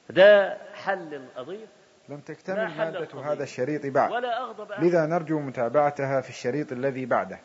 ده 0.09 0.57
حل 0.73 1.13
القضية. 1.13 1.67
لم 2.09 2.19
تكتمل 2.19 2.77
مادة 2.77 3.21
هذا 3.23 3.43
الشريط 3.43 3.85
بعد. 3.85 4.11
ولا 4.11 4.41
أغضب 4.41 4.71
لذا 4.83 5.05
نرجو 5.05 5.39
متابعتها 5.39 6.21
في 6.21 6.29
الشريط 6.29 6.71
الذي 6.71 7.05
بعده. 7.05 7.39